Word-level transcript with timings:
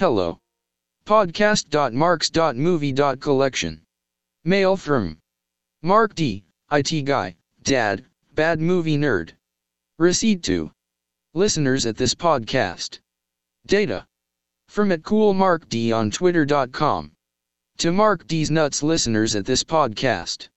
Hello. 0.00 0.40
Podcast.marks.movie.collection. 1.04 3.82
Mail 4.44 4.76
from 4.78 5.18
Mark 5.82 6.14
D, 6.14 6.42
IT 6.72 7.04
guy, 7.04 7.36
dad, 7.64 8.06
bad 8.32 8.60
movie 8.60 8.96
nerd. 8.96 9.32
Receipt 9.98 10.42
to 10.44 10.72
listeners 11.34 11.84
at 11.84 11.98
this 11.98 12.14
podcast. 12.14 13.00
Data 13.66 14.06
from 14.68 14.90
at 14.90 15.02
cool 15.02 15.34
Mark 15.34 15.68
D 15.68 15.92
on 15.92 16.10
twitter.com. 16.10 17.12
To 17.76 17.92
Mark 17.92 18.26
D's 18.26 18.50
nuts 18.50 18.82
listeners 18.82 19.36
at 19.36 19.44
this 19.44 19.62
podcast. 19.62 20.48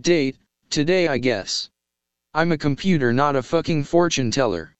Date, 0.00 0.38
today 0.70 1.08
I 1.08 1.18
guess. 1.18 1.70
I'm 2.34 2.52
a 2.52 2.56
computer 2.56 3.12
not 3.12 3.34
a 3.34 3.42
fucking 3.42 3.82
fortune 3.82 4.30
teller. 4.30 4.76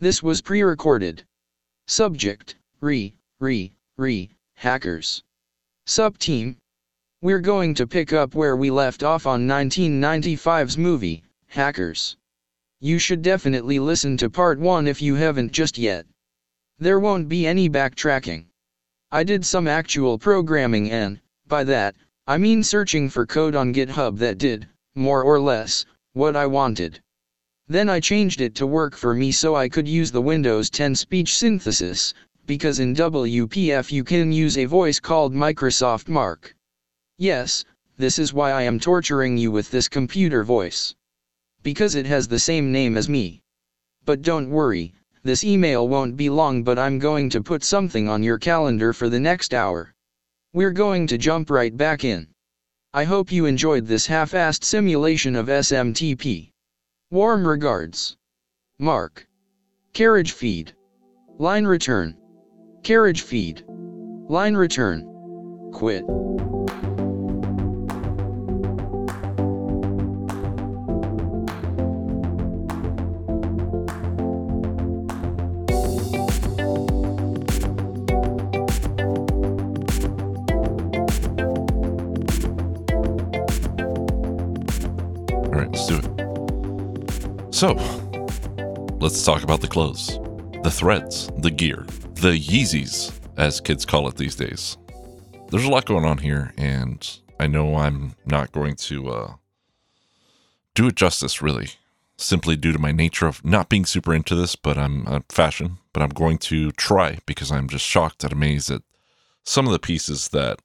This 0.00 0.22
was 0.22 0.42
pre-recorded. 0.42 1.24
Subject, 1.86 2.54
re, 2.82 3.14
re, 3.40 3.72
re, 3.96 4.28
hackers. 4.56 5.22
Sub-team. 5.86 6.56
We're 7.22 7.40
going 7.40 7.74
to 7.74 7.86
pick 7.86 8.12
up 8.12 8.34
where 8.34 8.56
we 8.56 8.70
left 8.70 9.04
off 9.04 9.26
on 9.26 9.46
1995's 9.46 10.76
movie, 10.76 11.22
Hackers. 11.46 12.16
You 12.80 12.98
should 12.98 13.22
definitely 13.22 13.78
listen 13.78 14.16
to 14.16 14.28
part 14.28 14.58
1 14.58 14.86
if 14.86 15.00
you 15.00 15.14
haven't 15.14 15.52
just 15.52 15.78
yet. 15.78 16.04
There 16.78 16.98
won't 16.98 17.28
be 17.28 17.46
any 17.46 17.70
backtracking. 17.70 18.46
I 19.10 19.22
did 19.22 19.46
some 19.46 19.68
actual 19.68 20.18
programming 20.18 20.90
and, 20.90 21.20
by 21.46 21.64
that, 21.64 21.94
I 22.26 22.38
mean 22.38 22.62
searching 22.62 23.08
for 23.08 23.24
code 23.24 23.54
on 23.54 23.72
GitHub 23.72 24.18
that 24.18 24.38
did, 24.38 24.68
more 24.94 25.22
or 25.22 25.40
less, 25.40 25.86
what 26.12 26.36
I 26.36 26.46
wanted. 26.46 27.00
Then 27.68 27.88
I 27.88 28.00
changed 28.00 28.40
it 28.40 28.54
to 28.56 28.66
work 28.66 28.96
for 28.96 29.14
me 29.14 29.30
so 29.30 29.54
I 29.54 29.68
could 29.68 29.86
use 29.86 30.10
the 30.10 30.22
Windows 30.22 30.70
10 30.70 30.94
speech 30.94 31.36
synthesis, 31.36 32.14
because 32.48 32.80
in 32.80 32.94
WPF 32.94 33.92
you 33.92 34.02
can 34.02 34.32
use 34.32 34.56
a 34.56 34.64
voice 34.64 34.98
called 34.98 35.34
Microsoft 35.34 36.08
Mark. 36.08 36.56
Yes, 37.18 37.66
this 37.98 38.18
is 38.18 38.32
why 38.32 38.52
I 38.52 38.62
am 38.62 38.80
torturing 38.80 39.36
you 39.36 39.50
with 39.50 39.70
this 39.70 39.86
computer 39.86 40.42
voice. 40.44 40.94
Because 41.62 41.94
it 41.94 42.06
has 42.06 42.26
the 42.26 42.38
same 42.38 42.72
name 42.72 42.96
as 42.96 43.06
me. 43.06 43.42
But 44.06 44.22
don't 44.22 44.48
worry, 44.48 44.94
this 45.22 45.44
email 45.44 45.88
won't 45.88 46.16
be 46.16 46.30
long 46.30 46.62
but 46.62 46.78
I'm 46.78 46.98
going 46.98 47.28
to 47.30 47.42
put 47.42 47.62
something 47.62 48.08
on 48.08 48.22
your 48.22 48.38
calendar 48.38 48.94
for 48.94 49.10
the 49.10 49.20
next 49.20 49.52
hour. 49.52 49.94
We're 50.54 50.72
going 50.84 51.06
to 51.08 51.18
jump 51.18 51.50
right 51.50 51.76
back 51.76 52.02
in. 52.02 52.28
I 52.94 53.04
hope 53.04 53.30
you 53.30 53.44
enjoyed 53.44 53.86
this 53.86 54.06
half-assed 54.06 54.64
simulation 54.64 55.36
of 55.36 55.48
SMTP. 55.48 56.50
Warm 57.10 57.46
regards. 57.46 58.16
Mark. 58.78 59.28
Carriage 59.92 60.32
feed. 60.32 60.72
Line 61.38 61.66
return. 61.66 62.16
Carriage 62.82 63.22
feed. 63.22 63.64
Line 64.28 64.54
return. 64.54 65.04
Quit. 65.72 66.04
All 85.28 85.54
right, 85.54 85.68
let's 85.70 85.86
do 85.86 85.98
it. 85.98 87.54
So, 87.54 87.74
let's 89.00 89.22
talk 89.24 89.42
about 89.42 89.60
the 89.60 89.68
clothes, 89.68 90.18
the 90.62 90.70
threads, 90.70 91.28
the 91.38 91.50
gear, 91.50 91.84
the 92.20 92.36
Yeezys, 92.36 93.12
as 93.36 93.60
kids 93.60 93.84
call 93.84 94.08
it 94.08 94.16
these 94.16 94.34
days. 94.34 94.76
There's 95.50 95.64
a 95.64 95.70
lot 95.70 95.84
going 95.84 96.04
on 96.04 96.18
here, 96.18 96.52
and 96.58 97.08
I 97.38 97.46
know 97.46 97.76
I'm 97.76 98.14
not 98.26 98.50
going 98.50 98.74
to 98.74 99.08
uh, 99.08 99.32
do 100.74 100.88
it 100.88 100.96
justice, 100.96 101.40
really, 101.40 101.70
simply 102.16 102.56
due 102.56 102.72
to 102.72 102.78
my 102.78 102.90
nature 102.90 103.28
of 103.28 103.44
not 103.44 103.68
being 103.68 103.86
super 103.86 104.12
into 104.12 104.34
this, 104.34 104.56
but 104.56 104.76
I'm 104.76 105.06
uh, 105.06 105.20
fashion. 105.28 105.78
But 105.92 106.02
I'm 106.02 106.10
going 106.10 106.38
to 106.38 106.72
try 106.72 107.18
because 107.24 107.52
I'm 107.52 107.68
just 107.68 107.84
shocked 107.84 108.24
and 108.24 108.32
amazed 108.32 108.70
at 108.70 108.82
some 109.44 109.66
of 109.66 109.72
the 109.72 109.78
pieces 109.78 110.28
that 110.30 110.60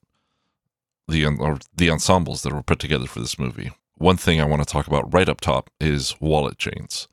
the 1.08 1.26
or 1.26 1.60
the 1.76 1.92
ensembles 1.92 2.42
that 2.42 2.54
were 2.54 2.64
put 2.64 2.80
together 2.80 3.06
for 3.06 3.20
this 3.20 3.38
movie. 3.38 3.72
One 3.96 4.18
thing 4.18 4.42
I 4.42 4.46
want 4.46 4.64
to 4.64 4.72
talk 4.72 4.88
about 4.88 5.14
right 5.14 5.30
up 5.30 5.40
top 5.40 5.70
is 5.80 6.16
wallet 6.20 6.58
chains. 6.58 7.08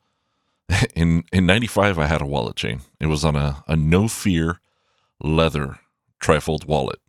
In 0.95 1.23
in 1.31 1.45
'95, 1.45 1.99
I 1.99 2.07
had 2.07 2.21
a 2.21 2.25
wallet 2.25 2.55
chain. 2.55 2.81
It 2.99 3.07
was 3.07 3.25
on 3.25 3.35
a, 3.35 3.63
a 3.67 3.75
no 3.75 4.07
fear 4.07 4.59
leather 5.21 5.79
trifold 6.21 6.65
wallet. 6.65 6.99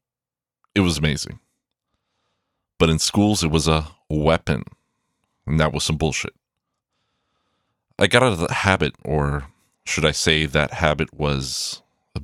It 0.75 0.81
was 0.81 0.99
amazing. 0.99 1.39
But 2.78 2.91
in 2.91 2.99
schools, 2.99 3.45
it 3.45 3.50
was 3.50 3.69
a 3.69 3.89
weapon, 4.09 4.65
and 5.47 5.61
that 5.61 5.73
was 5.73 5.84
some 5.84 5.97
bullshit. 5.97 6.34
I 7.99 8.06
got 8.09 8.23
out 8.23 8.33
of 8.33 8.41
the 8.41 8.53
habit, 8.53 8.95
or 9.05 9.45
should 9.84 10.05
I 10.05 10.11
say, 10.11 10.47
that 10.47 10.73
habit 10.73 11.15
was 11.15 11.83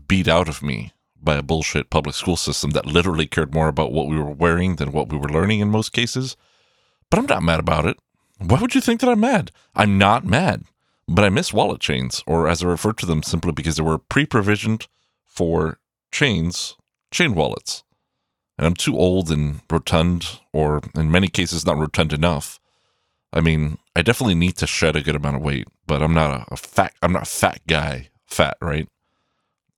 beat 0.09 0.26
out 0.26 0.49
of 0.49 0.62
me 0.62 0.93
by 1.22 1.37
a 1.37 1.43
bullshit 1.43 1.91
public 1.91 2.15
school 2.15 2.37
system 2.37 2.70
that 2.70 2.87
literally 2.87 3.26
cared 3.26 3.55
more 3.55 3.69
about 3.69 3.93
what 3.93 4.09
we 4.09 4.16
were 4.16 4.31
wearing 4.31 4.76
than 4.76 4.93
what 4.93 5.10
we 5.10 5.19
were 5.19 5.28
learning 5.28 5.60
in 5.60 5.70
most 5.70 5.93
cases. 5.93 6.37
But 7.10 7.19
I'm 7.19 7.26
not 7.26 7.43
mad 7.43 7.60
about 7.60 7.87
it. 7.87 7.99
Why 8.38 8.60
would 8.60 8.75
you 8.75 8.81
think 8.81 9.00
that 9.00 9.10
I'm 9.10 9.20
mad? 9.20 9.50
I'm 9.75 9.99
not 9.99 10.25
mad. 10.25 10.65
But 11.08 11.24
I 11.24 11.30
miss 11.30 11.54
wallet 11.54 11.80
chains, 11.80 12.22
or 12.26 12.48
as 12.48 12.62
I 12.62 12.66
refer 12.66 12.92
to 12.92 13.06
them 13.06 13.22
simply 13.22 13.52
because 13.52 13.76
they 13.76 13.82
were 13.82 13.98
pre 13.98 14.26
provisioned 14.26 14.86
for 15.26 15.78
chains, 16.12 16.76
chain 17.10 17.34
wallets. 17.34 17.82
And 18.58 18.66
I'm 18.66 18.74
too 18.74 18.98
old 18.98 19.30
and 19.30 19.60
rotund, 19.70 20.41
or 20.52 20.82
in 20.94 21.10
many 21.10 21.28
cases, 21.28 21.64
not 21.64 21.78
rotund 21.78 22.12
enough. 22.12 22.60
I 23.32 23.41
mean, 23.41 23.78
I 23.96 24.02
definitely 24.02 24.34
need 24.34 24.56
to 24.58 24.66
shed 24.66 24.96
a 24.96 25.00
good 25.00 25.14
amount 25.16 25.36
of 25.36 25.42
weight, 25.42 25.69
but 25.86 26.02
I'm 26.02 26.14
not 26.14 26.30
a, 26.30 26.54
a 26.54 26.56
fat, 26.56 26.92
I'm 27.02 27.12
not 27.12 27.22
a 27.22 27.26
fat 27.30 27.60
guy, 27.66 28.08
fat, 28.26 28.56
right? 28.60 28.88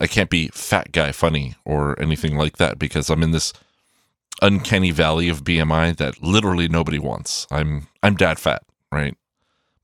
I 0.01 0.07
can't 0.07 0.31
be 0.31 0.49
fat 0.49 0.93
guy 0.93 1.13
funny 1.13 1.55
or 1.65 2.01
anything 2.01 2.37
like 2.37 2.57
that 2.57 2.79
because 2.79 3.11
I'm 3.11 3.23
in 3.23 3.33
this 3.33 3.53
uncanny 4.41 4.91
valley 4.91 5.29
of 5.29 5.45
BMI 5.45 5.97
that 5.99 6.23
literally 6.23 6.69
nobody 6.69 6.99
wants. 6.99 7.47
I'm 7.51 7.87
I'm 8.03 8.17
dad 8.17 8.39
fat, 8.39 8.63
right? 8.91 9.15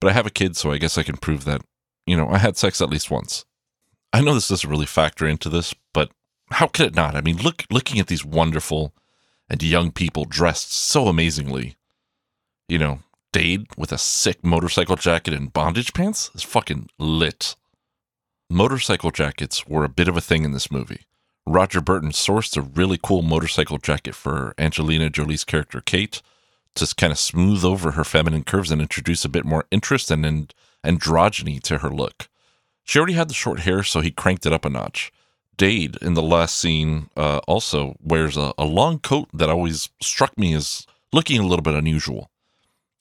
But 0.01 0.11
I 0.11 0.13
have 0.15 0.27
a 0.27 0.31
kid, 0.31 0.57
so 0.57 0.73
I 0.73 0.79
guess 0.79 0.99
I 0.99 1.03
can 1.03 1.17
prove 1.17 1.45
that, 1.45 1.63
you 2.07 2.17
know, 2.17 2.29
I 2.29 2.39
had 2.39 2.57
sex 2.57 2.81
at 2.81 2.91
least 2.91 3.11
once. 3.11 3.45
I 4.13 4.21
know 4.21 4.35
this 4.35 4.49
doesn't 4.49 4.69
really 4.69 4.87
factor 4.87 5.27
into 5.27 5.49
this, 5.49 5.75
but 5.93 6.11
how 6.51 6.67
could 6.67 6.87
it 6.87 6.95
not? 6.95 7.15
I 7.15 7.21
mean, 7.21 7.39
look 7.39 7.65
looking 7.71 7.99
at 7.99 8.07
these 8.07 8.25
wonderful 8.25 8.95
and 9.49 9.63
young 9.63 9.91
people 9.91 10.25
dressed 10.25 10.73
so 10.73 11.09
amazingly. 11.09 11.77
You 12.69 12.79
know, 12.79 12.99
Dade 13.33 13.67
with 13.77 13.93
a 13.93 13.99
sick 13.99 14.45
motorcycle 14.45 14.97
jacket 14.97 15.35
and 15.35 15.53
bondage 15.53 15.93
pants 15.93 16.31
is 16.35 16.43
fucking 16.43 16.89
lit. 16.99 17.57
Motorcycle 18.49 19.11
jackets 19.11 19.67
were 19.67 19.85
a 19.85 19.89
bit 19.89 20.09
of 20.09 20.17
a 20.17 20.21
thing 20.21 20.45
in 20.45 20.53
this 20.53 20.71
movie. 20.71 21.07
Roger 21.47 21.81
Burton 21.81 22.11
sourced 22.11 22.57
a 22.57 22.63
really 22.63 22.99
cool 23.01 23.23
motorcycle 23.23 23.79
jacket 23.79 24.15
for 24.15 24.55
Angelina 24.59 25.11
Jolie's 25.11 25.45
character 25.45 25.81
Kate 25.81 26.23
to 26.77 26.95
kind 26.95 27.13
of 27.13 27.19
smooth 27.19 27.65
over 27.65 27.93
her 27.93 28.05
feminine 28.05 28.45
curves 28.45 28.71
and 28.71 28.81
introduce 28.81 29.25
a 29.25 29.29
bit 29.29 29.45
more 29.45 29.65
interest 29.71 30.11
and, 30.11 30.25
and 30.25 30.55
androgyny 30.85 31.61
to 31.63 31.79
her 31.79 31.91
look. 31.91 32.29
She 32.85 32.99
already 32.99 33.15
had 33.15 33.29
the 33.29 33.35
short 33.35 33.61
hair, 33.61 33.83
so 33.83 34.01
he 34.01 34.11
cranked 34.11 34.47
it 34.47 34.53
up 34.53 34.65
a 34.65 34.71
notch. 34.71 35.13
Dade, 35.57 35.97
in 36.03 36.15
the 36.15 36.23
last 36.23 36.57
scene, 36.57 37.09
uh, 37.17 37.39
also 37.49 37.97
wears 38.01 38.37
a, 38.37 38.53
a 38.59 38.65
long 38.65 38.99
coat 38.99 39.29
that 39.33 39.49
always 39.49 39.89
struck 40.01 40.37
me 40.39 40.55
as 40.55 40.87
looking 41.13 41.41
a 41.41 41.47
little 41.47 41.63
bit 41.63 41.75
unusual. 41.75 42.31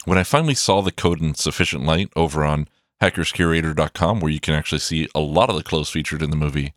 When 0.05 0.17
I 0.17 0.23
finally 0.23 0.55
saw 0.55 0.81
the 0.81 0.91
coat 0.91 1.19
in 1.19 1.35
sufficient 1.35 1.83
light 1.83 2.09
over 2.15 2.43
on 2.43 2.67
hackerscurator.com, 3.01 4.19
where 4.19 4.31
you 4.31 4.39
can 4.39 4.53
actually 4.53 4.79
see 4.79 5.07
a 5.13 5.19
lot 5.19 5.49
of 5.49 5.55
the 5.55 5.63
clothes 5.63 5.89
featured 5.89 6.21
in 6.21 6.29
the 6.29 6.35
movie, 6.35 6.73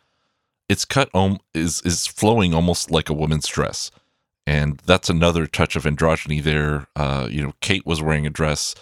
its 0.69 0.85
cut 0.85 1.09
om- 1.15 1.39
is 1.55 1.81
is 1.83 2.07
flowing 2.07 2.53
almost 2.53 2.91
like 2.91 3.09
a 3.09 3.15
woman's 3.15 3.47
dress, 3.47 3.91
and 4.49 4.79
that's 4.87 5.11
another 5.11 5.47
touch 5.47 5.77
of 5.77 5.85
androgyny 5.85 6.43
there. 6.43 6.87
Uh, 6.97 7.29
you 7.31 7.43
know, 7.43 7.53
Kate 7.61 7.85
was 7.85 8.01
wearing 8.01 8.27
a 8.27 8.31
dress, 8.31 8.75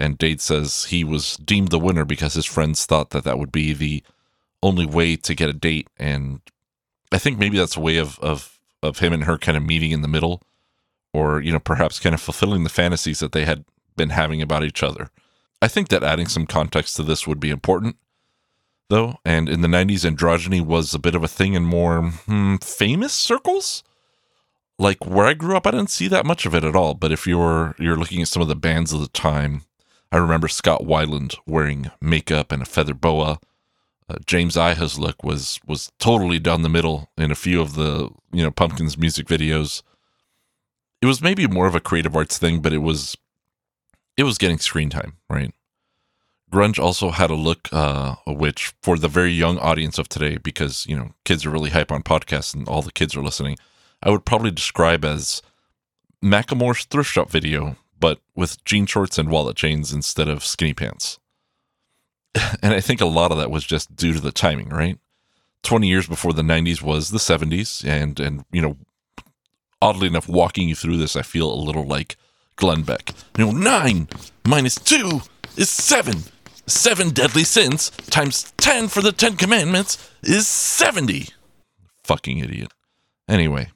and 0.00 0.18
Dade 0.18 0.40
says 0.40 0.86
he 0.86 1.04
was 1.04 1.36
deemed 1.36 1.68
the 1.68 1.78
winner 1.78 2.04
because 2.04 2.34
his 2.34 2.44
friends 2.44 2.84
thought 2.86 3.10
that 3.10 3.22
that 3.22 3.38
would 3.38 3.52
be 3.52 3.72
the 3.72 4.02
only 4.64 4.84
way 4.84 5.14
to 5.14 5.34
get 5.36 5.48
a 5.48 5.52
date, 5.52 5.86
and 5.96 6.40
I 7.12 7.18
think 7.18 7.38
maybe 7.38 7.56
that's 7.56 7.76
a 7.76 7.80
way 7.80 7.98
of 7.98 8.18
of 8.18 8.58
of 8.82 8.98
him 8.98 9.12
and 9.12 9.22
her 9.22 9.38
kind 9.38 9.56
of 9.56 9.62
meeting 9.62 9.92
in 9.92 10.02
the 10.02 10.08
middle, 10.08 10.42
or 11.12 11.40
you 11.40 11.52
know, 11.52 11.60
perhaps 11.60 12.00
kind 12.00 12.16
of 12.16 12.20
fulfilling 12.20 12.64
the 12.64 12.68
fantasies 12.68 13.20
that 13.20 13.30
they 13.30 13.44
had 13.44 13.64
been 13.96 14.10
having 14.10 14.42
about 14.42 14.64
each 14.64 14.82
other. 14.82 15.08
I 15.60 15.68
think 15.68 15.86
that 15.90 16.02
adding 16.02 16.26
some 16.26 16.46
context 16.46 16.96
to 16.96 17.04
this 17.04 17.28
would 17.28 17.38
be 17.38 17.50
important 17.50 17.94
though, 18.88 19.18
and 19.24 19.48
in 19.48 19.60
the 19.60 19.68
90s, 19.68 20.04
androgyny 20.04 20.60
was 20.60 20.94
a 20.94 20.98
bit 20.98 21.14
of 21.14 21.22
a 21.22 21.28
thing 21.28 21.54
in 21.54 21.62
more 21.62 22.02
hmm, 22.02 22.56
famous 22.56 23.12
circles. 23.12 23.84
Like 24.78 25.06
where 25.06 25.26
I 25.26 25.34
grew 25.34 25.56
up, 25.56 25.66
I 25.66 25.70
didn't 25.70 25.90
see 25.90 26.08
that 26.08 26.26
much 26.26 26.46
of 26.46 26.54
it 26.54 26.64
at 26.64 26.76
all. 26.76 26.94
But 26.94 27.12
if 27.12 27.26
you're 27.26 27.74
you're 27.78 27.96
looking 27.96 28.22
at 28.22 28.28
some 28.28 28.42
of 28.42 28.48
the 28.48 28.56
bands 28.56 28.92
of 28.92 29.00
the 29.00 29.08
time, 29.08 29.62
I 30.10 30.16
remember 30.16 30.48
Scott 30.48 30.82
Weiland 30.82 31.36
wearing 31.46 31.90
makeup 32.00 32.52
and 32.52 32.62
a 32.62 32.66
feather 32.66 32.94
boa. 32.94 33.38
Uh, 34.08 34.16
James 34.26 34.56
Iha's 34.56 34.98
look 34.98 35.22
was 35.22 35.60
was 35.66 35.92
totally 35.98 36.38
down 36.38 36.62
the 36.62 36.68
middle 36.68 37.10
in 37.16 37.30
a 37.30 37.36
few 37.36 37.60
of 37.60 37.74
the 37.74 38.10
you 38.32 38.42
know 38.42 38.50
Pumpkins 38.50 38.98
music 38.98 39.26
videos. 39.26 39.82
It 41.00 41.06
was 41.06 41.22
maybe 41.22 41.46
more 41.46 41.66
of 41.66 41.74
a 41.74 41.80
creative 41.80 42.16
arts 42.16 42.38
thing, 42.38 42.60
but 42.60 42.72
it 42.72 42.78
was 42.78 43.16
it 44.16 44.24
was 44.24 44.38
getting 44.38 44.58
screen 44.58 44.90
time, 44.90 45.14
right? 45.30 45.52
Grunge 46.52 46.78
also 46.78 47.10
had 47.10 47.30
a 47.30 47.34
look, 47.34 47.68
uh, 47.72 48.16
which 48.26 48.74
for 48.82 48.98
the 48.98 49.08
very 49.08 49.32
young 49.32 49.58
audience 49.58 49.98
of 49.98 50.08
today, 50.08 50.36
because 50.36 50.86
you 50.86 50.96
know 50.96 51.12
kids 51.24 51.46
are 51.46 51.50
really 51.50 51.70
hype 51.70 51.90
on 51.90 52.02
podcasts 52.02 52.54
and 52.54 52.68
all 52.68 52.82
the 52.82 52.92
kids 52.92 53.16
are 53.16 53.22
listening, 53.22 53.56
I 54.02 54.10
would 54.10 54.24
probably 54.24 54.50
describe 54.50 55.04
as 55.04 55.42
Macklemore's 56.22 56.84
thrift 56.84 57.10
shop 57.10 57.30
video, 57.30 57.76
but 57.98 58.18
with 58.34 58.64
jean 58.64 58.86
shorts 58.86 59.18
and 59.18 59.30
wallet 59.30 59.56
chains 59.56 59.92
instead 59.92 60.28
of 60.28 60.44
skinny 60.44 60.74
pants. 60.74 61.18
and 62.62 62.74
I 62.74 62.80
think 62.80 63.00
a 63.00 63.06
lot 63.06 63.32
of 63.32 63.38
that 63.38 63.50
was 63.50 63.64
just 63.64 63.94
due 63.94 64.12
to 64.12 64.20
the 64.20 64.32
timing, 64.32 64.68
right? 64.70 64.98
20 65.62 65.86
years 65.86 66.08
before 66.08 66.32
the 66.32 66.42
90s 66.42 66.82
was 66.82 67.10
the 67.10 67.18
70s 67.18 67.84
and 67.86 68.18
and 68.18 68.44
you 68.50 68.60
know 68.60 68.76
oddly 69.80 70.08
enough 70.08 70.28
walking 70.28 70.68
you 70.68 70.74
through 70.74 70.96
this 70.96 71.14
I 71.14 71.22
feel 71.22 71.52
a 71.52 71.54
little 71.54 71.86
like 71.86 72.16
Glenn 72.56 72.82
Beck. 72.82 73.12
You 73.38 73.46
know 73.46 73.52
9 73.52 74.08
minus 74.46 74.74
2 74.76 75.20
is 75.56 75.70
7. 75.70 76.24
7 76.66 77.10
deadly 77.10 77.44
sins 77.44 77.90
times 78.10 78.52
10 78.58 78.88
for 78.88 79.02
the 79.02 79.12
10 79.12 79.36
commandments 79.36 80.10
is 80.22 80.46
70. 80.48 81.28
Fucking 82.04 82.38
idiot. 82.38 82.72
Anyway, 83.28 83.70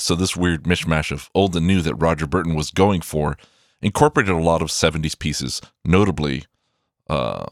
so 0.00 0.14
this 0.14 0.36
weird 0.36 0.64
mishmash 0.64 1.12
of 1.12 1.30
old 1.34 1.54
and 1.56 1.66
new 1.66 1.80
that 1.82 1.94
Roger 1.94 2.26
Burton 2.26 2.54
was 2.54 2.70
going 2.70 3.00
for 3.00 3.36
incorporated 3.82 4.34
a 4.34 4.38
lot 4.38 4.62
of 4.62 4.68
70s 4.68 5.18
pieces, 5.18 5.60
notably 5.84 6.44
uh 7.08 7.46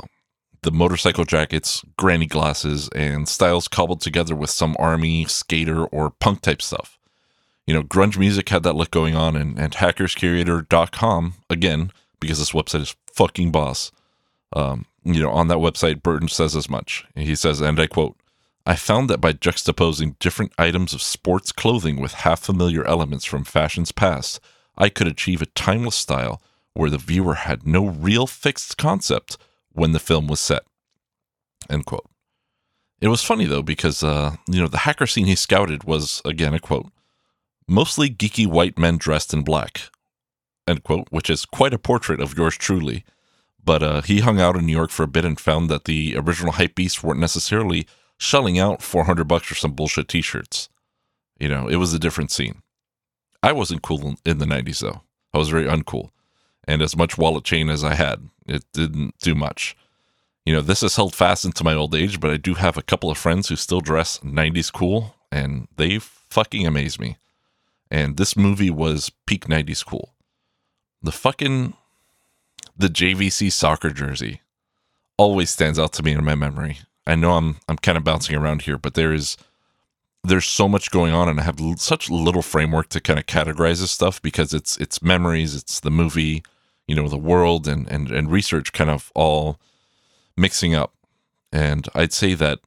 the 0.62 0.72
motorcycle 0.72 1.24
jackets, 1.24 1.84
granny 1.96 2.26
glasses, 2.26 2.88
and 2.94 3.28
styles 3.28 3.68
cobbled 3.68 4.00
together 4.00 4.34
with 4.34 4.50
some 4.50 4.76
army, 4.78 5.24
skater, 5.24 5.84
or 5.86 6.10
punk 6.10 6.42
type 6.42 6.62
stuff. 6.62 6.98
You 7.66 7.74
know, 7.74 7.82
grunge 7.82 8.18
music 8.18 8.48
had 8.48 8.62
that 8.64 8.74
look 8.74 8.90
going 8.90 9.14
on, 9.14 9.36
and, 9.36 9.58
and 9.58 9.74
hackerscurator.com, 9.74 11.34
again, 11.48 11.92
because 12.18 12.38
this 12.38 12.52
website 12.52 12.80
is 12.80 12.96
fucking 13.12 13.52
boss. 13.52 13.92
Um, 14.54 14.86
you 15.04 15.22
know, 15.22 15.30
on 15.30 15.48
that 15.48 15.58
website, 15.58 16.02
Burton 16.02 16.28
says 16.28 16.56
as 16.56 16.68
much. 16.68 17.06
He 17.14 17.34
says, 17.34 17.60
and 17.60 17.78
I 17.78 17.86
quote, 17.86 18.16
I 18.68 18.76
found 18.76 19.08
that 19.08 19.22
by 19.22 19.32
juxtaposing 19.32 20.18
different 20.18 20.52
items 20.58 20.92
of 20.92 21.00
sports 21.00 21.52
clothing 21.52 21.98
with 22.02 22.12
half 22.12 22.40
familiar 22.40 22.86
elements 22.86 23.24
from 23.24 23.44
fashion's 23.44 23.92
past, 23.92 24.40
I 24.76 24.90
could 24.90 25.06
achieve 25.06 25.40
a 25.40 25.46
timeless 25.46 25.96
style 25.96 26.42
where 26.74 26.90
the 26.90 26.98
viewer 26.98 27.32
had 27.32 27.66
no 27.66 27.86
real 27.86 28.26
fixed 28.26 28.76
concept 28.76 29.38
when 29.72 29.92
the 29.92 29.98
film 29.98 30.26
was 30.26 30.38
set. 30.38 30.64
End 31.70 31.86
quote. 31.86 32.04
It 33.00 33.08
was 33.08 33.22
funny 33.22 33.46
though 33.46 33.62
because 33.62 34.02
uh, 34.02 34.36
you 34.46 34.60
know 34.60 34.68
the 34.68 34.84
hacker 34.84 35.06
scene 35.06 35.24
he 35.24 35.34
scouted 35.34 35.84
was 35.84 36.20
again 36.26 36.52
a 36.52 36.60
quote, 36.60 36.92
mostly 37.66 38.10
geeky 38.10 38.46
white 38.46 38.78
men 38.78 38.98
dressed 38.98 39.32
in 39.32 39.44
black. 39.44 39.90
End 40.66 40.84
quote, 40.84 41.08
which 41.08 41.30
is 41.30 41.46
quite 41.46 41.72
a 41.72 41.78
portrait 41.78 42.20
of 42.20 42.36
yours 42.36 42.58
truly. 42.58 43.02
But 43.64 43.82
uh, 43.82 44.02
he 44.02 44.20
hung 44.20 44.38
out 44.38 44.56
in 44.56 44.66
New 44.66 44.76
York 44.76 44.90
for 44.90 45.04
a 45.04 45.08
bit 45.08 45.24
and 45.24 45.40
found 45.40 45.70
that 45.70 45.86
the 45.86 46.16
original 46.18 46.52
hype 46.52 46.74
beasts 46.74 47.02
weren't 47.02 47.18
necessarily 47.18 47.86
shelling 48.18 48.58
out 48.58 48.82
400 48.82 49.24
bucks 49.24 49.46
for 49.46 49.54
some 49.54 49.72
bullshit 49.72 50.08
t-shirts. 50.08 50.68
You 51.38 51.48
know, 51.48 51.68
it 51.68 51.76
was 51.76 51.94
a 51.94 51.98
different 51.98 52.30
scene. 52.30 52.62
I 53.42 53.52
wasn't 53.52 53.82
cool 53.82 54.16
in 54.26 54.38
the 54.38 54.44
90s 54.44 54.80
though. 54.80 55.02
I 55.32 55.38
was 55.38 55.48
very 55.48 55.66
uncool. 55.66 56.10
And 56.66 56.82
as 56.82 56.96
much 56.96 57.16
wallet 57.16 57.44
chain 57.44 57.70
as 57.70 57.84
I 57.84 57.94
had, 57.94 58.28
it 58.46 58.64
didn't 58.72 59.14
do 59.20 59.34
much. 59.34 59.76
You 60.44 60.52
know, 60.54 60.60
this 60.60 60.80
has 60.80 60.96
held 60.96 61.14
fast 61.14 61.44
into 61.44 61.64
my 61.64 61.74
old 61.74 61.94
age, 61.94 62.20
but 62.20 62.30
I 62.30 62.36
do 62.36 62.54
have 62.54 62.76
a 62.76 62.82
couple 62.82 63.10
of 63.10 63.18
friends 63.18 63.48
who 63.48 63.56
still 63.56 63.80
dress 63.80 64.18
90s 64.18 64.72
cool, 64.72 65.14
and 65.30 65.68
they 65.76 65.98
fucking 65.98 66.66
amaze 66.66 66.98
me. 66.98 67.16
And 67.90 68.16
this 68.16 68.36
movie 68.36 68.70
was 68.70 69.10
peak 69.26 69.46
90s 69.46 69.84
cool. 69.84 70.14
The 71.02 71.12
fucking 71.12 71.74
the 72.76 72.88
JVC 72.88 73.50
soccer 73.50 73.90
jersey 73.90 74.40
always 75.16 75.50
stands 75.50 75.78
out 75.78 75.92
to 75.94 76.02
me 76.02 76.12
in 76.12 76.24
my 76.24 76.34
memory. 76.34 76.78
I 77.08 77.14
know 77.14 77.32
I'm 77.32 77.56
I'm 77.68 77.78
kind 77.78 77.98
of 77.98 78.04
bouncing 78.04 78.36
around 78.36 78.62
here, 78.62 78.78
but 78.78 78.94
there 78.94 79.12
is 79.12 79.36
there's 80.22 80.44
so 80.44 80.68
much 80.68 80.90
going 80.90 81.12
on 81.14 81.28
and 81.28 81.40
I 81.40 81.44
have 81.44 81.60
l- 81.60 81.76
such 81.76 82.10
little 82.10 82.42
framework 82.42 82.88
to 82.90 83.00
kind 83.00 83.18
of 83.18 83.26
categorize 83.26 83.80
this 83.80 83.90
stuff 83.92 84.20
because 84.20 84.52
it's 84.52 84.76
it's 84.76 85.02
memories, 85.02 85.54
it's 85.54 85.80
the 85.80 85.90
movie, 85.90 86.42
you 86.86 86.94
know 86.94 87.08
the 87.08 87.16
world 87.16 87.66
and 87.66 87.88
and 87.90 88.10
and 88.10 88.30
research 88.30 88.72
kind 88.72 88.90
of 88.90 89.10
all 89.14 89.58
mixing 90.36 90.74
up. 90.74 90.94
And 91.50 91.88
i'd 91.94 92.12
say 92.12 92.34
that 92.34 92.58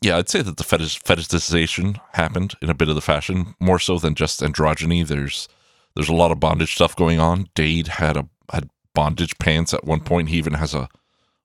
yeah 0.00 0.16
i'd 0.16 0.30
say 0.30 0.40
that 0.40 0.56
the 0.56 0.64
fetish 0.64 1.02
fetishization 1.02 2.00
happened 2.12 2.54
in 2.62 2.70
a 2.70 2.74
bit 2.74 2.88
of 2.88 2.94
the 2.94 3.02
fashion 3.02 3.54
more 3.60 3.78
so 3.78 3.98
than 3.98 4.14
just 4.14 4.40
androgyny. 4.40 5.06
There's 5.06 5.48
there's 5.94 6.08
a 6.08 6.14
lot 6.14 6.32
of 6.32 6.40
bondage 6.40 6.74
stuff 6.74 6.96
going 6.96 7.20
on. 7.20 7.48
Dade 7.54 7.88
had 7.88 8.16
a 8.16 8.28
had 8.50 8.70
bondage 8.94 9.36
pants 9.38 9.74
at 9.74 9.84
one 9.84 10.00
point. 10.00 10.30
He 10.30 10.38
even 10.38 10.54
has 10.54 10.72
a 10.74 10.88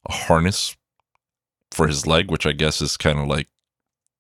a 0.06 0.14
harness 0.14 0.76
for 1.72 1.88
his 1.88 2.06
leg 2.06 2.30
which 2.30 2.46
i 2.46 2.52
guess 2.52 2.82
is 2.82 2.98
kind 2.98 3.20
of 3.20 3.28
like 3.28 3.48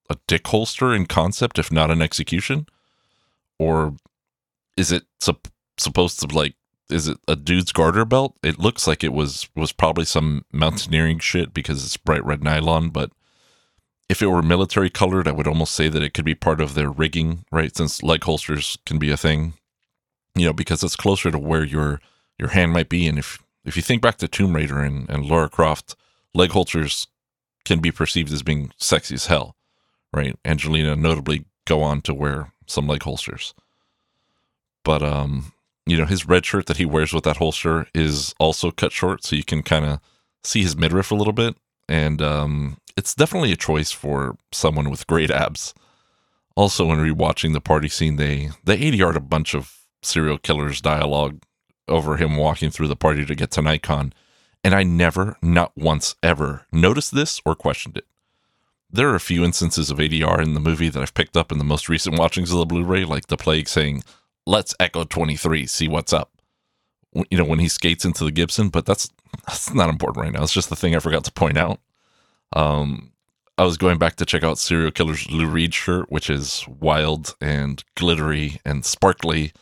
a 0.09 0.17
dick 0.27 0.47
holster 0.47 0.93
in 0.93 1.05
concept 1.05 1.59
if 1.59 1.71
not 1.71 1.91
an 1.91 2.01
execution 2.01 2.65
or 3.59 3.95
is 4.77 4.91
it 4.91 5.03
sup- 5.19 5.47
supposed 5.77 6.19
to 6.19 6.35
like 6.35 6.55
is 6.91 7.07
it 7.07 7.17
a 7.27 7.35
dude's 7.35 7.71
garter 7.71 8.05
belt? 8.05 8.35
It 8.43 8.59
looks 8.59 8.85
like 8.85 9.03
it 9.03 9.13
was 9.13 9.49
was 9.55 9.71
probably 9.71 10.05
some 10.05 10.45
mountaineering 10.51 11.19
shit 11.19 11.53
because 11.53 11.83
it's 11.83 11.97
bright 11.97 12.23
red 12.25 12.43
nylon, 12.43 12.89
but 12.89 13.11
if 14.09 14.21
it 14.21 14.27
were 14.27 14.41
military 14.41 14.89
colored, 14.89 15.27
I 15.27 15.31
would 15.31 15.47
almost 15.47 15.73
say 15.73 15.87
that 15.87 16.03
it 16.03 16.13
could 16.13 16.25
be 16.25 16.35
part 16.35 16.59
of 16.59 16.73
their 16.73 16.89
rigging, 16.89 17.45
right? 17.51 17.75
Since 17.75 18.03
leg 18.03 18.23
holsters 18.25 18.77
can 18.85 18.99
be 18.99 19.09
a 19.09 19.17
thing, 19.17 19.53
you 20.35 20.45
know, 20.45 20.53
because 20.53 20.83
it's 20.83 20.97
closer 20.97 21.31
to 21.31 21.39
where 21.39 21.63
your 21.63 22.01
your 22.37 22.49
hand 22.49 22.73
might 22.73 22.89
be. 22.89 23.07
And 23.07 23.17
if 23.17 23.41
if 23.63 23.77
you 23.77 23.81
think 23.81 24.01
back 24.01 24.17
to 24.17 24.27
Tomb 24.27 24.55
Raider 24.55 24.79
and, 24.79 25.09
and 25.09 25.25
Lara 25.25 25.49
Croft, 25.49 25.95
leg 26.33 26.51
holsters 26.51 27.07
can 27.65 27.79
be 27.79 27.91
perceived 27.91 28.31
as 28.31 28.43
being 28.43 28.71
sexy 28.77 29.15
as 29.15 29.27
hell, 29.27 29.55
right? 30.13 30.37
Angelina 30.45 30.95
notably 30.95 31.45
go 31.65 31.81
on 31.81 32.01
to 32.01 32.13
wear 32.13 32.51
some 32.65 32.87
leg 32.87 33.03
holsters. 33.03 33.53
But 34.83 35.03
um 35.03 35.53
you 35.85 35.97
know, 35.97 36.05
his 36.05 36.27
red 36.27 36.45
shirt 36.45 36.67
that 36.67 36.77
he 36.77 36.85
wears 36.85 37.13
with 37.13 37.23
that 37.23 37.37
holster 37.37 37.87
is 37.93 38.33
also 38.39 38.71
cut 38.71 38.91
short, 38.91 39.23
so 39.23 39.35
you 39.35 39.43
can 39.43 39.63
kind 39.63 39.85
of 39.85 39.99
see 40.43 40.61
his 40.61 40.77
midriff 40.77 41.11
a 41.11 41.15
little 41.15 41.33
bit. 41.33 41.55
And 41.89 42.21
um, 42.21 42.77
it's 42.95 43.15
definitely 43.15 43.51
a 43.51 43.57
choice 43.57 43.91
for 43.91 44.37
someone 44.51 44.89
with 44.89 45.07
great 45.07 45.31
abs. 45.31 45.73
Also, 46.55 46.85
when 46.85 46.99
rewatching 46.99 47.53
the 47.53 47.61
party 47.61 47.89
scene, 47.89 48.17
they 48.17 48.51
they 48.63 48.77
ADR'd 48.77 49.15
a 49.15 49.21
bunch 49.21 49.53
of 49.53 49.73
Cereal 50.01 50.37
Killer's 50.37 50.81
dialogue 50.81 51.41
over 51.87 52.17
him 52.17 52.37
walking 52.37 52.69
through 52.69 52.87
the 52.87 52.95
party 52.95 53.25
to 53.25 53.35
get 53.35 53.51
to 53.51 53.61
Nikon, 53.61 54.13
and 54.63 54.75
I 54.75 54.83
never, 54.83 55.37
not 55.41 55.71
once 55.75 56.15
ever, 56.21 56.65
noticed 56.71 57.13
this 57.13 57.41
or 57.45 57.55
questioned 57.55 57.97
it. 57.97 58.05
There 58.89 59.09
are 59.09 59.15
a 59.15 59.21
few 59.21 59.43
instances 59.43 59.89
of 59.89 59.97
ADR 59.97 60.41
in 60.41 60.53
the 60.53 60.59
movie 60.59 60.89
that 60.89 61.01
I've 61.01 61.13
picked 61.13 61.37
up 61.37 61.51
in 61.51 61.57
the 61.57 61.63
most 61.63 61.87
recent 61.87 62.19
watchings 62.19 62.51
of 62.51 62.59
the 62.59 62.65
Blu-ray, 62.65 63.05
like 63.05 63.27
the 63.27 63.37
plague 63.37 63.67
saying 63.67 64.03
let's 64.45 64.75
echo 64.79 65.03
23 65.03 65.65
see 65.67 65.87
what's 65.87 66.13
up. 66.13 66.31
You 67.29 67.37
know 67.37 67.45
when 67.45 67.59
he 67.59 67.67
skates 67.67 68.05
into 68.05 68.23
the 68.23 68.31
gibson 68.31 68.69
but 68.69 68.85
that's 68.85 69.09
that's 69.47 69.73
not 69.73 69.89
important 69.89 70.23
right 70.23 70.33
now. 70.33 70.43
It's 70.43 70.53
just 70.53 70.69
the 70.69 70.75
thing 70.75 70.95
i 70.95 70.99
forgot 70.99 71.23
to 71.25 71.31
point 71.31 71.57
out. 71.57 71.79
Um 72.53 73.11
i 73.57 73.63
was 73.63 73.77
going 73.77 73.97
back 73.97 74.15
to 74.17 74.25
check 74.25 74.43
out 74.43 74.57
Cereal 74.57 74.91
Killer's 74.91 75.29
lou 75.29 75.47
reed 75.47 75.73
shirt 75.73 76.11
which 76.11 76.29
is 76.29 76.65
wild 76.67 77.35
and 77.39 77.83
glittery 77.95 78.59
and 78.65 78.83
sparkly 78.85 79.53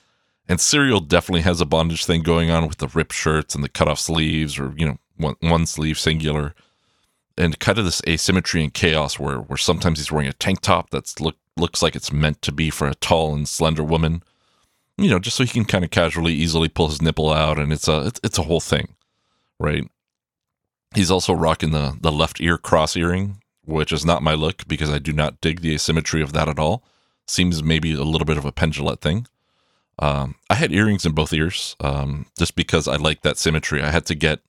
and 0.50 0.60
Cereal 0.60 1.00
definitely 1.00 1.41
has 1.41 1.62
a 1.62 1.65
bondage 1.65 2.03
thing 2.03 2.22
going 2.22 2.51
on 2.51 2.68
with 2.68 2.79
the 2.79 2.89
ripped 2.89 3.13
shirts 3.13 3.56
and 3.56 3.63
the 3.63 3.70
cut 3.70 3.88
off 3.88 4.00
sleeves 4.00 4.60
or 4.60 4.74
you 4.75 4.86
know 4.86 4.98
one, 5.15 5.36
one 5.39 5.65
sleeve 5.65 5.98
singular 5.98 6.53
and 7.38 7.60
kind 7.60 7.77
of 7.77 7.86
this 7.86 8.01
asymmetry 8.08 8.62
and 8.62 8.74
chaos 8.74 9.18
where 9.18 9.38
where 9.38 9.58
sometimes 9.58 10.00
he's 10.00 10.12
wearing 10.12 10.27
a 10.27 10.34
tank 10.34 10.60
top 10.60 10.89
that's 10.89 11.22
look 11.22 11.38
looks 11.56 11.82
like 11.82 11.96
it's 11.96 12.12
meant 12.12 12.41
to 12.41 12.51
be 12.51 12.70
for 12.70 12.88
a 12.88 12.96
tall 12.96 13.34
and 13.34 13.48
slender 13.48 13.84
woman 13.84 14.24
you 15.00 15.10
know, 15.10 15.20
just 15.20 15.38
so 15.38 15.44
he 15.44 15.50
can 15.50 15.65
kind 15.65 15.86
of 15.86 15.91
casually, 15.91 16.34
easily 16.34 16.68
pull 16.68 16.89
his 16.89 17.01
nipple 17.01 17.32
out, 17.32 17.58
and 17.58 17.72
it's 17.72 17.88
a 17.88 18.08
it's, 18.08 18.20
it's 18.24 18.38
a 18.38 18.44
whole 18.44 18.60
thing, 18.60 18.96
right? 19.60 19.89
He's 20.94 21.12
also 21.12 21.34
rocking 21.34 21.72
the 21.72 21.98
the 22.00 22.12
left 22.12 22.41
ear 22.41 22.58
cross 22.58 22.98
earring, 22.98 23.41
which 23.63 23.91
is 23.91 24.06
not 24.06 24.24
my 24.24 24.34
look 24.34 24.68
because 24.68 24.89
I 24.89 25.00
do 25.00 25.13
not 25.13 25.39
dig 25.39 25.62
the 25.62 25.74
asymmetry 25.74 26.22
of 26.22 26.34
that 26.34 26.50
at 26.50 26.60
all. 26.60 26.84
Seems 27.27 27.63
maybe 27.63 27.94
a 27.94 28.03
little 28.03 28.25
bit 28.25 28.38
of 28.38 28.46
a 28.46 28.51
pendulette 28.51 29.01
thing. 29.01 29.27
Um, 30.00 30.36
I 30.50 30.56
had 30.56 30.72
earrings 30.72 31.06
in 31.06 31.12
both 31.12 31.34
ears, 31.34 31.75
um, 31.82 32.25
just 32.38 32.56
because 32.56 32.88
I 32.88 32.96
like 32.96 33.22
that 33.22 33.38
symmetry. 33.38 33.84
I 33.84 33.91
had 33.91 34.06
to 34.08 34.15
get 34.15 34.39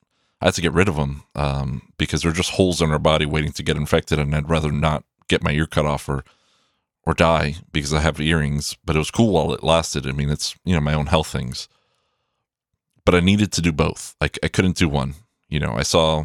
I 0.40 0.46
had 0.46 0.54
to 0.54 0.62
get 0.62 0.72
rid 0.72 0.88
of 0.88 0.96
them 0.96 1.24
um, 1.34 1.82
because 1.98 2.22
they're 2.22 2.32
just 2.32 2.52
holes 2.52 2.80
in 2.80 2.90
our 2.90 2.98
body 2.98 3.26
waiting 3.26 3.52
to 3.52 3.62
get 3.62 3.76
infected, 3.76 4.18
and 4.18 4.34
I'd 4.34 4.48
rather 4.48 4.72
not 4.72 5.04
get 5.28 5.42
my 5.42 5.50
ear 5.50 5.66
cut 5.66 5.86
off 5.86 6.08
or 6.08 6.24
or 7.04 7.14
die 7.14 7.56
because 7.72 7.92
I 7.92 8.00
have 8.00 8.20
earrings, 8.20 8.76
but 8.84 8.94
it 8.94 9.00
was 9.00 9.10
cool 9.10 9.32
while 9.32 9.52
it 9.52 9.64
lasted. 9.64 10.06
I 10.06 10.12
mean, 10.12 10.30
it's, 10.30 10.54
you 10.64 10.74
know, 10.74 10.80
my 10.80 10.94
own 10.94 11.06
health 11.06 11.28
things. 11.28 11.68
But 13.04 13.14
I 13.14 13.20
needed 13.20 13.52
to 13.52 13.62
do 13.62 13.72
both. 13.72 14.14
Like 14.20 14.38
I 14.42 14.48
couldn't 14.48 14.76
do 14.76 14.88
one. 14.88 15.14
You 15.48 15.58
know, 15.60 15.72
I 15.72 15.82
saw 15.82 16.24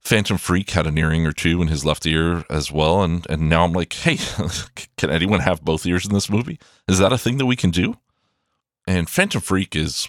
Phantom 0.00 0.36
Phreak 0.38 0.70
had 0.70 0.86
an 0.86 0.98
earring 0.98 1.26
or 1.26 1.32
two 1.32 1.60
in 1.62 1.68
his 1.68 1.84
left 1.84 2.06
ear 2.06 2.44
as 2.50 2.72
well, 2.72 3.02
and 3.02 3.26
and 3.30 3.48
now 3.48 3.64
I'm 3.64 3.72
like, 3.72 3.92
hey, 3.92 4.18
can 4.96 5.10
anyone 5.10 5.40
have 5.40 5.64
both 5.64 5.86
ears 5.86 6.06
in 6.06 6.12
this 6.12 6.30
movie? 6.30 6.58
Is 6.88 6.98
that 6.98 7.12
a 7.12 7.18
thing 7.18 7.38
that 7.38 7.46
we 7.46 7.56
can 7.56 7.70
do? 7.70 7.96
And 8.86 9.10
Phantom 9.10 9.40
Phreak 9.40 9.74
is 9.74 10.08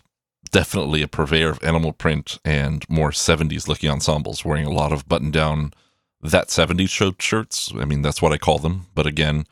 definitely 0.51 1.01
a 1.01 1.07
purveyor 1.07 1.50
of 1.50 1.63
animal 1.63 1.93
print 1.93 2.39
and 2.46 2.88
more 2.89 3.12
70s 3.12 3.67
looking 3.67 3.89
ensembles, 3.89 4.46
wearing 4.46 4.65
a 4.65 4.72
lot 4.72 4.93
of 4.93 5.07
button 5.07 5.31
down 5.31 5.74
that 6.22 6.48
70s 6.48 6.89
show 6.89 7.13
shirts. 7.19 7.72
I 7.75 7.86
mean, 7.86 8.01
that's 8.01 8.22
what 8.22 8.34
I 8.34 8.38
call 8.38 8.60
them. 8.60 8.88
But 8.96 9.05
again, 9.05 9.46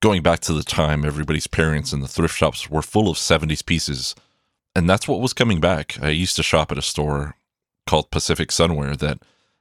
going 0.00 0.22
back 0.22 0.40
to 0.40 0.52
the 0.52 0.62
time 0.62 1.04
everybody's 1.04 1.46
parents 1.46 1.92
in 1.92 2.00
the 2.00 2.08
thrift 2.08 2.36
shops 2.36 2.68
were 2.70 2.82
full 2.82 3.08
of 3.08 3.16
70s 3.16 3.64
pieces, 3.64 4.14
and 4.74 4.88
that's 4.88 5.08
what 5.08 5.20
was 5.20 5.32
coming 5.32 5.60
back. 5.60 5.96
I 6.02 6.10
used 6.10 6.36
to 6.36 6.42
shop 6.42 6.72
at 6.72 6.78
a 6.78 6.82
store 6.82 7.36
called 7.86 8.10
Pacific 8.10 8.48
Sunwear 8.48 8.96
that 8.98 9.18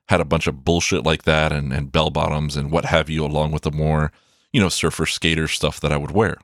had 0.09 0.21
a 0.21 0.25
bunch 0.25 0.47
of 0.47 0.65
bullshit 0.65 1.03
like 1.03 1.23
that 1.23 1.51
and, 1.51 1.71
and 1.71 1.91
bell 1.91 2.09
bottoms 2.09 2.57
and 2.57 2.71
what 2.71 2.85
have 2.85 3.09
you, 3.09 3.23
along 3.23 3.51
with 3.51 3.63
the 3.63 3.71
more, 3.71 4.11
you 4.51 4.59
know, 4.59 4.69
surfer 4.69 5.05
skater 5.05 5.47
stuff 5.47 5.79
that 5.79 5.91
I 5.91 5.97
would 5.97 6.11
wear. 6.11 6.37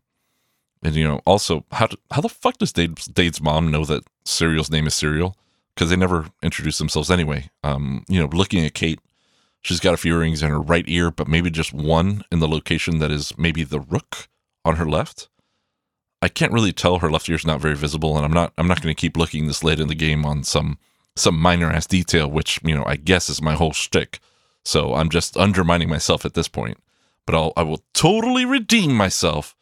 And, 0.82 0.96
you 0.96 1.06
know, 1.06 1.22
also, 1.26 1.66
how, 1.72 1.88
do, 1.88 1.98
how 2.12 2.22
the 2.22 2.30
fuck 2.30 2.58
does 2.58 2.72
Dade's, 2.72 3.06
Dade's 3.06 3.42
mom 3.42 3.70
know 3.70 3.84
that 3.86 4.04
Cereal's 4.24 4.72
name 4.72 4.88
is 4.88 4.94
Cereal? 4.94 5.36
Because 5.76 5.90
they 5.90 5.96
never 5.96 6.28
introduce 6.42 6.78
themselves 6.78 7.12
anyway. 7.12 7.50
Um, 7.64 8.06
you 8.08 8.20
know, 8.20 8.28
looking 8.32 8.66
at 8.66 8.74
Kate, 8.74 9.00
she's 9.62 9.80
got 9.80 9.94
a 9.94 9.98
few 9.98 10.16
earrings 10.16 10.42
in 10.42 10.50
her 10.50 10.60
right 10.60 10.86
ear, 10.88 11.12
but 11.12 11.28
maybe 11.28 11.50
just 11.50 11.74
one 11.74 12.24
in 12.32 12.40
the 12.40 12.48
location 12.48 13.00
that 13.00 13.12
is 13.12 13.38
maybe 13.38 13.64
the 13.64 13.80
rook 13.80 14.28
on 14.64 14.78
her 14.78 14.86
left. 14.86 15.28
I 16.22 16.28
can't 16.28 16.52
really 16.52 16.74
tell 16.74 17.00
her 17.00 17.10
left 17.10 17.30
ear's 17.30 17.46
not 17.46 17.62
very 17.62 17.76
visible, 17.76 18.18
and 18.18 18.26
I'm 18.26 18.34
not 18.34 18.52
I'm 18.58 18.68
not 18.68 18.82
going 18.82 18.94
to 18.94 19.00
keep 19.00 19.16
looking 19.16 19.48
this 19.48 19.64
late 19.64 19.80
in 19.80 19.88
the 19.88 19.96
game 19.96 20.26
on 20.26 20.44
some 20.44 20.78
some 21.16 21.40
minor 21.40 21.70
ass 21.72 21.88
detail, 21.88 22.30
which, 22.30 22.60
you 22.64 22.76
know, 22.76 22.84
I 22.86 22.96
guess 22.96 23.30
is 23.30 23.42
my 23.42 23.54
whole 23.54 23.74
shtick. 23.74 24.20
So 24.66 24.96
I'm 24.96 25.10
just 25.10 25.38
undermining 25.38 25.90
myself 25.90 26.26
at 26.26 26.34
this 26.34 26.48
point. 26.48 26.78
But 27.26 27.36
I'll, 27.36 27.54
I 27.56 27.64
will 27.64 27.84
totally 27.94 28.46
redeem 28.46 28.94
myself 28.94 29.56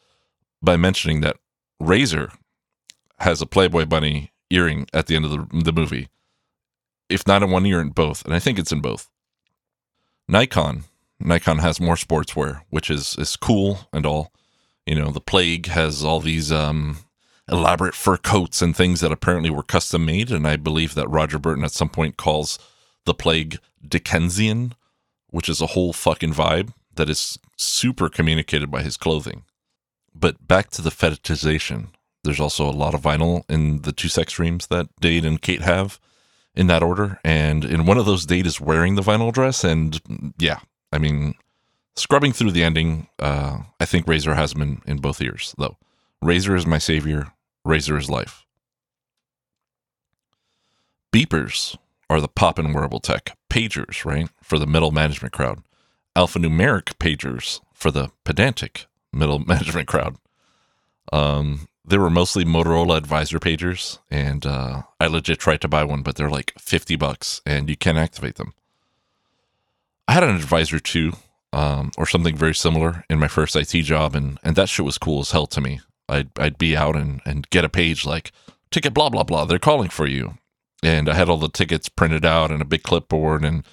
by 0.61 0.77
mentioning 0.77 1.21
that 1.21 1.37
Razor 1.79 2.31
has 3.19 3.41
a 3.41 3.45
Playboy 3.45 3.85
Bunny 3.85 4.31
earring 4.49 4.87
at 4.93 5.07
the 5.07 5.15
end 5.15 5.25
of 5.25 5.31
the, 5.31 5.47
the 5.63 5.73
movie. 5.73 6.07
If 7.09 7.25
not 7.25 7.43
in 7.43 7.51
one 7.51 7.65
ear, 7.65 7.79
in 7.79 7.89
both. 7.89 8.23
And 8.25 8.33
I 8.33 8.39
think 8.39 8.59
it's 8.59 8.71
in 8.71 8.81
both. 8.81 9.09
Nikon. 10.27 10.83
Nikon 11.19 11.59
has 11.59 11.79
more 11.79 11.95
sportswear, 11.95 12.61
which 12.69 12.89
is, 12.89 13.15
is 13.17 13.35
cool 13.35 13.87
and 13.93 14.05
all. 14.05 14.31
You 14.85 14.95
know, 14.95 15.11
the 15.11 15.21
Plague 15.21 15.67
has 15.67 16.03
all 16.03 16.19
these 16.19 16.51
um, 16.51 16.99
elaborate 17.49 17.95
fur 17.95 18.17
coats 18.17 18.61
and 18.61 18.75
things 18.75 19.01
that 19.01 19.11
apparently 19.11 19.49
were 19.49 19.63
custom 19.63 20.05
made. 20.05 20.31
And 20.31 20.47
I 20.47 20.57
believe 20.57 20.95
that 20.95 21.09
Roger 21.09 21.39
Burton 21.39 21.63
at 21.63 21.71
some 21.71 21.89
point 21.89 22.17
calls 22.17 22.59
the 23.05 23.13
plague 23.13 23.57
Dickensian, 23.85 24.73
which 25.29 25.49
is 25.49 25.61
a 25.61 25.67
whole 25.67 25.93
fucking 25.93 26.33
vibe 26.33 26.73
that 26.95 27.09
is 27.09 27.39
super 27.55 28.09
communicated 28.09 28.69
by 28.69 28.81
his 28.81 28.97
clothing. 28.97 29.43
But 30.19 30.47
back 30.47 30.69
to 30.71 30.81
the 30.81 30.89
fetishization. 30.89 31.89
There's 32.23 32.39
also 32.39 32.69
a 32.69 32.71
lot 32.71 32.93
of 32.93 33.01
vinyl 33.01 33.43
in 33.49 33.83
the 33.83 33.91
two 33.91 34.09
sex 34.09 34.33
dreams 34.33 34.67
that 34.67 34.87
Dade 34.99 35.25
and 35.25 35.41
Kate 35.41 35.61
have 35.61 35.99
in 36.55 36.67
that 36.67 36.83
order. 36.83 37.19
And 37.23 37.63
in 37.63 37.85
one 37.85 37.97
of 37.97 38.05
those, 38.05 38.25
Dade 38.25 38.47
is 38.47 38.59
wearing 38.59 38.95
the 38.95 39.01
vinyl 39.01 39.31
dress. 39.31 39.63
And 39.63 40.01
yeah, 40.37 40.59
I 40.91 40.97
mean, 40.97 41.35
scrubbing 41.95 42.33
through 42.33 42.51
the 42.51 42.63
ending, 42.63 43.07
uh, 43.19 43.59
I 43.79 43.85
think 43.85 44.07
Razor 44.07 44.33
has 44.33 44.53
him 44.53 44.61
in, 44.61 44.81
in 44.85 44.97
both 44.97 45.21
ears, 45.21 45.53
though. 45.57 45.77
Razor 46.21 46.55
is 46.55 46.65
my 46.65 46.79
savior. 46.79 47.33
Razor 47.63 47.97
is 47.97 48.09
life. 48.09 48.45
Beepers 51.13 51.77
are 52.09 52.19
the 52.19 52.27
pop 52.27 52.57
and 52.57 52.73
wearable 52.73 52.99
tech. 52.99 53.37
Pagers, 53.49 54.03
right, 54.03 54.29
for 54.41 54.57
the 54.59 54.67
middle 54.67 54.91
management 54.91 55.33
crowd. 55.33 55.63
Alphanumeric 56.15 56.97
pagers 56.97 57.61
for 57.73 57.91
the 57.91 58.09
pedantic 58.23 58.87
middle 59.17 59.39
management 59.47 59.87
crowd. 59.87 60.15
Um, 61.11 61.67
they 61.85 61.97
were 61.97 62.09
mostly 62.09 62.43
Motorola 62.43 62.97
advisor 62.97 63.39
pagers, 63.39 63.99
and 64.11 64.45
uh, 64.45 64.83
I 64.99 65.07
legit 65.07 65.39
tried 65.39 65.61
to 65.61 65.69
buy 65.69 65.83
one, 65.85 66.01
but 66.01 66.15
they're 66.15 66.29
like 66.29 66.53
50 66.59 66.97
bucks 66.97 67.41
and 67.45 67.69
you 67.69 67.77
can't 67.77 67.97
activate 67.97 68.35
them. 68.35 68.53
I 70.07 70.13
had 70.13 70.23
an 70.23 70.35
advisor 70.35 70.79
too, 70.79 71.13
um, 71.53 71.91
or 71.97 72.05
something 72.05 72.35
very 72.35 72.55
similar 72.55 73.05
in 73.09 73.19
my 73.19 73.27
first 73.27 73.55
IT 73.55 73.71
job, 73.83 74.15
and, 74.15 74.37
and 74.43 74.55
that 74.55 74.69
shit 74.69 74.85
was 74.85 74.97
cool 74.97 75.21
as 75.21 75.31
hell 75.31 75.47
to 75.47 75.61
me. 75.61 75.79
I'd 76.09 76.29
I'd 76.39 76.57
be 76.57 76.75
out 76.75 76.95
and, 76.95 77.21
and 77.25 77.49
get 77.49 77.65
a 77.65 77.69
page 77.69 78.05
like 78.05 78.31
ticket 78.71 78.93
blah 78.93 79.09
blah 79.09 79.23
blah. 79.23 79.45
They're 79.45 79.59
calling 79.59 79.89
for 79.89 80.07
you, 80.07 80.37
and 80.83 81.09
I 81.09 81.15
had 81.15 81.29
all 81.29 81.37
the 81.37 81.49
tickets 81.49 81.89
printed 81.89 82.25
out 82.25 82.51
in 82.51 82.61
a 82.61 82.65
big 82.65 82.83
clipboard, 82.83 83.43
and 83.43 83.63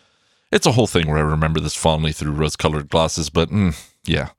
it's 0.50 0.66
a 0.66 0.72
whole 0.72 0.86
thing 0.86 1.06
where 1.08 1.18
I 1.18 1.22
remember 1.22 1.60
this 1.60 1.76
fondly 1.76 2.12
through 2.12 2.32
rose-colored 2.32 2.88
glasses. 2.88 3.30
But 3.30 3.50
mm, 3.50 3.76
yeah, 4.04 4.30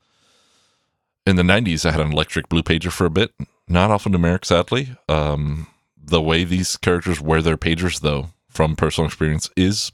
in 1.26 1.36
the 1.36 1.44
'90s, 1.44 1.86
I 1.86 1.92
had 1.92 2.02
an 2.02 2.12
electric 2.12 2.50
blue 2.50 2.64
pager 2.64 2.92
for 2.92 3.06
a 3.06 3.10
bit, 3.10 3.34
not 3.68 3.90
alphanumeric, 3.90 4.46
sadly. 4.46 4.96
Um, 5.10 5.68
the 5.98 6.22
way 6.22 6.44
these 6.44 6.78
characters 6.78 7.20
wear 7.20 7.42
their 7.42 7.58
pagers, 7.58 8.02
though, 8.02 8.30
from 8.50 8.76
personal 8.76 9.08
experience, 9.08 9.50
is 9.56 9.92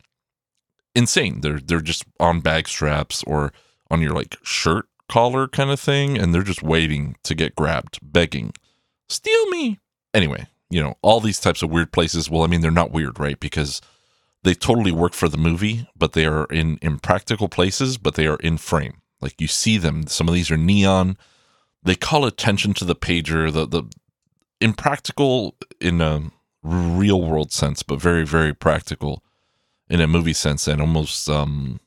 insane. 0.95 1.41
They're 1.41 1.59
they're 1.59 1.81
just 1.81 2.03
on 2.19 2.41
bag 2.41 2.67
straps 2.67 3.23
or 3.23 3.53
on 3.89 4.01
your 4.01 4.13
like 4.13 4.37
shirt 4.43 4.85
collar 5.09 5.47
kind 5.47 5.69
of 5.69 5.79
thing, 5.79 6.17
and 6.17 6.33
they're 6.33 6.43
just 6.43 6.63
waiting 6.63 7.15
to 7.23 7.35
get 7.35 7.55
grabbed, 7.55 7.99
begging, 8.01 8.53
steal 9.09 9.45
me. 9.47 9.79
Anyway, 10.13 10.47
you 10.69 10.81
know, 10.81 10.95
all 11.01 11.19
these 11.19 11.39
types 11.39 11.61
of 11.61 11.69
weird 11.69 11.91
places. 11.91 12.29
Well, 12.29 12.43
I 12.43 12.47
mean, 12.47 12.61
they're 12.61 12.71
not 12.71 12.91
weird, 12.91 13.19
right? 13.19 13.39
Because 13.39 13.81
they 14.43 14.53
totally 14.53 14.91
work 14.91 15.13
for 15.13 15.29
the 15.29 15.37
movie, 15.37 15.87
but 15.95 16.13
they 16.13 16.25
are 16.25 16.45
in 16.45 16.79
impractical 16.81 17.47
places, 17.47 17.97
but 17.97 18.15
they 18.15 18.27
are 18.27 18.37
in 18.37 18.57
frame. 18.57 19.00
Like 19.21 19.39
you 19.39 19.47
see 19.47 19.77
them. 19.77 20.07
Some 20.07 20.27
of 20.27 20.33
these 20.33 20.51
are 20.51 20.57
neon. 20.57 21.17
They 21.83 21.95
call 21.95 22.25
attention 22.25 22.73
to 22.75 22.85
the 22.85 22.95
pager, 22.95 23.51
the 23.51 23.65
the 23.65 23.83
impractical 24.59 25.55
in 25.79 26.01
a 26.01 26.31
real 26.63 27.21
world 27.21 27.51
sense, 27.51 27.83
but 27.83 28.01
very 28.01 28.25
very 28.25 28.53
practical 28.53 29.23
in 29.89 30.01
a 30.01 30.07
movie 30.07 30.33
sense, 30.33 30.67
and 30.67 30.81
almost 30.81 31.29
um 31.29 31.79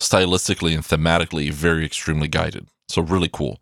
stylistically 0.00 0.74
and 0.74 0.82
thematically 0.82 1.50
very 1.50 1.84
extremely 1.84 2.28
guided. 2.28 2.66
So 2.88 3.02
really 3.02 3.30
cool. 3.32 3.60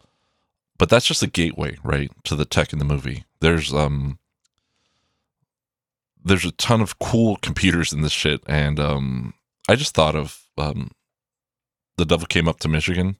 But 0.78 0.88
that's 0.88 1.06
just 1.06 1.22
a 1.22 1.26
gateway, 1.26 1.76
right, 1.84 2.10
to 2.24 2.34
the 2.34 2.46
tech 2.46 2.72
in 2.72 2.78
the 2.78 2.84
movie. 2.84 3.24
There's 3.40 3.72
um 3.74 4.18
there's 6.24 6.44
a 6.44 6.52
ton 6.52 6.80
of 6.80 6.98
cool 6.98 7.36
computers 7.36 7.92
in 7.92 8.02
this 8.02 8.12
shit 8.12 8.42
and 8.46 8.78
um 8.80 9.34
I 9.68 9.76
just 9.76 9.94
thought 9.94 10.16
of 10.16 10.42
um 10.58 10.90
The 12.00 12.06
Devil 12.06 12.26
Came 12.26 12.48
Up 12.48 12.58
to 12.60 12.68
Michigan, 12.68 13.16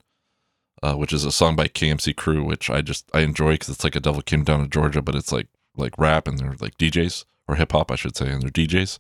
uh, 0.83 0.95
which 0.95 1.13
is 1.13 1.25
a 1.25 1.33
song 1.33 1.55
by 1.55 1.69
KMC 1.69 2.17
Crew, 2.17 2.43
which 2.45 2.71
I 2.71 2.81
just 2.81 3.09
I 3.15 3.21
enjoy 3.21 3.57
cuz 3.57 3.69
it's 3.69 3.85
like 3.85 3.97
a 3.97 4.01
devil 4.01 4.23
came 4.23 4.45
down 4.45 4.63
to 4.63 4.69
Georgia, 4.69 5.03
but 5.03 5.15
it's 5.15 5.33
like 5.33 5.49
like 5.77 5.99
rap 5.99 6.27
and 6.27 6.39
they're 6.39 6.57
like 6.61 6.79
DJs 6.79 7.25
or 7.47 7.57
hip 7.57 7.73
hop, 7.73 7.91
I 7.91 7.97
should 7.97 8.17
say, 8.17 8.31
and 8.31 8.43
they're 8.43 8.51
DJs. 8.51 8.99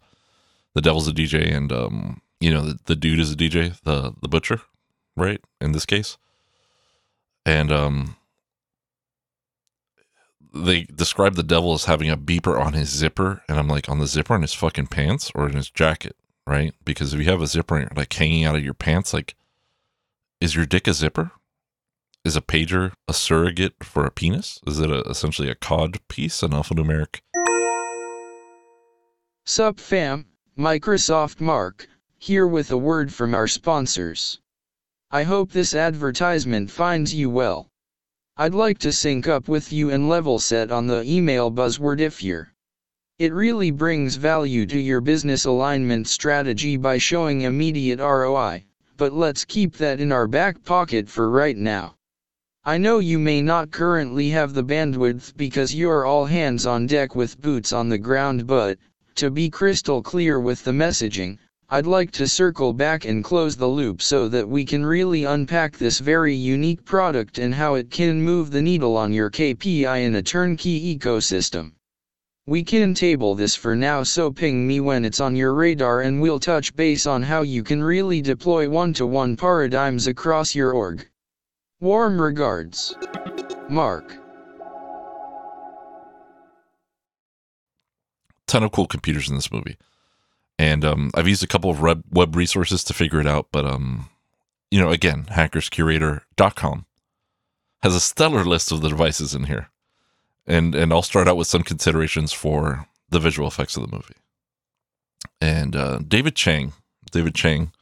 The 0.75 0.82
Devil's 0.82 1.08
a 1.08 1.12
DJ 1.12 1.54
and 1.54 1.72
um 1.72 2.22
you 2.40 2.50
know 2.50 2.62
the, 2.62 2.78
the 2.87 2.96
dude 2.96 3.20
is 3.20 3.32
a 3.32 3.37
DJ, 3.37 3.80
the 3.82 4.14
the 4.20 4.28
butcher, 4.28 4.62
right? 5.16 5.40
In 5.60 5.72
this 5.72 5.87
case, 5.87 6.16
and 7.44 7.72
um, 7.72 8.16
they 10.52 10.84
describe 10.84 11.34
the 11.34 11.42
devil 11.42 11.72
as 11.72 11.84
having 11.84 12.10
a 12.10 12.16
beeper 12.16 12.60
on 12.60 12.72
his 12.72 12.88
zipper, 12.88 13.42
and 13.49 13.58
I'm 13.58 13.68
like, 13.68 13.88
on 13.88 13.99
the 13.99 14.06
zipper 14.06 14.34
on 14.34 14.42
his 14.42 14.54
fucking 14.54 14.88
pants 14.88 15.30
or 15.34 15.49
in 15.49 15.56
his 15.56 15.70
jacket, 15.70 16.16
right? 16.46 16.75
Because 16.84 17.14
if 17.14 17.20
you 17.20 17.26
have 17.26 17.42
a 17.42 17.46
zipper 17.46 17.88
like 17.94 18.12
hanging 18.12 18.44
out 18.44 18.56
of 18.56 18.64
your 18.64 18.75
pants, 18.75 19.14
like, 19.14 19.34
is 20.40 20.56
your 20.56 20.64
dick 20.64 20.88
a 20.88 20.94
zipper? 20.94 21.32
Is 22.25 22.35
a 22.35 22.40
pager 22.40 22.92
a 23.06 23.12
surrogate 23.12 23.85
for 23.85 24.06
a 24.06 24.11
penis? 24.11 24.59
Is 24.66 24.80
it 24.80 24.90
a, 24.90 25.00
essentially 25.02 25.50
a 25.50 25.54
cod 25.54 26.00
piece, 26.09 26.42
an 26.42 26.52
alphanumeric? 26.52 27.20
Sup 29.44 29.78
fam, 29.78 30.25
Microsoft 30.56 31.42
Mark, 31.42 31.88
here 32.16 32.47
with 32.47 32.70
a 32.70 32.78
word 32.78 33.12
from 33.12 33.35
our 33.35 33.47
sponsors. 33.47 34.40
I 35.11 35.25
hope 35.25 35.52
this 35.52 35.75
advertisement 35.75 36.70
finds 36.70 37.12
you 37.12 37.28
well. 37.28 37.68
I'd 38.38 38.54
like 38.54 38.78
to 38.78 38.92
sync 38.92 39.28
up 39.28 39.47
with 39.47 39.70
you 39.70 39.90
and 39.90 40.09
level 40.09 40.38
set 40.38 40.70
on 40.70 40.87
the 40.87 41.02
email 41.02 41.50
buzzword 41.50 42.00
if 42.00 42.23
you're. 42.23 42.54
It 43.18 43.35
really 43.35 43.70
brings 43.70 44.16
value 44.16 44.64
to 44.66 44.78
your 44.78 45.02
business 45.02 45.44
alignment 45.44 46.09
strategy 46.09 46.78
by 46.78 46.97
showing 46.97 47.42
immediate 47.42 47.99
ROI, 47.99 48.64
but 49.00 49.14
let's 49.14 49.47
keep 49.47 49.78
that 49.78 49.99
in 49.99 50.12
our 50.12 50.28
back 50.28 50.62
pocket 50.62 51.09
for 51.09 51.30
right 51.30 51.57
now. 51.57 51.95
I 52.66 52.76
know 52.76 52.99
you 52.99 53.19
may 53.19 53.40
not 53.40 53.71
currently 53.71 54.28
have 54.28 54.52
the 54.52 54.62
bandwidth 54.62 55.35
because 55.38 55.75
you're 55.75 56.04
all 56.04 56.26
hands 56.26 56.66
on 56.66 56.87
deck 56.87 57.16
with 57.16 57.40
boots 57.40 57.73
on 57.73 57.88
the 57.88 57.97
ground 57.97 58.47
but, 58.47 58.76
to 59.14 59.30
be 59.30 59.49
crystal 59.49 60.02
clear 60.02 60.38
with 60.38 60.64
the 60.64 60.73
messaging, 60.73 61.38
I'd 61.71 61.87
like 61.87 62.11
to 62.11 62.28
circle 62.28 62.75
back 62.75 63.07
and 63.07 63.25
close 63.25 63.57
the 63.57 63.69
loop 63.69 64.02
so 64.02 64.28
that 64.28 64.47
we 64.47 64.66
can 64.66 64.85
really 64.85 65.25
unpack 65.25 65.78
this 65.78 65.99
very 65.99 66.35
unique 66.35 66.85
product 66.85 67.38
and 67.38 67.54
how 67.54 67.76
it 67.76 67.90
can 67.90 68.21
move 68.21 68.50
the 68.50 68.61
needle 68.61 68.99
on 68.99 69.14
your 69.14 69.30
KPI 69.30 70.04
in 70.04 70.16
a 70.16 70.23
turnkey 70.23 70.95
ecosystem. 70.95 71.73
We 72.50 72.64
can 72.64 72.95
table 72.95 73.37
this 73.37 73.54
for 73.54 73.76
now 73.76 74.02
so 74.02 74.33
ping 74.33 74.66
me 74.66 74.80
when 74.80 75.04
it's 75.04 75.21
on 75.21 75.37
your 75.37 75.54
radar 75.54 76.00
and 76.00 76.21
we'll 76.21 76.40
touch 76.40 76.75
base 76.75 77.07
on 77.07 77.23
how 77.23 77.42
you 77.42 77.62
can 77.62 77.80
really 77.80 78.21
deploy 78.21 78.69
one-to-one 78.69 79.37
paradigms 79.37 80.09
across 80.09 80.52
your 80.52 80.73
org. 80.73 81.09
Warm 81.78 82.21
regards. 82.21 82.97
Mark. 83.69 84.16
ton 88.49 88.64
of 88.64 88.73
cool 88.73 88.88
computers 88.88 89.28
in 89.28 89.37
this 89.37 89.52
movie. 89.52 89.76
And 90.59 90.85
um, 90.85 91.12
I've 91.14 91.28
used 91.28 91.45
a 91.45 91.47
couple 91.47 91.71
of 91.71 91.80
web 91.80 92.35
resources 92.35 92.83
to 92.83 92.92
figure 92.92 93.21
it 93.21 93.28
out. 93.28 93.47
But, 93.52 93.64
um, 93.64 94.09
you 94.73 94.80
know, 94.80 94.90
again, 94.90 95.26
hackerscurator.com 95.26 96.87
has 97.85 97.95
a 97.95 98.00
stellar 98.00 98.45
list 98.45 98.73
of 98.73 98.80
the 98.80 98.88
devices 98.88 99.37
in 99.37 99.45
here. 99.45 99.69
And, 100.50 100.75
and 100.75 100.92
I'll 100.92 101.02
start 101.02 101.28
out 101.28 101.37
with 101.37 101.47
some 101.47 101.62
considerations 101.62 102.33
for 102.33 102.87
the 103.09 103.21
visual 103.21 103.49
effects 103.49 103.76
of 103.76 103.83
the 103.83 103.95
movie. 103.95 104.14
And 105.40 105.76
uh, 105.76 105.99
David 106.07 106.35
Chang, 106.35 106.73
David 107.11 107.35
Chang 107.35 107.73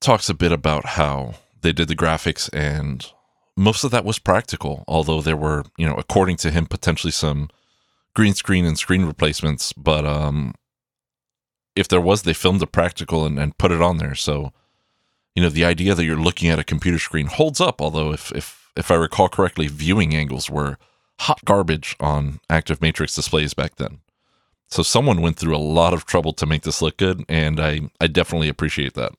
talks 0.00 0.28
a 0.28 0.34
bit 0.34 0.52
about 0.52 0.86
how 0.86 1.34
they 1.62 1.72
did 1.72 1.88
the 1.88 1.96
graphics 1.96 2.48
and 2.52 3.10
most 3.56 3.84
of 3.84 3.90
that 3.90 4.04
was 4.06 4.18
practical, 4.18 4.84
although 4.88 5.20
there 5.20 5.36
were, 5.36 5.64
you 5.76 5.86
know, 5.86 5.94
according 5.94 6.36
to 6.38 6.50
him, 6.50 6.64
potentially 6.64 7.10
some 7.10 7.50
green 8.14 8.32
screen 8.32 8.64
and 8.64 8.78
screen 8.78 9.04
replacements. 9.04 9.72
But 9.74 10.06
um, 10.06 10.54
if 11.76 11.86
there 11.86 12.00
was, 12.00 12.22
they 12.22 12.32
filmed 12.32 12.62
a 12.62 12.66
practical 12.66 13.26
and, 13.26 13.38
and 13.38 13.58
put 13.58 13.70
it 13.70 13.82
on 13.82 13.98
there. 13.98 14.14
So, 14.14 14.52
you 15.34 15.42
know, 15.42 15.50
the 15.50 15.66
idea 15.66 15.94
that 15.94 16.04
you're 16.04 16.16
looking 16.16 16.48
at 16.48 16.58
a 16.58 16.64
computer 16.64 16.98
screen 16.98 17.26
holds 17.26 17.60
up. 17.60 17.82
Although, 17.82 18.12
if 18.12 18.32
if 18.32 18.70
if 18.76 18.90
I 18.90 18.94
recall 18.94 19.28
correctly, 19.28 19.68
viewing 19.68 20.14
angles 20.14 20.48
were 20.48 20.78
hot 21.20 21.44
garbage 21.44 21.96
on 22.00 22.40
active 22.48 22.80
matrix 22.80 23.14
displays 23.14 23.52
back 23.52 23.76
then. 23.76 23.98
So 24.68 24.82
someone 24.82 25.20
went 25.20 25.36
through 25.36 25.54
a 25.54 25.58
lot 25.58 25.92
of 25.92 26.06
trouble 26.06 26.32
to 26.34 26.46
make 26.46 26.62
this 26.62 26.80
look 26.80 26.96
good, 26.96 27.24
and 27.28 27.60
I 27.60 27.90
I 28.00 28.06
definitely 28.06 28.48
appreciate 28.48 28.94
that. 28.94 29.12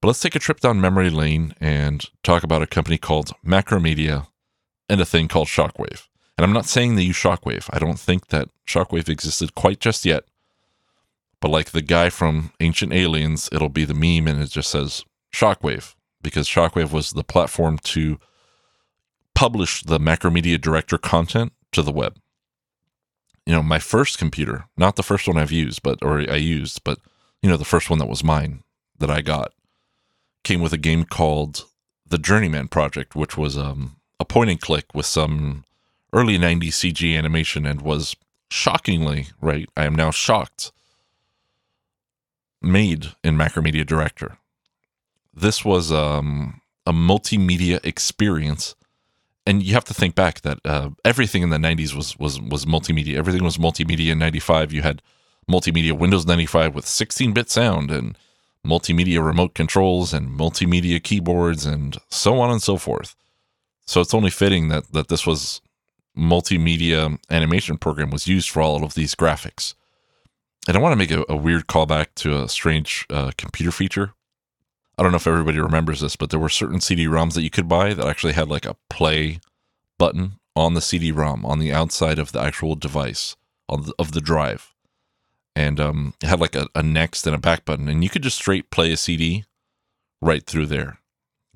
But 0.00 0.08
let's 0.08 0.20
take 0.20 0.36
a 0.36 0.40
trip 0.40 0.60
down 0.60 0.80
memory 0.80 1.10
lane 1.10 1.54
and 1.60 2.04
talk 2.22 2.42
about 2.42 2.62
a 2.62 2.66
company 2.66 2.98
called 2.98 3.32
Macromedia 3.44 4.26
and 4.88 5.00
a 5.00 5.04
thing 5.04 5.28
called 5.28 5.48
Shockwave. 5.48 6.06
And 6.36 6.44
I'm 6.44 6.52
not 6.52 6.66
saying 6.66 6.94
they 6.94 7.02
use 7.02 7.16
Shockwave. 7.16 7.68
I 7.72 7.78
don't 7.78 7.98
think 7.98 8.28
that 8.28 8.48
Shockwave 8.66 9.08
existed 9.08 9.54
quite 9.54 9.80
just 9.80 10.04
yet. 10.04 10.24
But 11.40 11.50
like 11.50 11.70
the 11.70 11.82
guy 11.82 12.10
from 12.10 12.52
Ancient 12.60 12.92
Aliens, 12.92 13.48
it'll 13.52 13.68
be 13.68 13.84
the 13.84 13.94
meme 13.94 14.28
and 14.28 14.40
it 14.40 14.50
just 14.50 14.70
says 14.70 15.04
Shockwave 15.32 15.94
because 16.22 16.48
Shockwave 16.48 16.92
was 16.92 17.12
the 17.12 17.24
platform 17.24 17.78
to 17.78 18.18
publish 19.38 19.84
the 19.84 20.00
Macromedia 20.00 20.60
Director 20.60 20.98
content 20.98 21.52
to 21.70 21.80
the 21.80 21.92
web. 21.92 22.18
You 23.46 23.54
know, 23.54 23.62
my 23.62 23.78
first 23.78 24.18
computer, 24.18 24.64
not 24.76 24.96
the 24.96 25.04
first 25.04 25.28
one 25.28 25.38
I've 25.38 25.52
used, 25.52 25.80
but 25.80 26.02
or 26.02 26.18
I 26.18 26.34
used, 26.34 26.82
but 26.82 26.98
you 27.40 27.48
know, 27.48 27.56
the 27.56 27.64
first 27.64 27.88
one 27.88 28.00
that 28.00 28.08
was 28.08 28.24
mine 28.24 28.64
that 28.98 29.12
I 29.12 29.20
got 29.20 29.52
came 30.42 30.60
with 30.60 30.72
a 30.72 30.76
game 30.76 31.04
called 31.04 31.66
The 32.04 32.18
Journeyman 32.18 32.66
Project, 32.66 33.14
which 33.14 33.38
was 33.38 33.56
um, 33.56 33.98
a 34.18 34.24
point 34.24 34.50
and 34.50 34.60
click 34.60 34.86
with 34.92 35.06
some 35.06 35.62
early 36.12 36.36
90s 36.36 36.92
CG 36.92 37.16
animation 37.16 37.64
and 37.64 37.80
was 37.80 38.16
shockingly, 38.50 39.28
right? 39.40 39.68
I 39.76 39.84
am 39.84 39.94
now 39.94 40.10
shocked, 40.10 40.72
made 42.60 43.12
in 43.22 43.36
Macromedia 43.36 43.86
Director. 43.86 44.38
This 45.32 45.64
was 45.64 45.92
um, 45.92 46.60
a 46.84 46.92
multimedia 46.92 47.78
experience. 47.86 48.74
And 49.48 49.62
you 49.62 49.72
have 49.72 49.84
to 49.86 49.94
think 49.94 50.14
back 50.14 50.42
that 50.42 50.58
uh, 50.62 50.90
everything 51.06 51.42
in 51.42 51.48
the 51.48 51.56
90s 51.56 51.94
was, 51.94 52.18
was, 52.18 52.38
was 52.38 52.66
multimedia. 52.66 53.16
Everything 53.16 53.42
was 53.42 53.56
multimedia 53.56 54.12
in 54.12 54.18
95. 54.18 54.74
You 54.74 54.82
had 54.82 55.00
multimedia 55.50 55.98
Windows 55.98 56.26
95 56.26 56.74
with 56.74 56.86
16 56.86 57.32
bit 57.32 57.48
sound 57.48 57.90
and 57.90 58.18
multimedia 58.62 59.24
remote 59.24 59.54
controls 59.54 60.12
and 60.12 60.38
multimedia 60.38 61.02
keyboards 61.02 61.64
and 61.64 61.96
so 62.10 62.38
on 62.38 62.50
and 62.50 62.62
so 62.62 62.76
forth. 62.76 63.16
So 63.86 64.02
it's 64.02 64.12
only 64.12 64.28
fitting 64.28 64.68
that, 64.68 64.92
that 64.92 65.08
this 65.08 65.26
was 65.26 65.62
multimedia 66.14 67.18
animation 67.30 67.78
program 67.78 68.10
was 68.10 68.28
used 68.28 68.50
for 68.50 68.60
all 68.60 68.84
of 68.84 68.92
these 68.92 69.14
graphics. 69.14 69.72
And 70.66 70.76
I 70.76 70.80
want 70.80 70.92
to 70.92 70.96
make 70.96 71.10
a, 71.10 71.24
a 71.26 71.36
weird 71.36 71.68
callback 71.68 72.08
to 72.16 72.42
a 72.42 72.50
strange 72.50 73.06
uh, 73.08 73.30
computer 73.38 73.72
feature. 73.72 74.12
I 74.98 75.02
don't 75.02 75.12
know 75.12 75.16
if 75.16 75.26
everybody 75.26 75.60
remembers 75.60 76.00
this, 76.00 76.16
but 76.16 76.30
there 76.30 76.40
were 76.40 76.48
certain 76.48 76.80
CD-ROMs 76.80 77.34
that 77.34 77.42
you 77.42 77.50
could 77.50 77.68
buy 77.68 77.94
that 77.94 78.06
actually 78.06 78.32
had 78.32 78.48
like 78.48 78.66
a 78.66 78.76
play 78.90 79.38
button 79.96 80.40
on 80.56 80.74
the 80.74 80.80
CD-ROM 80.80 81.46
on 81.46 81.60
the 81.60 81.72
outside 81.72 82.18
of 82.18 82.32
the 82.32 82.40
actual 82.40 82.74
device 82.74 83.36
on 83.68 83.84
the, 83.84 83.94
of 83.98 84.12
the 84.12 84.20
drive, 84.20 84.74
and 85.54 85.78
um, 85.78 86.14
it 86.22 86.26
had 86.26 86.40
like 86.40 86.56
a, 86.56 86.68
a 86.74 86.82
next 86.82 87.26
and 87.26 87.36
a 87.36 87.38
back 87.38 87.64
button, 87.64 87.88
and 87.88 88.02
you 88.02 88.10
could 88.10 88.22
just 88.22 88.38
straight 88.38 88.70
play 88.70 88.90
a 88.90 88.96
CD 88.96 89.44
right 90.20 90.44
through 90.44 90.66
there. 90.66 90.98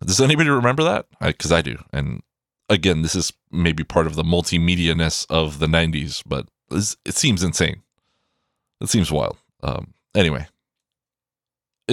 Does 0.04 0.20
anybody 0.20 0.50
remember 0.50 0.84
that? 0.84 1.06
Because 1.20 1.50
I, 1.50 1.58
I 1.58 1.62
do, 1.62 1.78
and 1.92 2.22
again, 2.68 3.02
this 3.02 3.14
is 3.14 3.32
maybe 3.50 3.84
part 3.84 4.06
of 4.06 4.14
the 4.14 4.22
multimedia 4.22 4.96
ness 4.96 5.26
of 5.28 5.58
the 5.58 5.66
90s, 5.66 6.22
but 6.24 6.46
it 6.70 7.14
seems 7.14 7.42
insane. 7.42 7.82
It 8.80 8.88
seems 8.88 9.12
wild. 9.12 9.36
Um, 9.62 9.94
anyway, 10.14 10.46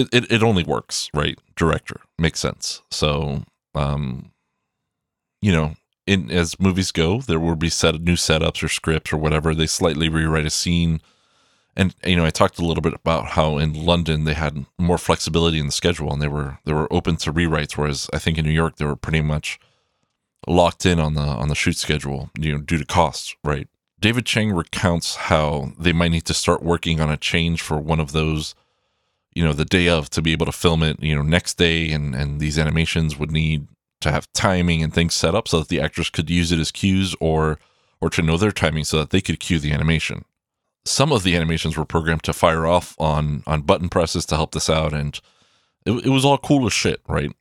it, 0.00 0.08
it, 0.12 0.32
it 0.32 0.42
only 0.42 0.64
works, 0.64 1.10
right? 1.14 1.38
Director 1.56 2.00
makes 2.18 2.40
sense. 2.40 2.82
So, 2.90 3.44
um, 3.74 4.32
you 5.40 5.52
know, 5.52 5.74
in 6.06 6.30
as 6.30 6.58
movies 6.58 6.92
go, 6.92 7.20
there 7.20 7.40
will 7.40 7.56
be 7.56 7.68
set 7.68 8.00
new 8.00 8.16
setups 8.16 8.62
or 8.62 8.68
scripts 8.68 9.12
or 9.12 9.16
whatever. 9.16 9.54
They 9.54 9.66
slightly 9.66 10.08
rewrite 10.08 10.46
a 10.46 10.50
scene. 10.50 11.00
And 11.76 11.94
you 12.04 12.16
know, 12.16 12.24
I 12.24 12.30
talked 12.30 12.58
a 12.58 12.64
little 12.64 12.82
bit 12.82 12.94
about 12.94 13.28
how 13.28 13.58
in 13.58 13.74
London 13.74 14.24
they 14.24 14.34
had 14.34 14.66
more 14.78 14.98
flexibility 14.98 15.58
in 15.58 15.66
the 15.66 15.72
schedule 15.72 16.12
and 16.12 16.20
they 16.20 16.28
were 16.28 16.58
they 16.64 16.72
were 16.72 16.92
open 16.92 17.16
to 17.18 17.32
rewrites, 17.32 17.76
whereas 17.76 18.08
I 18.12 18.18
think 18.18 18.38
in 18.38 18.44
New 18.44 18.50
York 18.50 18.76
they 18.76 18.84
were 18.84 18.96
pretty 18.96 19.20
much 19.20 19.60
locked 20.46 20.84
in 20.84 20.98
on 20.98 21.14
the 21.14 21.22
on 21.22 21.48
the 21.48 21.54
shoot 21.54 21.76
schedule, 21.76 22.30
you 22.38 22.52
know, 22.52 22.58
due 22.58 22.78
to 22.78 22.84
costs, 22.84 23.36
right? 23.44 23.68
David 24.00 24.24
Chang 24.24 24.52
recounts 24.52 25.14
how 25.14 25.72
they 25.78 25.92
might 25.92 26.10
need 26.10 26.24
to 26.24 26.34
start 26.34 26.62
working 26.62 27.00
on 27.00 27.10
a 27.10 27.18
change 27.18 27.60
for 27.60 27.78
one 27.78 28.00
of 28.00 28.12
those, 28.12 28.54
you 29.34 29.44
know, 29.44 29.52
the 29.52 29.64
day 29.64 29.88
of 29.88 30.10
to 30.10 30.22
be 30.22 30.32
able 30.32 30.46
to 30.46 30.52
film 30.52 30.82
it, 30.82 31.02
you 31.02 31.14
know, 31.14 31.22
next 31.22 31.54
day 31.54 31.90
and 31.90 32.14
and 32.14 32.40
these 32.40 32.58
animations 32.58 33.18
would 33.18 33.30
need 33.30 33.66
to 34.00 34.10
have 34.10 34.32
timing 34.32 34.82
and 34.82 34.92
things 34.92 35.14
set 35.14 35.34
up 35.34 35.46
so 35.46 35.58
that 35.58 35.68
the 35.68 35.80
actors 35.80 36.10
could 36.10 36.30
use 36.30 36.52
it 36.52 36.58
as 36.58 36.70
cues 36.70 37.14
or 37.20 37.58
or 38.00 38.10
to 38.10 38.22
know 38.22 38.36
their 38.36 38.52
timing 38.52 38.84
so 38.84 38.98
that 38.98 39.10
they 39.10 39.20
could 39.20 39.40
cue 39.40 39.58
the 39.58 39.72
animation. 39.72 40.24
Some 40.86 41.12
of 41.12 41.22
the 41.22 41.36
animations 41.36 41.76
were 41.76 41.84
programmed 41.84 42.22
to 42.24 42.32
fire 42.32 42.66
off 42.66 42.94
on 42.98 43.42
on 43.46 43.62
button 43.62 43.88
presses 43.88 44.26
to 44.26 44.36
help 44.36 44.52
this 44.52 44.70
out 44.70 44.92
and 44.92 45.20
it, 45.86 45.92
it 46.06 46.10
was 46.10 46.24
all 46.24 46.38
cool 46.38 46.66
as 46.66 46.72
shit, 46.72 47.00
right? 47.08 47.32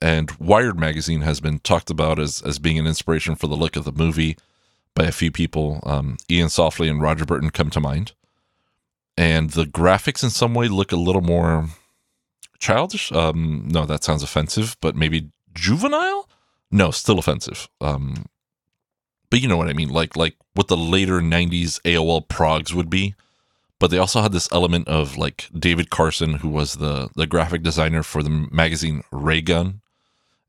And 0.00 0.30
Wired 0.38 0.78
magazine 0.78 1.22
has 1.22 1.40
been 1.40 1.58
talked 1.58 1.90
about 1.90 2.18
as, 2.18 2.40
as 2.42 2.58
being 2.58 2.78
an 2.78 2.86
inspiration 2.86 3.34
for 3.34 3.46
the 3.46 3.56
look 3.56 3.76
of 3.76 3.84
the 3.84 3.92
movie 3.92 4.36
by 4.94 5.04
a 5.04 5.12
few 5.12 5.30
people. 5.30 5.80
Um, 5.84 6.18
Iain 6.30 6.46
Softley 6.46 6.88
and 6.88 7.02
Roger 7.02 7.24
Burton 7.24 7.50
come 7.50 7.70
to 7.70 7.80
mind. 7.80 8.12
And 9.18 9.50
the 9.50 9.64
graphics 9.64 10.22
in 10.22 10.30
some 10.30 10.54
way 10.54 10.68
look 10.68 10.92
a 10.92 10.96
little 10.96 11.22
more 11.22 11.66
childish. 12.60 13.10
Um, 13.10 13.66
no, 13.66 13.84
that 13.84 14.04
sounds 14.04 14.22
offensive, 14.22 14.76
but 14.80 14.94
maybe 14.94 15.32
juvenile? 15.54 16.28
No, 16.70 16.92
still 16.92 17.18
offensive. 17.18 17.68
Um, 17.80 18.26
but 19.28 19.40
you 19.40 19.48
know 19.48 19.56
what 19.56 19.68
I 19.68 19.72
mean, 19.72 19.88
like 19.88 20.14
like 20.14 20.36
what 20.54 20.68
the 20.68 20.76
later 20.76 21.18
'90s 21.18 21.80
AOL 21.82 22.28
progs 22.28 22.72
would 22.72 22.88
be. 22.88 23.16
But 23.80 23.90
they 23.90 23.98
also 23.98 24.22
had 24.22 24.30
this 24.30 24.48
element 24.52 24.86
of 24.86 25.16
like 25.16 25.48
David 25.52 25.90
Carson, 25.90 26.34
who 26.34 26.48
was 26.48 26.74
the 26.74 27.08
the 27.16 27.26
graphic 27.26 27.64
designer 27.64 28.04
for 28.04 28.22
the 28.22 28.30
magazine 28.30 29.02
Raygun, 29.10 29.80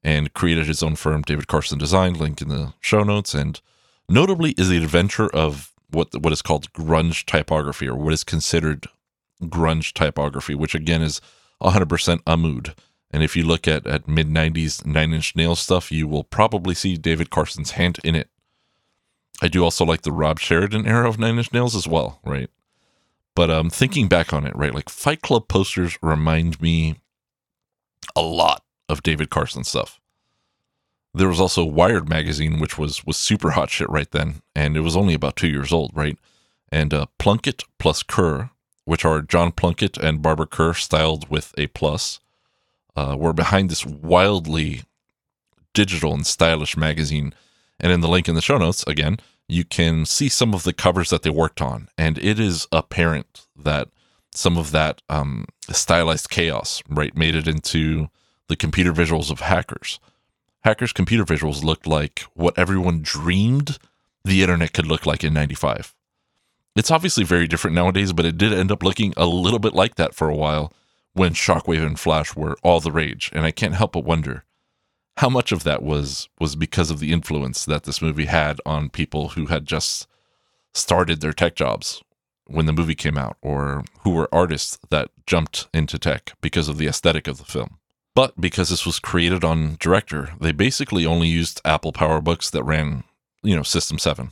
and 0.04 0.32
created 0.36 0.68
his 0.68 0.84
own 0.84 0.96
firm, 0.96 1.24
David 1.24 1.48
Carson 1.48 1.80
Design, 1.80 2.14
link 2.14 2.40
in 2.40 2.50
the 2.50 2.74
show 2.82 3.02
notes. 3.02 3.34
And 3.34 3.60
notably 4.08 4.52
is 4.60 4.70
the 4.70 4.78
adventure 4.78 5.28
of 5.28 5.74
what 5.92 6.16
what 6.22 6.34
is 6.34 6.42
called 6.42 6.72
grunge 6.74 7.26
typography, 7.26 7.88
or 7.88 7.96
what 7.96 8.14
is 8.14 8.24
considered 8.24 8.88
grunge 9.44 9.94
typography, 9.94 10.56
which 10.56 10.76
again 10.76 11.02
is 11.02 11.22
100% 11.62 12.24
Ahmood. 12.24 12.76
And 13.12 13.24
if 13.24 13.36
you 13.36 13.44
look 13.44 13.68
at, 13.68 13.88
at 13.88 14.08
mid 14.08 14.28
90s 14.28 14.86
Nine 14.86 15.14
Inch 15.14 15.36
Nails 15.36 15.60
stuff, 15.60 15.92
you 15.92 16.08
will 16.08 16.24
probably 16.24 16.76
see 16.76 16.96
David 16.96 17.30
Carson's 17.30 17.72
hand 17.72 18.00
in 18.04 18.16
it. 18.16 18.30
I 19.42 19.48
do 19.48 19.64
also 19.64 19.86
like 19.86 20.02
the 20.02 20.12
Rob 20.12 20.40
Sheridan 20.40 20.86
era 20.86 21.08
of 21.08 21.18
Nine 21.18 21.38
Inch 21.38 21.52
Nails 21.52 21.76
as 21.76 21.88
well, 21.88 22.20
right? 22.24 22.50
But 23.36 23.50
um, 23.50 23.70
thinking 23.70 24.08
back 24.08 24.34
on 24.34 24.46
it, 24.46 24.56
right, 24.56 24.74
like 24.74 24.90
Fight 24.90 25.22
Club 25.22 25.48
posters 25.48 25.98
remind 26.02 26.62
me 26.62 26.96
a 28.16 28.22
lot 28.22 28.64
of 28.88 29.02
David 29.02 29.30
Carson 29.30 29.64
stuff. 29.64 30.00
There 31.14 31.28
was 31.28 31.40
also 31.40 31.66
Wired 31.66 32.08
magazine, 32.08 32.60
which 32.60 32.78
was 32.78 33.06
was 33.06 33.18
super 33.18 33.52
hot 33.52 33.70
shit 33.70 33.90
right 33.90 34.10
then, 34.12 34.42
and 34.56 34.78
it 34.78 34.82
was 34.82 34.96
only 34.96 35.14
about 35.14 35.36
two 35.36 35.48
years 35.48 35.72
old, 35.72 35.92
right? 35.94 36.18
And 36.72 36.94
uh, 36.94 37.08
Plunkett 37.18 37.64
plus 37.80 38.04
Kuhr, 38.04 38.52
which 38.86 39.04
are 39.04 39.22
John 39.22 39.52
Plunkett 39.52 39.98
and 39.98 40.22
Barbara 40.22 40.46
Kuhr 40.46 40.76
styled 40.76 41.30
with 41.30 41.54
a 41.58 41.68
plus, 41.68 42.20
uh, 42.96 43.16
were 43.18 43.34
behind 43.34 43.70
this 43.70 43.86
wildly 43.86 44.84
digital 45.74 46.14
and 46.14 46.28
stylish 46.28 46.78
magazine. 46.78 47.34
And 47.80 47.92
in 47.92 48.02
the 48.02 48.10
link 48.10 48.28
in 48.28 48.36
the 48.36 48.42
show 48.42 48.58
notes, 48.58 48.84
again, 48.88 49.18
you 49.48 49.64
can 49.64 50.06
see 50.06 50.30
some 50.30 50.54
of 50.54 50.64
the 50.64 50.74
covers 50.74 51.10
that 51.10 51.24
they 51.24 51.30
worked 51.30 51.62
on, 51.62 51.88
and 51.98 52.18
it 52.20 52.40
is 52.40 52.68
apparent 52.72 53.48
that 53.56 53.88
some 54.34 54.58
of 54.58 54.72
that 54.72 55.02
um, 55.10 55.46
stylized 55.72 56.30
chaos, 56.30 56.84
right, 56.88 57.16
made 57.18 57.36
it 57.36 57.48
into 57.48 58.10
the 58.48 58.56
computer 58.56 58.94
visuals 58.94 59.32
of 59.32 59.40
hackers. 59.40 60.00
Hackers' 60.64 60.94
computer 60.94 61.24
visuals 61.24 61.64
looked 61.64 61.88
like 61.88 62.22
what 62.34 62.58
everyone 62.58 63.02
dreamed 63.02 63.78
the 64.26 64.42
internet 64.42 64.74
could 64.74 64.86
look 64.86 65.06
like 65.06 65.24
in 65.24 65.34
95. 65.34 65.96
It's 66.76 66.92
obviously 66.92 67.24
very 67.24 67.48
different 67.48 67.76
nowadays, 67.76 68.14
but 68.14 68.26
it 68.26 68.38
did 68.38 68.54
end 68.54 68.72
up 68.72 68.84
looking 68.84 69.14
a 69.18 69.26
little 69.26 69.60
bit 69.60 69.74
like 69.74 69.96
that 69.96 70.14
for 70.14 70.30
a 70.30 70.36
while 70.36 70.74
when 71.14 71.34
Shockwave 71.34 71.86
and 71.86 72.00
Flash 72.00 72.36
were 72.36 72.58
all 72.64 72.80
the 72.80 72.92
rage. 72.92 73.32
And 73.34 73.46
I 73.46 73.52
can't 73.52 73.76
help 73.76 73.94
but 73.94 74.04
wonder 74.04 74.44
how 75.18 75.30
much 75.30 75.52
of 75.52 75.64
that 75.64 75.84
was 75.84 76.30
was 76.40 76.56
because 76.56 76.90
of 76.90 77.00
the 77.00 77.12
influence 77.12 77.66
that 77.66 77.84
this 77.84 78.02
movie 78.02 78.26
had 78.26 78.62
on 78.66 78.90
people 78.90 79.30
who 79.30 79.48
had 79.48 79.66
just 79.66 80.08
started 80.74 81.20
their 81.20 81.34
tech 81.34 81.56
jobs 81.56 82.02
when 82.48 82.66
the 82.66 82.74
movie 82.74 82.96
came 82.96 83.18
out 83.18 83.38
or 83.42 83.84
who 84.04 84.12
were 84.12 84.34
artists 84.34 84.80
that 84.90 85.10
jumped 85.28 85.68
into 85.74 86.00
tech 86.00 86.34
because 86.40 86.70
of 86.70 86.78
the 86.78 86.88
aesthetic 86.88 87.28
of 87.28 87.38
the 87.38 87.44
film. 87.44 87.79
But 88.16 88.40
because 88.40 88.70
this 88.70 88.86
was 88.86 89.00
created 89.00 89.44
on 89.44 89.78
Director, 89.80 90.32
they 90.40 90.52
basically 90.52 91.06
only 91.06 91.28
used 91.28 91.62
Apple 91.64 91.94
PowerBooks 91.94 92.52
that 92.52 92.64
ran, 92.64 93.04
you 93.44 93.56
know, 93.56 93.64
System 93.64 93.98
7. 93.98 94.32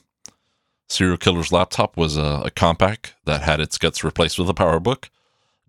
Cereal 0.90 1.18
Killer's 1.18 1.52
laptop 1.52 1.98
was 1.98 2.18
a, 2.18 2.42
a 2.46 2.52
Compaq 2.52 3.12
that 3.26 3.42
had 3.42 3.60
its 3.60 3.78
guts 3.78 4.04
replaced 4.04 4.40
with 4.40 4.50
a 4.50 4.54
PowerBook. 4.54 5.10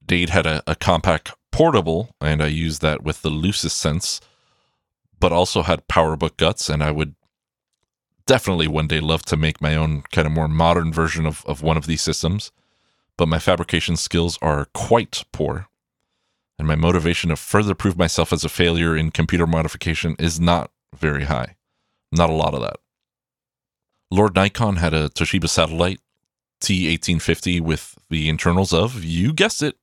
Dade 0.04 0.30
had 0.30 0.46
a, 0.46 0.62
a 0.66 0.74
Compaq 0.74 1.32
portable, 1.50 2.14
and 2.20 2.42
I 2.42 2.46
used 2.46 2.82
that 2.82 3.02
with 3.02 3.22
the 3.22 3.30
loosest 3.30 3.78
sense, 3.78 4.20
but 5.20 5.32
also 5.32 5.62
had 5.62 5.88
PowerBook 5.88 6.36
guts, 6.36 6.68
and 6.68 6.82
I 6.82 6.90
would 6.90 7.14
definitely 8.26 8.68
one 8.68 8.86
day 8.86 9.00
love 9.00 9.24
to 9.24 9.36
make 9.36 9.60
my 9.60 9.74
own 9.74 10.02
kind 10.12 10.26
of 10.26 10.32
more 10.32 10.48
modern 10.48 10.92
version 10.92 11.26
of, 11.26 11.44
of 11.46 11.62
one 11.62 11.76
of 11.76 11.86
these 11.86 12.02
systems, 12.02 12.52
but 13.16 13.26
my 13.26 13.38
fabrication 13.38 13.96
skills 13.96 14.38
are 14.40 14.68
quite 14.74 15.24
poor. 15.32 15.66
And 16.58 16.66
my 16.66 16.74
motivation 16.74 17.30
to 17.30 17.36
further 17.36 17.74
prove 17.74 17.96
myself 17.96 18.32
as 18.32 18.44
a 18.44 18.48
failure 18.48 18.96
in 18.96 19.10
computer 19.10 19.46
modification 19.46 20.16
is 20.18 20.40
not 20.40 20.70
very 20.96 21.24
high. 21.24 21.56
Not 22.10 22.30
a 22.30 22.34
lot 22.34 22.54
of 22.54 22.60
that. 22.62 22.76
Lord 24.10 24.34
Nikon 24.34 24.76
had 24.76 24.94
a 24.94 25.08
Toshiba 25.10 25.48
satellite 25.48 26.00
T1850 26.60 27.60
with 27.60 27.96
the 28.10 28.28
internals 28.28 28.72
of, 28.72 29.04
you 29.04 29.32
guessed 29.32 29.62
it, 29.62 29.76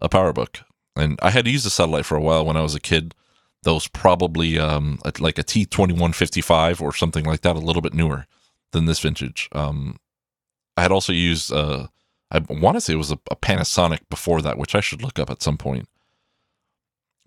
a 0.00 0.08
PowerBook. 0.08 0.62
And 0.96 1.18
I 1.22 1.30
had 1.30 1.46
used 1.46 1.66
a 1.66 1.70
satellite 1.70 2.04
for 2.04 2.16
a 2.16 2.20
while 2.20 2.44
when 2.44 2.56
I 2.56 2.62
was 2.62 2.74
a 2.74 2.80
kid 2.80 3.14
that 3.62 3.72
was 3.72 3.88
probably 3.88 4.58
um, 4.58 4.98
like 5.20 5.38
a 5.38 5.44
T2155 5.44 6.80
or 6.80 6.92
something 6.92 7.24
like 7.24 7.42
that, 7.42 7.56
a 7.56 7.60
little 7.60 7.82
bit 7.82 7.94
newer 7.94 8.26
than 8.72 8.86
this 8.86 9.00
vintage. 9.00 9.48
Um, 9.52 9.96
I 10.76 10.82
had 10.82 10.92
also 10.92 11.12
used, 11.12 11.52
uh, 11.52 11.86
I 12.30 12.40
want 12.50 12.76
to 12.76 12.80
say 12.80 12.94
it 12.94 12.96
was 12.96 13.12
a, 13.12 13.18
a, 13.30 13.36
Panasonic 13.36 14.00
before 14.10 14.42
that, 14.42 14.58
which 14.58 14.74
I 14.74 14.80
should 14.80 15.02
look 15.02 15.18
up 15.18 15.30
at 15.30 15.42
some 15.42 15.56
point. 15.56 15.88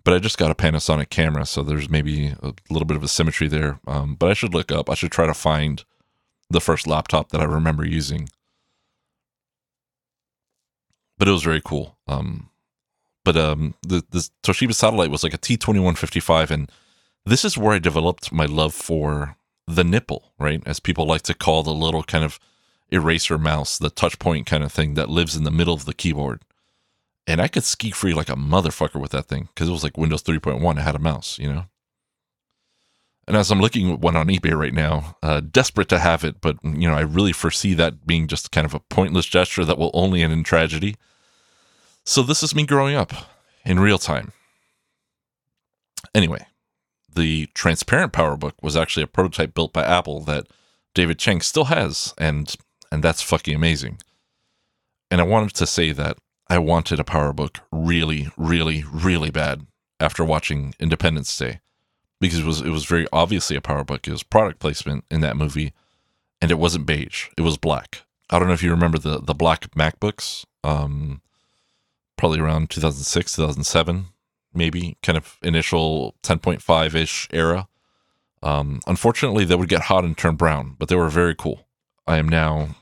But 0.06 0.14
I 0.14 0.20
just 0.20 0.38
got 0.38 0.52
a 0.52 0.54
Panasonic 0.54 1.10
camera, 1.10 1.44
so 1.44 1.64
there's 1.64 1.90
maybe 1.90 2.28
a 2.28 2.54
little 2.70 2.86
bit 2.86 2.96
of 2.96 3.02
a 3.02 3.08
symmetry 3.08 3.48
there. 3.48 3.80
Um, 3.88 4.14
but 4.14 4.30
I 4.30 4.34
should 4.34 4.54
look 4.54 4.70
up, 4.70 4.88
I 4.88 4.94
should 4.94 5.10
try 5.10 5.26
to 5.26 5.34
find 5.34 5.82
the 6.48 6.60
first 6.60 6.86
laptop 6.86 7.30
that 7.30 7.40
I 7.40 7.44
remember 7.44 7.84
using. 7.84 8.28
But 11.18 11.26
it 11.26 11.32
was 11.32 11.42
very 11.42 11.60
cool. 11.60 11.96
Um, 12.06 12.50
but 13.24 13.36
um, 13.36 13.74
the 13.82 14.04
the 14.08 14.30
Toshiba 14.44 14.74
satellite 14.74 15.10
was 15.10 15.24
like 15.24 15.34
a 15.34 15.38
T 15.38 15.56
twenty 15.56 15.80
one 15.80 15.96
fifty 15.96 16.20
five, 16.20 16.52
and 16.52 16.70
this 17.24 17.44
is 17.44 17.58
where 17.58 17.74
I 17.74 17.80
developed 17.80 18.30
my 18.30 18.46
love 18.46 18.74
for 18.74 19.36
the 19.66 19.82
nipple, 19.82 20.30
right? 20.38 20.62
As 20.66 20.78
people 20.78 21.04
like 21.04 21.22
to 21.22 21.34
call 21.34 21.64
the 21.64 21.74
little 21.74 22.04
kind 22.04 22.24
of 22.24 22.38
eraser 22.90 23.38
mouse, 23.38 23.76
the 23.76 23.90
touch 23.90 24.20
point 24.20 24.46
kind 24.46 24.62
of 24.62 24.70
thing 24.70 24.94
that 24.94 25.10
lives 25.10 25.34
in 25.34 25.42
the 25.42 25.50
middle 25.50 25.74
of 25.74 25.84
the 25.84 25.94
keyboard. 25.94 26.42
And 27.26 27.40
I 27.40 27.48
could 27.48 27.64
SkiFree 27.64 28.14
like 28.14 28.28
a 28.28 28.36
motherfucker 28.36 29.00
with 29.00 29.10
that 29.10 29.26
thing 29.26 29.48
because 29.54 29.68
it 29.68 29.72
was 29.72 29.82
like 29.82 29.96
Windows 29.96 30.22
3.1. 30.22 30.78
It 30.78 30.82
had 30.82 30.94
a 30.94 31.00
mouse, 31.00 31.38
you 31.38 31.52
know? 31.52 31.64
And 33.26 33.36
as 33.36 33.50
I'm 33.50 33.60
looking 33.60 33.90
at 33.90 33.98
one 33.98 34.14
on 34.14 34.28
eBay 34.28 34.56
right 34.56 34.72
now, 34.72 35.16
uh, 35.22 35.40
desperate 35.40 35.88
to 35.88 35.98
have 35.98 36.22
it, 36.22 36.40
but, 36.40 36.58
you 36.62 36.88
know, 36.88 36.94
I 36.94 37.00
really 37.00 37.32
foresee 37.32 37.74
that 37.74 38.06
being 38.06 38.28
just 38.28 38.52
kind 38.52 38.64
of 38.64 38.74
a 38.74 38.78
pointless 38.78 39.26
gesture 39.26 39.64
that 39.64 39.78
will 39.78 39.90
only 39.94 40.22
end 40.22 40.32
in 40.32 40.44
tragedy. 40.44 40.94
So 42.04 42.22
this 42.22 42.44
is 42.44 42.54
me 42.54 42.64
growing 42.64 42.94
up 42.94 43.12
in 43.64 43.80
real 43.80 43.98
time. 43.98 44.32
Anyway, 46.14 46.46
the 47.12 47.46
transparent 47.54 48.12
PowerBook 48.12 48.52
was 48.62 48.76
actually 48.76 49.02
a 49.02 49.08
prototype 49.08 49.54
built 49.54 49.72
by 49.72 49.84
Apple 49.84 50.20
that 50.20 50.46
David 50.94 51.18
Chang 51.18 51.40
still 51.40 51.64
has, 51.64 52.14
and 52.16 52.54
and 52.92 53.02
that's 53.02 53.22
fucking 53.22 53.54
amazing. 53.54 53.98
And 55.10 55.20
I 55.20 55.24
wanted 55.24 55.54
to 55.54 55.66
say 55.66 55.92
that 55.92 56.18
I 56.48 56.58
wanted 56.58 57.00
a 57.00 57.04
PowerBook 57.04 57.58
really, 57.72 58.28
really, 58.36 58.84
really 58.90 59.30
bad 59.30 59.66
after 59.98 60.24
watching 60.24 60.74
Independence 60.78 61.36
Day, 61.36 61.60
because 62.20 62.40
it 62.40 62.44
was 62.44 62.60
it 62.60 62.70
was 62.70 62.84
very 62.84 63.06
obviously 63.12 63.56
a 63.56 63.60
PowerBook. 63.60 64.06
It 64.06 64.12
was 64.12 64.22
product 64.22 64.60
placement 64.60 65.04
in 65.10 65.20
that 65.22 65.36
movie, 65.36 65.72
and 66.40 66.50
it 66.50 66.58
wasn't 66.58 66.86
beige; 66.86 67.26
it 67.36 67.42
was 67.42 67.56
black. 67.56 68.02
I 68.30 68.38
don't 68.38 68.48
know 68.48 68.54
if 68.54 68.62
you 68.62 68.70
remember 68.70 68.98
the 68.98 69.18
the 69.20 69.34
black 69.34 69.70
MacBooks. 69.74 70.44
Um, 70.62 71.20
probably 72.16 72.40
around 72.40 72.70
2006, 72.70 73.36
2007, 73.36 74.06
maybe 74.54 74.96
kind 75.02 75.16
of 75.16 75.36
initial 75.42 76.14
10.5 76.22 76.94
ish 76.94 77.28
era. 77.30 77.68
Um, 78.42 78.80
unfortunately, 78.86 79.44
they 79.44 79.54
would 79.54 79.68
get 79.68 79.82
hot 79.82 80.04
and 80.04 80.16
turn 80.16 80.36
brown, 80.36 80.76
but 80.78 80.88
they 80.88 80.96
were 80.96 81.08
very 81.08 81.34
cool. 81.34 81.66
I 82.06 82.16
am 82.16 82.28
now 82.28 82.76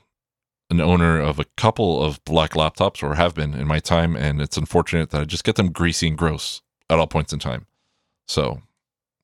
an 0.79 0.85
owner 0.85 1.19
of 1.19 1.39
a 1.39 1.45
couple 1.57 2.03
of 2.03 2.23
black 2.25 2.51
laptops, 2.51 3.03
or 3.03 3.15
have 3.15 3.35
been 3.35 3.53
in 3.53 3.67
my 3.67 3.79
time, 3.79 4.15
and 4.15 4.41
it's 4.41 4.57
unfortunate 4.57 5.09
that 5.09 5.21
I 5.21 5.25
just 5.25 5.43
get 5.43 5.55
them 5.55 5.71
greasy 5.71 6.07
and 6.07 6.17
gross 6.17 6.61
at 6.89 6.99
all 6.99 7.07
points 7.07 7.33
in 7.33 7.39
time. 7.39 7.67
So, 8.27 8.61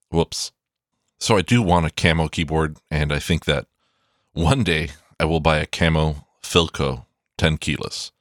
whoops. 0.09 0.51
So, 1.19 1.37
I 1.37 1.41
do 1.41 1.61
want 1.61 1.85
a 1.85 1.91
camo 1.91 2.27
keyboard, 2.27 2.77
and 2.89 3.11
I 3.11 3.19
think 3.19 3.45
that 3.45 3.67
one 4.33 4.63
day 4.63 4.89
I 5.19 5.25
will 5.25 5.39
buy 5.39 5.57
a 5.57 5.65
camo 5.65 6.25
Filco 6.41 7.05
10 7.37 7.57
keyless. 7.57 8.11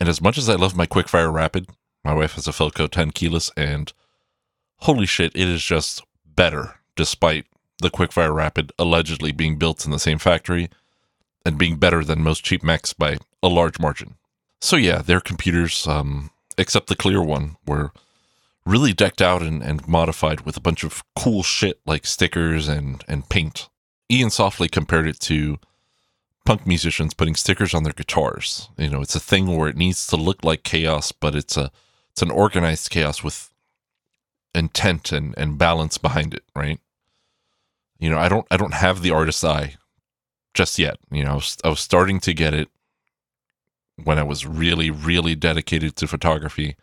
And 0.00 0.08
as 0.08 0.20
much 0.20 0.38
as 0.38 0.48
I 0.48 0.54
love 0.54 0.76
my 0.76 0.86
Quickfire 0.86 1.32
Rapid, 1.32 1.68
my 2.04 2.14
wife 2.14 2.34
has 2.34 2.46
a 2.46 2.52
Filco 2.52 2.88
10 2.90 3.10
keyless, 3.12 3.50
and 3.56 3.92
holy 4.78 5.06
shit, 5.06 5.32
it 5.34 5.48
is 5.48 5.62
just 5.64 6.02
better, 6.24 6.76
despite 6.96 7.46
the 7.80 7.90
Quickfire 7.90 8.34
Rapid 8.34 8.72
allegedly 8.78 9.32
being 9.32 9.56
built 9.56 9.84
in 9.84 9.90
the 9.90 9.98
same 9.98 10.18
factory 10.18 10.68
and 11.48 11.58
being 11.58 11.76
better 11.76 12.04
than 12.04 12.22
most 12.22 12.44
cheap 12.44 12.62
Macs 12.62 12.92
by 12.92 13.16
a 13.42 13.48
large 13.48 13.80
margin. 13.80 14.16
So 14.60 14.76
yeah, 14.76 15.00
their 15.00 15.20
computers, 15.20 15.86
um, 15.88 16.30
except 16.58 16.88
the 16.88 16.94
clear 16.94 17.22
one, 17.22 17.56
were 17.66 17.90
really 18.66 18.92
decked 18.92 19.22
out 19.22 19.42
and, 19.42 19.62
and 19.62 19.88
modified 19.88 20.42
with 20.42 20.58
a 20.58 20.60
bunch 20.60 20.84
of 20.84 21.02
cool 21.16 21.42
shit 21.42 21.80
like 21.86 22.06
stickers 22.06 22.68
and, 22.68 23.02
and 23.08 23.28
paint. 23.30 23.70
Iain 24.12 24.28
Softley 24.28 24.70
compared 24.70 25.06
it 25.06 25.18
to 25.20 25.58
punk 26.44 26.66
musicians 26.66 27.14
putting 27.14 27.34
stickers 27.34 27.72
on 27.72 27.82
their 27.82 27.94
guitars. 27.94 28.68
You 28.76 28.90
know, 28.90 29.00
it's 29.00 29.16
a 29.16 29.20
thing 29.20 29.56
where 29.56 29.70
it 29.70 29.76
needs 29.76 30.06
to 30.08 30.16
look 30.16 30.44
like 30.44 30.62
chaos, 30.64 31.12
but 31.12 31.34
it's 31.34 31.56
a 31.56 31.70
it's 32.10 32.22
an 32.22 32.30
organized 32.30 32.90
chaos 32.90 33.22
with 33.24 33.50
intent 34.54 35.12
and, 35.12 35.34
and 35.38 35.56
balance 35.56 35.96
behind 35.96 36.34
it, 36.34 36.42
right? 36.54 36.78
You 37.98 38.10
know, 38.10 38.18
I 38.18 38.28
don't 38.28 38.46
I 38.50 38.58
don't 38.58 38.74
have 38.74 39.00
the 39.00 39.12
artist's 39.12 39.44
eye 39.44 39.77
just 40.54 40.78
yet. 40.78 40.98
You 41.10 41.24
know, 41.24 41.32
I 41.32 41.34
was, 41.34 41.56
I 41.64 41.68
was 41.68 41.80
starting 41.80 42.20
to 42.20 42.34
get 42.34 42.54
it 42.54 42.68
when 44.02 44.18
I 44.18 44.22
was 44.22 44.46
really, 44.46 44.90
really 44.90 45.34
dedicated 45.34 45.96
to 45.96 46.06
photography. 46.06 46.76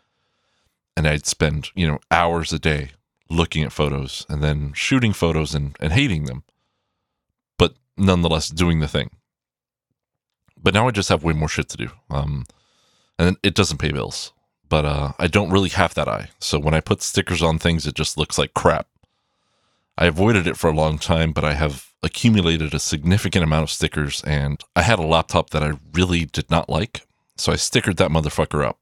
And 0.96 1.06
I'd 1.06 1.26
spend, 1.26 1.68
you 1.74 1.86
know, 1.86 1.98
hours 2.10 2.52
a 2.52 2.58
day 2.58 2.90
looking 3.28 3.62
at 3.62 3.72
photos 3.72 4.24
and 4.28 4.42
then 4.42 4.72
shooting 4.74 5.12
photos 5.12 5.54
and, 5.54 5.76
and 5.80 5.92
hating 5.92 6.24
them, 6.24 6.44
but 7.58 7.74
nonetheless 7.96 8.48
doing 8.48 8.80
the 8.80 8.88
thing 8.88 9.10
but 10.66 10.74
now 10.74 10.88
I 10.88 10.90
just 10.90 11.10
have 11.10 11.22
way 11.22 11.32
more 11.32 11.48
shit 11.48 11.68
to 11.68 11.76
do. 11.76 11.90
Um, 12.10 12.44
and 13.20 13.36
it 13.44 13.54
doesn't 13.54 13.78
pay 13.78 13.92
bills. 13.92 14.32
But 14.68 14.84
uh, 14.84 15.12
I 15.16 15.28
don't 15.28 15.50
really 15.50 15.68
have 15.68 15.94
that 15.94 16.08
eye. 16.08 16.30
So 16.40 16.58
when 16.58 16.74
I 16.74 16.80
put 16.80 17.02
stickers 17.02 17.40
on 17.40 17.60
things, 17.60 17.86
it 17.86 17.94
just 17.94 18.18
looks 18.18 18.36
like 18.36 18.52
crap. 18.52 18.88
I 19.96 20.06
avoided 20.06 20.48
it 20.48 20.56
for 20.56 20.68
a 20.68 20.74
long 20.74 20.98
time, 20.98 21.30
but 21.30 21.44
I 21.44 21.54
have 21.54 21.85
accumulated 22.02 22.74
a 22.74 22.78
significant 22.78 23.44
amount 23.44 23.64
of 23.64 23.70
stickers, 23.70 24.22
and 24.24 24.62
I 24.74 24.82
had 24.82 24.98
a 24.98 25.06
laptop 25.06 25.50
that 25.50 25.62
I 25.62 25.72
really 25.92 26.24
did 26.24 26.50
not 26.50 26.68
like, 26.68 27.06
so 27.36 27.52
I 27.52 27.56
stickered 27.56 27.96
that 27.96 28.10
motherfucker 28.10 28.64
up. 28.64 28.80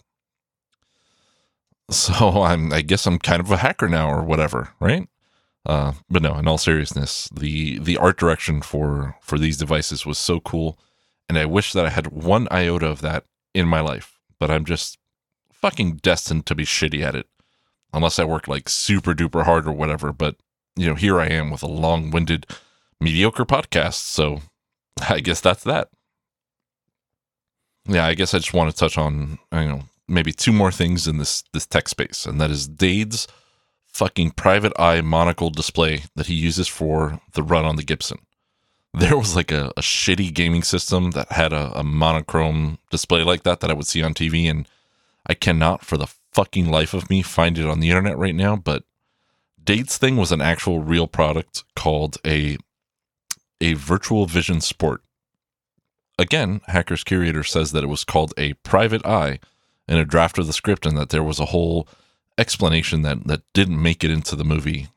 So 1.90 2.12
I'm, 2.42 2.72
I 2.72 2.82
guess 2.82 3.06
I'm 3.06 3.18
kind 3.18 3.40
of 3.40 3.50
a 3.50 3.58
hacker 3.58 3.88
now, 3.88 4.10
or 4.10 4.22
whatever, 4.22 4.70
right? 4.80 5.08
Uh, 5.66 5.92
but 6.10 6.22
no, 6.22 6.36
in 6.36 6.46
all 6.46 6.58
seriousness, 6.58 7.28
the 7.34 7.78
the 7.78 7.96
art 7.96 8.18
direction 8.18 8.60
for 8.60 9.16
for 9.22 9.38
these 9.38 9.56
devices 9.56 10.04
was 10.04 10.18
so 10.18 10.38
cool 10.38 10.78
and 11.28 11.38
I 11.38 11.46
wish 11.46 11.72
that 11.72 11.86
I 11.86 11.90
had 11.90 12.08
one 12.08 12.48
iota 12.50 12.86
of 12.86 13.00
that 13.00 13.24
in 13.54 13.66
my 13.66 13.80
life, 13.80 14.18
but 14.38 14.50
I'm 14.50 14.64
just 14.64 14.98
fucking 15.52 15.96
destined 15.96 16.46
to 16.46 16.54
be 16.54 16.64
shitty 16.64 17.02
at 17.02 17.14
it 17.14 17.26
unless 17.92 18.18
I 18.18 18.24
work 18.24 18.48
like 18.48 18.68
super 18.68 19.14
duper 19.14 19.44
hard 19.44 19.66
or 19.66 19.72
whatever. 19.72 20.12
But, 20.12 20.36
you 20.76 20.86
know, 20.86 20.94
here 20.94 21.20
I 21.20 21.26
am 21.26 21.50
with 21.50 21.62
a 21.62 21.68
long 21.68 22.10
winded, 22.10 22.46
mediocre 23.04 23.44
podcast. 23.44 23.94
So 23.94 24.40
I 25.08 25.20
guess 25.20 25.40
that's 25.40 25.62
that. 25.64 25.88
Yeah, 27.86 28.06
I 28.06 28.14
guess 28.14 28.32
I 28.32 28.38
just 28.38 28.54
want 28.54 28.70
to 28.70 28.76
touch 28.76 28.96
on, 28.96 29.38
you 29.52 29.60
know, 29.60 29.82
maybe 30.08 30.32
two 30.32 30.52
more 30.52 30.72
things 30.72 31.06
in 31.06 31.18
this 31.18 31.44
this 31.52 31.66
tech 31.66 31.88
space, 31.88 32.24
and 32.24 32.40
that 32.40 32.50
is 32.50 32.66
Dade's 32.66 33.28
fucking 33.86 34.30
private 34.30 34.72
eye 34.78 35.02
monocle 35.02 35.50
display 35.50 36.04
that 36.16 36.26
he 36.26 36.34
uses 36.34 36.66
for 36.66 37.20
the 37.34 37.42
run 37.42 37.64
on 37.64 37.76
the 37.76 37.84
Gibson. 37.84 38.18
There 38.94 39.18
was 39.18 39.36
like 39.36 39.52
a, 39.52 39.72
a 39.76 39.80
shitty 39.82 40.32
gaming 40.32 40.62
system 40.62 41.10
that 41.12 41.32
had 41.32 41.52
a, 41.52 41.78
a 41.78 41.82
monochrome 41.82 42.78
display 42.90 43.22
like 43.22 43.42
that 43.42 43.60
that 43.60 43.70
I 43.70 43.74
would 43.74 43.86
see 43.86 44.02
on 44.02 44.14
TV, 44.14 44.48
and 44.48 44.68
I 45.26 45.34
cannot 45.34 45.84
for 45.84 45.96
the 45.96 46.06
fucking 46.32 46.70
life 46.70 46.94
of 46.94 47.10
me 47.10 47.20
find 47.20 47.58
it 47.58 47.66
on 47.66 47.80
the 47.80 47.90
internet 47.90 48.16
right 48.16 48.34
now. 48.34 48.56
But 48.56 48.84
Dade's 49.62 49.98
thing 49.98 50.16
was 50.16 50.32
an 50.32 50.40
actual 50.40 50.80
real 50.80 51.06
product 51.06 51.64
called 51.74 52.18
a 52.24 52.56
a 53.64 53.72
virtual 53.74 54.26
vision 54.26 54.60
sport. 54.60 55.02
Again, 56.18 56.60
Hacker's 56.66 57.02
Curator 57.02 57.42
says 57.42 57.72
that 57.72 57.82
it 57.82 57.88
was 57.88 58.04
called 58.04 58.32
a 58.36 58.52
private 58.54 59.04
eye 59.04 59.40
in 59.88 59.98
a 59.98 60.04
draft 60.04 60.38
of 60.38 60.46
the 60.46 60.52
script 60.52 60.86
and 60.86 60.96
that 60.96 61.08
there 61.08 61.22
was 61.22 61.40
a 61.40 61.46
whole 61.46 61.88
explanation 62.38 63.02
that, 63.02 63.26
that 63.26 63.42
didn't 63.52 63.82
make 63.82 64.04
it 64.04 64.10
into 64.10 64.36
the 64.36 64.44
movie 64.44 64.88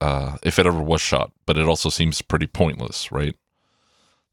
uh, 0.00 0.36
if 0.42 0.58
it 0.58 0.66
ever 0.66 0.80
was 0.80 1.00
shot, 1.00 1.32
but 1.46 1.56
it 1.56 1.66
also 1.66 1.88
seems 1.88 2.22
pretty 2.22 2.46
pointless, 2.46 3.10
right? 3.12 3.36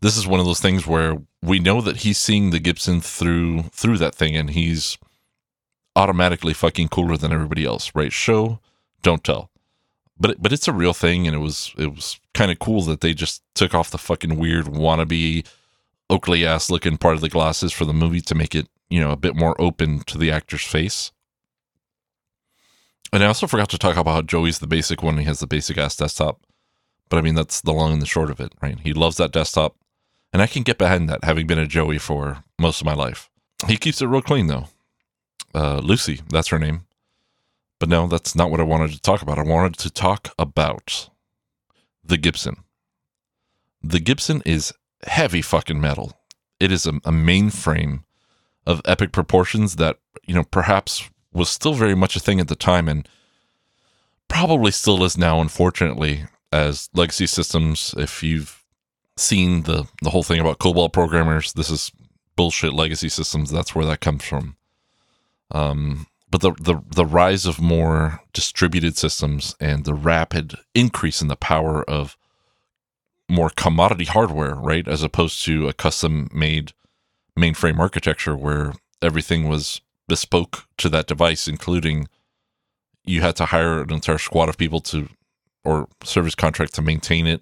This 0.02 0.17
is 0.17 0.28
one 0.28 0.39
of 0.39 0.46
those 0.46 0.60
things 0.60 0.88
where 0.88 1.17
we 1.41 1.60
know 1.60 1.82
that 1.82 1.98
he's 1.98 2.17
seeing 2.17 2.50
the 2.50 2.60
Gibson 2.60 3.02
through 3.02 3.63
through 3.72 3.98
that 4.00 4.15
thing 4.15 4.36
and 4.36 4.50
he's 4.50 4.98
automatically 5.96 6.54
fucking 6.54 6.88
cooler 6.88 7.17
than 7.17 7.32
everybody 7.32 7.65
else, 7.65 7.91
right? 7.94 8.12
Show, 8.12 8.60
don't 9.04 9.24
tell 9.24 9.51
but 10.22 10.42
but 10.42 10.54
it's 10.54 10.68
a 10.68 10.74
real 10.74 10.94
thing, 10.94 11.26
and 11.26 11.36
it 11.36 11.40
was 11.40 11.74
it 11.78 11.94
was 11.94 12.20
kind 12.34 12.52
of 12.52 12.60
cool 12.60 12.84
that 12.84 13.02
they 13.02 13.14
just 13.14 13.42
took 13.56 13.74
off 13.74 13.90
the 13.90 13.98
fucking 13.98 14.38
weird 14.38 14.66
wannabe 14.66 15.46
Oakley 16.10 16.46
ass 16.46 16.70
looking 16.70 16.98
part 16.98 17.16
of 17.16 17.22
the 17.22 17.30
glasses 17.30 17.74
for 17.74 17.86
the 17.86 17.94
movie 17.94 18.22
to 18.22 18.36
make 18.36 18.54
it 18.54 18.68
you 18.90 19.00
know 19.00 19.12
a 19.12 19.18
bit 19.18 19.36
more 19.36 19.60
open 19.60 20.02
to 20.02 20.18
the 20.18 20.32
actor's 20.32 20.64
face. 20.64 21.12
And 23.12 23.24
I 23.24 23.28
also 23.28 23.48
forgot 23.48 23.70
to 23.72 23.78
talk 23.78 23.98
about 23.98 24.14
how 24.14 24.22
Joey's 24.22 24.60
the 24.60 24.68
basic 24.68 25.04
one. 25.04 25.18
He 25.18 25.26
has 25.26 25.40
the 25.40 25.48
basic 25.48 25.78
ass 25.78 25.98
desktop, 25.98 26.46
but 27.10 27.18
I 27.18 27.22
mean 27.22 27.36
that's 27.36 27.60
the 27.60 27.74
long 27.74 27.94
and 27.94 28.02
the 28.02 28.06
short 28.06 28.30
of 28.30 28.40
it, 28.40 28.54
right? 28.62 28.80
He 28.80 28.94
loves 28.94 29.18
that 29.18 29.32
desktop, 29.32 29.76
and 30.32 30.42
I 30.42 30.48
can 30.48 30.62
get 30.62 30.78
behind 30.78 31.10
that, 31.10 31.24
having 31.24 31.48
been 31.48 31.60
a 31.60 31.68
Joey 31.68 31.98
for 31.98 32.44
most 32.60 32.80
of 32.80 32.86
my 32.86 32.94
life. 32.94 33.30
He 33.68 33.78
keeps 33.78 34.02
it 34.02 34.08
real 34.08 34.22
clean 34.22 34.48
though. 34.48 34.68
Uh, 35.54 35.80
Lucy, 35.80 36.22
that's 36.30 36.50
her 36.50 36.60
name. 36.60 36.86
But 37.82 37.89
no, 37.89 38.06
that's 38.06 38.36
not 38.36 38.52
what 38.52 38.60
I 38.60 38.63
wanted 38.63 38.91
to 38.91 39.02
talk 39.02 39.24
about. 39.24 39.39
I 39.39 39.41
wanted 39.41 39.76
to 39.80 39.89
talk 39.89 40.36
about 40.38 41.10
the 42.04 42.15
Gibson. 42.15 42.58
The 43.82 44.00
Gibson 44.00 44.44
is 44.46 44.72
heavy 45.08 45.41
fucking 45.41 45.82
metal. 45.82 46.13
It 46.60 46.72
is 46.72 46.86
a, 46.86 46.89
a 46.89 47.12
mainframe 47.12 48.04
of 48.67 48.84
epic 48.86 49.12
proportions 49.12 49.78
that, 49.78 49.98
you 50.28 50.36
know, 50.36 50.44
perhaps 50.44 51.10
was 51.34 51.50
still 51.50 51.74
very 51.74 51.96
much 51.96 52.15
a 52.15 52.20
thing 52.20 52.39
at 52.39 52.50
the 52.50 52.56
time 52.56 52.88
and 52.88 53.10
probably 54.28 54.70
still 54.70 55.04
is 55.04 55.17
now, 55.17 55.41
unfortunately, 55.41 56.26
as 56.54 56.88
legacy 56.94 57.26
systems. 57.26 57.96
If 57.98 58.22
you've 58.22 58.63
seen 59.17 59.63
the, 59.63 59.88
the 60.04 60.12
whole 60.12 60.22
thing 60.22 60.39
about 60.39 60.60
COBOL 60.60 60.94
programmers, 60.94 61.54
this 61.54 61.72
is 61.72 61.91
bullshit 62.36 62.74
legacy 62.74 63.10
systems. 63.10 63.50
That's 63.50 63.74
where 63.74 63.88
that 63.88 64.02
comes 64.02 64.24
from. 64.24 64.56
Um, 65.50 66.06
but 66.32 66.39
the, 66.39 66.54
the 66.54 66.82
the 66.96 67.06
rise 67.06 67.46
of 67.46 67.62
more 67.62 68.22
distributed 68.34 68.98
systems 68.98 69.56
and 69.60 69.84
the 69.84 69.94
rapid 69.94 70.56
increase 70.74 71.22
in 71.22 71.28
the 71.28 71.36
power 71.36 71.84
of 71.84 72.17
more 73.30 73.50
commodity 73.50 74.06
hardware, 74.06 74.56
right, 74.56 74.88
as 74.88 75.04
opposed 75.04 75.44
to 75.46 75.67
a 75.67 75.74
custom 75.74 76.30
made 76.34 76.72
mainframe 77.38 77.80
architecture 77.80 78.36
where 78.36 78.74
everything 79.02 79.48
was 79.48 79.82
bespoke 80.08 80.65
to 80.78 80.89
that 80.89 81.08
device, 81.08 81.48
including 81.48 82.08
you 83.04 83.22
had 83.22 83.36
to 83.36 83.46
hire 83.46 83.82
an 83.82 83.91
entire 83.91 84.17
squad 84.17 84.50
of 84.50 84.58
people 84.58 84.80
to 84.80 85.10
or 85.63 85.88
service 86.04 86.36
contract 86.36 86.74
to 86.74 86.82
maintain 86.82 87.28
it, 87.28 87.41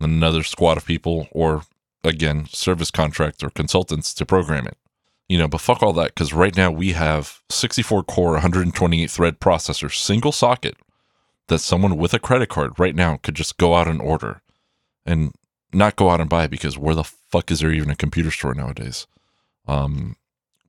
another 0.00 0.42
squad 0.42 0.76
of 0.76 0.84
people, 0.84 1.28
or 1.30 1.62
again, 2.02 2.46
service 2.50 2.90
contract 2.90 3.42
or 3.42 3.50
consultants 3.50 4.12
to 4.12 4.26
program 4.26 4.66
it 4.66 4.76
you 5.28 5.38
know, 5.38 5.48
but 5.48 5.60
fuck 5.60 5.82
all 5.82 5.92
that 5.94 6.14
because 6.14 6.32
right 6.32 6.56
now 6.56 6.70
we 6.70 6.92
have 6.92 7.42
64 7.50 8.04
core, 8.04 8.32
128 8.32 9.10
thread 9.10 9.40
processor, 9.40 9.92
single 9.92 10.32
socket 10.32 10.76
that 11.48 11.58
someone 11.58 11.96
with 11.96 12.14
a 12.14 12.18
credit 12.18 12.48
card 12.48 12.78
right 12.78 12.94
now 12.94 13.18
could 13.22 13.34
just 13.34 13.58
go 13.58 13.74
out 13.74 13.88
and 13.88 14.00
order 14.00 14.40
and 15.04 15.32
not 15.72 15.96
go 15.96 16.10
out 16.10 16.20
and 16.20 16.30
buy 16.30 16.46
because 16.46 16.78
where 16.78 16.94
the 16.94 17.04
fuck 17.04 17.50
is 17.50 17.60
there 17.60 17.72
even 17.72 17.90
a 17.90 17.96
computer 17.96 18.30
store 18.30 18.54
nowadays? 18.54 19.06
Um, 19.66 20.16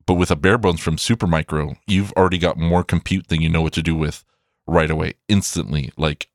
but 0.05 0.15
with 0.15 0.31
a 0.31 0.35
bare 0.35 0.57
bones 0.57 0.79
from 0.79 0.97
Supermicro, 0.97 1.77
you've 1.87 2.11
already 2.13 2.37
got 2.37 2.57
more 2.57 2.83
compute 2.83 3.27
than 3.27 3.41
you 3.41 3.49
know 3.49 3.61
what 3.61 3.73
to 3.73 3.81
do 3.81 3.95
with 3.95 4.23
right 4.67 4.89
away, 4.89 5.13
instantly, 5.27 5.91
like 5.97 6.29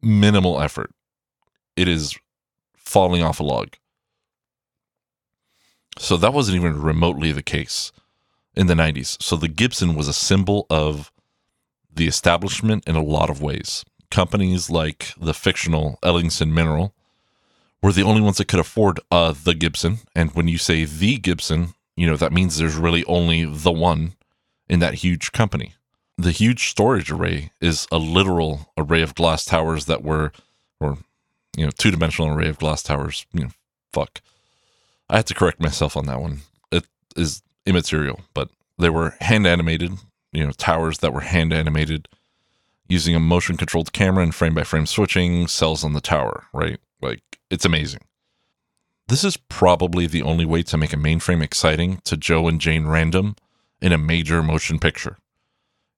minimal 0.00 0.60
effort. 0.60 0.92
It 1.76 1.88
is 1.88 2.16
falling 2.76 3.22
off 3.22 3.40
a 3.40 3.44
log. 3.44 3.74
So 5.98 6.16
that 6.16 6.32
wasn't 6.32 6.56
even 6.56 6.80
remotely 6.80 7.32
the 7.32 7.42
case 7.42 7.92
in 8.54 8.66
the 8.66 8.74
90s. 8.74 9.20
So 9.22 9.36
the 9.36 9.48
Gibson 9.48 9.94
was 9.94 10.08
a 10.08 10.12
symbol 10.12 10.66
of 10.70 11.12
the 11.92 12.06
establishment 12.06 12.86
in 12.86 12.96
a 12.96 13.02
lot 13.02 13.30
of 13.30 13.42
ways. 13.42 13.84
Companies 14.10 14.70
like 14.70 15.12
the 15.20 15.34
fictional 15.34 15.98
Ellingson 16.02 16.52
Mineral 16.52 16.94
were 17.82 17.92
the 17.92 18.02
only 18.02 18.20
ones 18.20 18.38
that 18.38 18.48
could 18.48 18.60
afford 18.60 19.00
uh, 19.10 19.34
the 19.44 19.54
Gibson. 19.54 19.98
And 20.14 20.30
when 20.32 20.48
you 20.48 20.58
say 20.58 20.84
the 20.84 21.18
Gibson, 21.18 21.74
you 21.96 22.06
know, 22.06 22.16
that 22.16 22.32
means 22.32 22.56
there's 22.56 22.76
really 22.76 23.04
only 23.04 23.44
the 23.44 23.72
one 23.72 24.14
in 24.68 24.78
that 24.80 24.94
huge 24.94 25.32
company. 25.32 25.74
The 26.16 26.32
huge 26.32 26.68
storage 26.68 27.10
array 27.10 27.52
is 27.60 27.86
a 27.92 27.98
literal 27.98 28.72
array 28.76 29.02
of 29.02 29.14
glass 29.14 29.44
towers 29.44 29.84
that 29.86 30.02
were, 30.02 30.32
or, 30.80 30.98
you 31.56 31.64
know, 31.64 31.70
two 31.76 31.90
dimensional 31.90 32.34
array 32.34 32.48
of 32.48 32.58
glass 32.58 32.82
towers. 32.82 33.26
You 33.32 33.44
know, 33.44 33.50
fuck 33.92 34.20
I 35.10 35.16
had 35.16 35.26
to 35.26 35.34
correct 35.34 35.60
myself 35.60 35.96
on 35.96 36.06
that 36.06 36.20
one. 36.20 36.40
It 36.70 36.86
is 37.16 37.42
immaterial, 37.66 38.20
but 38.34 38.50
they 38.78 38.90
were 38.90 39.14
hand 39.20 39.46
animated, 39.46 39.92
you 40.32 40.44
know, 40.44 40.52
towers 40.52 40.98
that 40.98 41.12
were 41.12 41.20
hand 41.20 41.52
animated 41.52 42.08
using 42.88 43.14
a 43.14 43.20
motion 43.20 43.56
controlled 43.56 43.92
camera 43.92 44.22
and 44.22 44.34
frame 44.34 44.54
by 44.54 44.64
frame 44.64 44.86
switching 44.86 45.46
cells 45.46 45.84
on 45.84 45.92
the 45.92 46.00
tower, 46.00 46.44
right? 46.52 46.78
Like, 47.00 47.20
it's 47.50 47.64
amazing. 47.64 48.00
This 49.08 49.24
is 49.24 49.36
probably 49.36 50.06
the 50.06 50.22
only 50.22 50.44
way 50.44 50.62
to 50.64 50.76
make 50.76 50.92
a 50.92 50.96
mainframe 50.96 51.42
exciting 51.42 52.00
to 52.04 52.16
Joe 52.16 52.48
and 52.48 52.60
Jane 52.60 52.86
Random 52.86 53.36
in 53.80 53.92
a 53.92 53.98
major 53.98 54.42
motion 54.42 54.78
picture. 54.78 55.16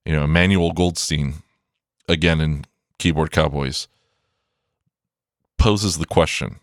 You 0.05 0.13
know, 0.13 0.23
Emmanuel 0.23 0.71
Goldstein, 0.71 1.35
again 2.07 2.39
in 2.39 2.65
Keyboard 2.97 3.31
Cowboys, 3.31 3.87
poses 5.57 5.97
the 5.97 6.05
question 6.05 6.57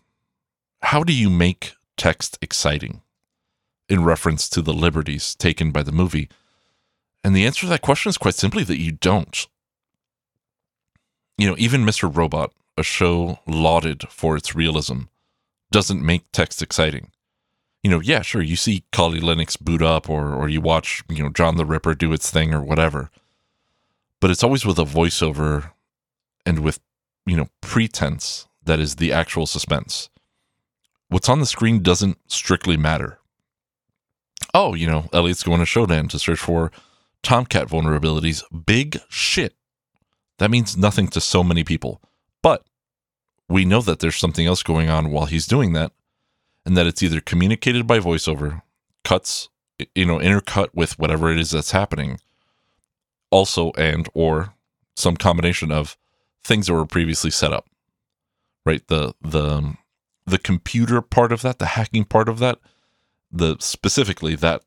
how 0.81 1.03
do 1.03 1.13
you 1.13 1.29
make 1.29 1.73
text 1.99 2.39
exciting 2.41 3.01
in 3.89 4.03
reference 4.03 4.49
to 4.49 4.61
the 4.61 4.73
liberties 4.73 5.35
taken 5.35 5.71
by 5.71 5.83
the 5.83 5.91
movie? 5.91 6.29
And 7.23 7.35
the 7.35 7.45
answer 7.45 7.61
to 7.61 7.67
that 7.67 7.81
question 7.81 8.09
is 8.09 8.17
quite 8.17 8.35
simply 8.35 8.63
that 8.63 8.79
you 8.79 8.93
don't. 8.93 9.45
You 11.37 11.49
know, 11.49 11.55
even 11.59 11.85
Mr. 11.85 12.13
Robot, 12.13 12.53
a 12.77 12.83
show 12.83 13.39
lauded 13.45 14.07
for 14.09 14.37
its 14.37 14.55
realism, 14.55 15.03
doesn't 15.71 16.03
make 16.03 16.31
text 16.31 16.61
exciting. 16.61 17.11
You 17.83 17.91
know, 17.91 17.99
yeah, 17.99 18.21
sure, 18.21 18.41
you 18.41 18.55
see 18.55 18.85
Kali 18.91 19.19
Linux 19.19 19.59
boot 19.59 19.81
up 19.81 20.09
or 20.09 20.33
or 20.33 20.49
you 20.49 20.61
watch, 20.61 21.03
you 21.09 21.23
know, 21.23 21.29
John 21.29 21.57
the 21.57 21.65
Ripper 21.65 21.95
do 21.95 22.13
its 22.13 22.31
thing 22.31 22.53
or 22.53 22.61
whatever. 22.61 23.09
But 24.21 24.31
it's 24.31 24.43
always 24.43 24.65
with 24.65 24.79
a 24.79 24.83
voiceover 24.83 25.71
and 26.45 26.59
with, 26.59 26.79
you 27.25 27.37
know, 27.37 27.47
pretense 27.61 28.47
that 28.63 28.79
is 28.79 28.95
the 28.95 29.13
actual 29.13 29.45
suspense 29.45 30.09
what's 31.09 31.29
on 31.29 31.39
the 31.39 31.45
screen 31.45 31.83
doesn't 31.83 32.17
strictly 32.27 32.77
matter. 32.77 33.19
Oh, 34.53 34.73
you 34.73 34.87
know, 34.87 35.09
Elliot's 35.13 35.43
going 35.43 35.59
to 35.59 35.65
Shodan 35.65 36.09
to 36.09 36.19
search 36.19 36.39
for 36.39 36.71
Tomcat 37.21 37.67
vulnerabilities. 37.67 38.43
Big 38.65 38.99
shit. 39.09 39.53
That 40.37 40.49
means 40.49 40.77
nothing 40.77 41.07
to 41.09 41.21
so 41.21 41.43
many 41.43 41.63
people. 41.63 42.01
But 42.41 42.63
we 43.49 43.65
know 43.65 43.81
that 43.81 43.99
there's 43.99 44.15
something 44.15 44.47
else 44.47 44.63
going 44.63 44.89
on 44.89 45.11
while 45.11 45.25
he's 45.25 45.47
doing 45.47 45.73
that, 45.73 45.91
and 46.65 46.77
that 46.77 46.87
it's 46.87 47.03
either 47.03 47.19
communicated 47.19 47.85
by 47.85 47.99
voiceover, 47.99 48.61
cuts, 49.03 49.49
you 49.95 50.05
know, 50.05 50.17
intercut 50.19 50.69
with 50.73 50.97
whatever 50.97 51.31
it 51.31 51.39
is 51.39 51.51
that's 51.51 51.71
happening, 51.71 52.19
also, 53.31 53.71
and 53.77 54.07
or 54.13 54.53
some 54.95 55.17
combination 55.17 55.71
of 55.71 55.97
things 56.43 56.67
that 56.67 56.73
were 56.73 56.85
previously 56.85 57.31
set 57.31 57.51
up. 57.51 57.67
Right? 58.65 58.87
The 58.87 59.13
the 59.21 59.49
um, 59.49 59.77
the 60.29 60.39
computer 60.39 61.01
part 61.01 61.31
of 61.31 61.41
that, 61.41 61.59
the 61.59 61.67
hacking 61.67 62.05
part 62.05 62.29
of 62.29 62.39
that, 62.39 62.59
the 63.31 63.57
specifically 63.59 64.35
that 64.35 64.61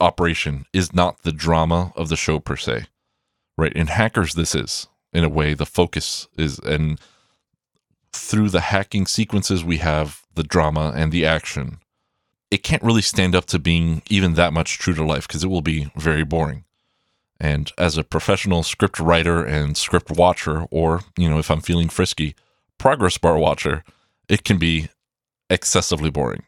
operation 0.00 0.66
is 0.72 0.92
not 0.92 1.22
the 1.22 1.32
drama 1.32 1.92
of 1.96 2.08
the 2.08 2.16
show 2.16 2.38
per 2.38 2.56
se. 2.56 2.86
Right? 3.56 3.72
In 3.72 3.88
hackers 3.88 4.34
this 4.34 4.54
is 4.54 4.88
in 5.12 5.24
a 5.24 5.28
way 5.28 5.54
the 5.54 5.66
focus 5.66 6.26
is 6.36 6.58
and 6.60 6.98
through 8.12 8.50
the 8.50 8.60
hacking 8.60 9.06
sequences 9.06 9.64
we 9.64 9.78
have 9.78 10.22
the 10.34 10.42
drama, 10.42 10.92
and 10.94 11.12
the 11.12 11.26
action, 11.26 11.78
it 12.50 12.62
can't 12.62 12.82
really 12.82 13.02
stand 13.02 13.34
up 13.34 13.46
to 13.46 13.58
being 13.58 14.02
even 14.08 14.34
that 14.34 14.52
much 14.52 14.78
true 14.78 14.94
to 14.94 15.04
life 15.04 15.26
because 15.26 15.44
it 15.44 15.48
will 15.48 15.62
be 15.62 15.90
very 15.96 16.24
boring. 16.24 16.64
And 17.40 17.72
as 17.76 17.98
a 17.98 18.04
professional 18.04 18.62
script 18.62 19.00
writer 19.00 19.44
and 19.44 19.76
script 19.76 20.10
watcher, 20.10 20.66
or, 20.70 21.00
you 21.16 21.28
know, 21.28 21.38
if 21.38 21.50
I'm 21.50 21.60
feeling 21.60 21.88
frisky, 21.88 22.34
progress 22.78 23.18
bar 23.18 23.38
watcher, 23.38 23.84
it 24.32 24.44
can 24.44 24.56
be 24.56 24.88
excessively 25.50 26.08
boring. 26.08 26.44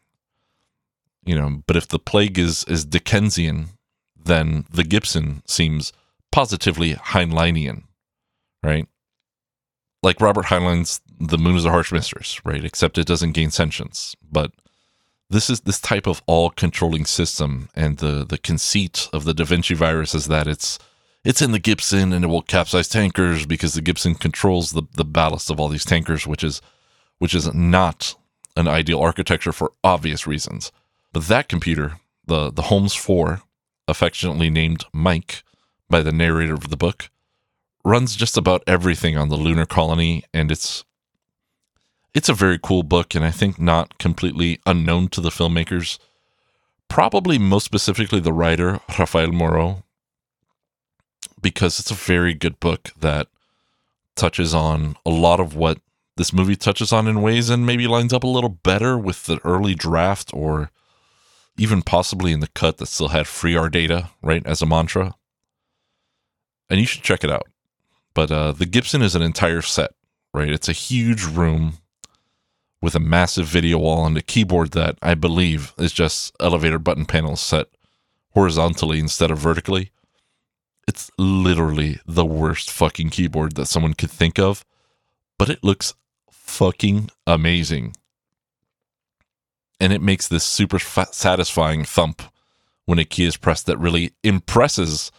You 1.27 1.35
know, 1.35 1.63
but 1.67 1.77
if 1.77 1.87
the 1.87 1.99
plague 1.99 2.39
is 2.39 2.65
is 2.65 2.87
Dickensian, 2.87 3.69
then 4.17 4.65
the 4.71 4.85
Gibson 4.85 5.43
seems 5.47 5.93
positively 6.33 6.95
Heinleinian, 6.95 7.85
right? 8.63 8.89
Like 10.03 10.21
Robert 10.21 10.47
Heinlein's 10.47 11.03
The 11.21 11.39
Moon 11.39 11.57
is 11.57 11.67
a 11.67 11.71
Harsh 11.71 11.93
Mistress, 11.93 12.41
right? 12.45 12.65
Except 12.65 12.97
it 12.97 13.07
doesn't 13.07 13.33
gain 13.33 13.51
sentience. 13.51 14.17
But 14.33 14.53
this 15.29 15.51
is 15.51 15.61
this 15.61 15.81
type 15.81 16.07
of 16.07 16.23
all 16.27 16.49
controlling 16.51 17.05
system 17.05 17.69
and 17.75 17.99
the 17.99 18.25
the 18.25 18.39
conceit 18.39 19.11
of 19.13 19.25
the 19.25 19.35
Da 19.35 19.45
Vinci 19.45 19.75
virus 19.75 20.15
is 20.15 20.27
that 20.29 20.47
it's 20.47 20.79
it's 21.23 21.43
in 21.43 21.53
the 21.53 21.59
Gibson 21.59 22.15
and 22.15 22.25
it 22.25 22.29
will 22.29 22.43
capsize 22.43 22.89
tankers 22.89 23.45
because 23.45 23.75
the 23.75 23.83
Gibson 23.83 24.15
controls 24.15 24.73
the, 24.73 24.85
the 24.95 25.05
ballast 25.05 25.51
of 25.51 25.61
all 25.61 25.69
these 25.69 25.85
tankers, 25.85 26.27
which 26.27 26.45
is 26.45 26.63
which 27.19 27.35
is 27.35 27.53
not 27.55 28.15
an 28.57 28.69
ideal 28.69 29.01
architecture 29.01 29.53
for 29.53 29.73
obvious 29.83 30.27
reasons. 30.27 30.73
But 31.13 31.25
that 31.29 31.49
computer, 31.49 32.01
the, 32.27 32.51
the 32.51 32.63
Holmes 32.63 32.95
4, 32.95 33.43
affectionately 33.89 34.51
named 34.51 34.85
Mike 34.93 35.43
by 35.89 36.03
the 36.03 36.13
narrator 36.13 36.55
of 36.55 36.71
the 36.71 36.77
book, 36.77 37.11
runs 37.85 38.17
just 38.17 38.37
about 38.37 38.65
everything 38.67 39.17
on 39.17 39.29
the 39.29 39.37
lunar 39.37 39.67
colony, 39.67 40.25
and 40.33 40.51
it's 40.51 40.85
it's 42.15 42.29
a 42.29 42.35
very 42.35 42.59
cool 42.63 42.85
book, 42.85 43.15
and 43.15 43.25
I 43.25 43.33
think 43.33 43.59
not 43.59 43.99
completely 43.99 44.61
unknown 44.67 45.09
to 45.09 45.21
the 45.21 45.31
filmmakers. 45.31 45.99
Probably 46.89 47.39
most 47.39 47.65
specifically 47.65 48.21
the 48.21 48.33
writer, 48.33 48.81
Rafael 48.99 49.33
Moreau, 49.33 49.83
because 51.43 51.81
it's 51.81 51.91
a 51.91 51.95
very 51.95 52.33
good 52.33 52.61
book 52.61 52.91
that 53.01 53.27
touches 54.15 54.55
on 54.55 54.97
a 55.05 55.11
lot 55.11 55.41
of 55.41 55.57
what 55.57 55.79
this 56.17 56.33
movie 56.33 56.57
touches 56.57 56.93
on 56.93 57.09
in 57.09 57.23
ways 57.23 57.51
and 57.51 57.67
maybe 57.67 57.87
lines 57.87 58.13
up 58.13 58.25
a 58.25 58.29
little 58.29 58.51
better 58.51 58.97
with 58.97 59.25
the 59.25 59.41
early 59.45 59.75
draft 59.75 60.31
or 60.33 60.71
even 61.57 61.83
possibly 61.83 62.33
in 62.33 62.41
the 62.41 62.49
cut 62.49 62.79
that 62.79 62.87
still 62.87 63.09
had 63.09 63.27
free 63.27 63.57
our 63.57 63.69
data, 63.69 64.11
right, 64.23 64.45
as 64.47 64.63
a 64.63 64.67
mantra. 64.67 65.15
And 66.69 66.81
you 66.81 66.87
should 66.87 67.03
check 67.03 67.25
it 67.25 67.31
out. 67.31 67.49
But 68.15 68.31
uh, 68.31 68.53
the 68.53 68.67
Gibson 68.67 69.03
is 69.03 69.15
an 69.15 69.23
entire 69.23 69.63
set, 69.63 69.93
right? 70.33 70.51
It's 70.51 70.69
a 70.69 70.73
huge 70.73 71.25
room 71.25 71.79
with 72.81 72.95
a 72.95 73.01
massive 73.01 73.47
video 73.47 73.79
wall 73.79 74.07
and 74.07 74.17
a 74.17 74.23
keyboard 74.23 74.73
that 74.73 74.99
I 75.03 75.15
believe 75.15 75.73
is 75.79 75.93
just 75.93 76.35
elevator 76.39 76.79
button 76.79 77.07
panels 77.07 77.41
set 77.41 77.67
horizontally 78.31 79.01
instead 79.01 79.31
of 79.31 79.39
vertically. 79.39 79.91
It's 80.87 81.11
literally 81.17 81.99
the 82.07 82.27
worst 82.27 82.71
fucking 82.71 83.11
keyboard 83.11 83.55
that 83.55 83.67
someone 83.67 83.95
could 83.95 84.11
think 84.11 84.39
of, 84.39 84.65
but 85.39 85.49
it 85.49 85.65
looks 85.65 85.95
fucking 86.55 87.11
amazing 87.27 87.95
and 89.81 89.93
it 89.93 90.01
makes 90.01 90.29
this 90.29 90.45
super 90.45 90.79
satisfying 90.79 91.85
thump 91.85 92.23
when 92.87 92.99
a 92.99 93.05
key 93.05 93.25
is 93.25 93.37
pressed 93.37 93.67
that 93.67 93.79
really 93.79 94.13
impresses 94.23 95.11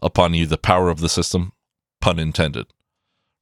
upon 0.00 0.34
you 0.34 0.46
the 0.46 0.58
power 0.58 0.90
of 0.90 1.00
the 1.00 1.08
system, 1.08 1.52
pun 2.00 2.18
intended. 2.18 2.66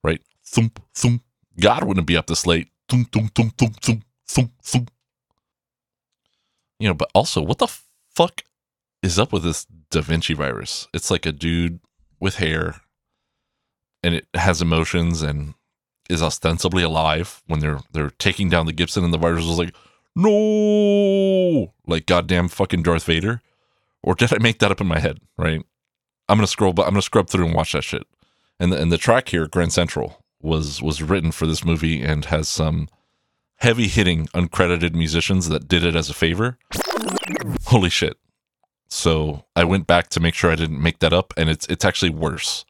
Right? 0.03 0.23
Thump, 0.45 0.83
thump. 0.95 1.23
God 1.61 1.85
wouldn't 1.85 2.07
be 2.07 2.17
up 2.17 2.27
this 2.27 2.47
late. 2.47 2.69
Thump, 2.89 3.13
thump, 3.13 3.35
thump, 3.35 3.57
thump, 3.57 3.81
thump, 3.81 4.05
thump, 4.27 4.53
thump. 4.63 4.91
You 6.79 6.89
know, 6.89 6.95
but 6.95 7.11
also, 7.15 7.43
what 7.43 7.59
the 7.59 7.69
fuck 8.15 8.43
is 9.03 9.19
up 9.19 9.33
with 9.33 9.43
this 9.43 9.67
Da 9.91 10.01
Vinci 10.01 10.35
virus? 10.35 10.89
It's 10.95 11.11
like 11.11 11.27
a 11.27 11.33
dude 11.33 11.81
with 12.19 12.37
hair 12.37 12.81
and 14.03 14.15
it 14.15 14.27
has 14.35 14.63
emotions 14.63 15.23
and 15.23 15.55
is 16.09 16.23
ostensibly 16.23 16.83
alive 16.83 17.43
when 17.47 17.61
they're 17.61 17.81
they're 17.93 18.11
taking 18.11 18.49
down 18.49 18.67
the 18.67 18.73
Gibson 18.73 19.05
and 19.05 19.13
the 19.13 19.19
virus 19.19 19.45
is 19.45 19.59
like, 19.59 19.75
no, 20.15 21.73
like 21.87 22.07
goddamn 22.07 22.49
fucking 22.49 22.83
Darth 22.83 23.05
Vader, 23.05 23.43
or 24.03 24.15
did 24.15 24.33
I 24.33 24.39
make 24.39 24.59
that 24.59 24.71
up 24.71 24.81
in 24.81 24.87
my 24.87 24.99
head? 24.99 25.21
Right? 25.37 25.63
I'm 26.29 26.39
gonna 26.39 26.47
scroll, 26.47 26.73
but 26.73 26.85
I'm 26.85 26.93
gonna 26.93 27.03
scrub 27.03 27.29
through 27.29 27.47
and 27.47 27.55
watch 27.55 27.73
that 27.73 27.85
shit. 27.85 28.07
And 28.59 28.73
the, 28.73 28.81
and 28.81 28.93
the 28.93 28.99
track 28.99 29.29
here, 29.29 29.47
Grand 29.47 29.73
Central, 29.73 30.23
was 30.41 30.83
was 30.83 31.03
written 31.03 31.33
for 31.33 31.47
this 31.47 31.65
movie 31.65 32.03
and 32.03 32.27
has 32.27 32.49
some 32.49 32.89
heavy 33.57 33.89
hitting 33.89 34.27
uncredited 34.29 34.95
musicians 34.95 35.49
that 35.49 35.69
did 35.69 35.85
it 35.85 35.95
as 35.97 36.11
a 36.11 36.15
favor. 36.15 36.59
Holy 37.67 37.91
shit! 37.91 38.17
So 38.89 39.45
I 39.57 39.65
went 39.65 39.87
back 39.87 40.09
to 40.11 40.21
make 40.21 40.35
sure 40.35 40.51
I 40.51 40.57
didn't 40.57 40.83
make 40.83 40.99
that 40.99 41.13
up, 41.13 41.33
and 41.37 41.49
it's 41.49 41.67
it's 41.67 41.85
actually 41.85 42.11
worse. 42.11 42.65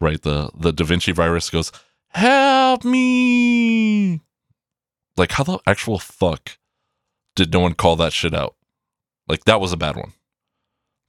Right? 0.00 0.20
The 0.20 0.50
the 0.54 0.72
Da 0.72 0.84
Vinci 0.84 1.12
virus 1.12 1.50
goes, 1.50 1.70
"Help 2.14 2.84
me!" 2.84 4.20
Like 5.16 5.32
how 5.32 5.44
the 5.44 5.58
actual 5.66 5.98
fuck 5.98 6.58
did 7.36 7.52
no 7.52 7.60
one 7.60 7.74
call 7.74 7.96
that 7.96 8.12
shit 8.12 8.34
out? 8.34 8.56
Like 9.28 9.44
that 9.44 9.60
was 9.60 9.72
a 9.72 9.76
bad 9.76 9.96
one. 9.96 10.12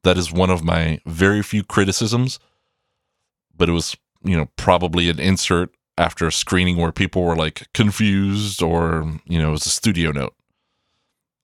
That 0.04 0.18
is 0.18 0.32
one 0.32 0.50
of 0.50 0.64
my 0.64 1.00
very 1.06 1.42
few 1.42 1.64
criticisms, 1.64 2.40
but 3.56 3.70
it 3.70 3.72
was, 3.72 3.98
you 4.24 4.38
know, 4.38 4.50
probably 4.56 5.10
an 5.10 5.20
insert 5.20 5.72
after 5.98 6.28
a 6.28 6.32
screening 6.32 6.78
where 6.78 6.92
people 6.92 7.24
were 7.24 7.36
like 7.36 7.68
confused 7.74 8.62
or, 8.62 9.20
you 9.26 9.40
know, 9.40 9.50
it 9.50 9.52
was 9.52 9.66
a 9.66 9.70
studio 9.70 10.12
note. 10.12 10.36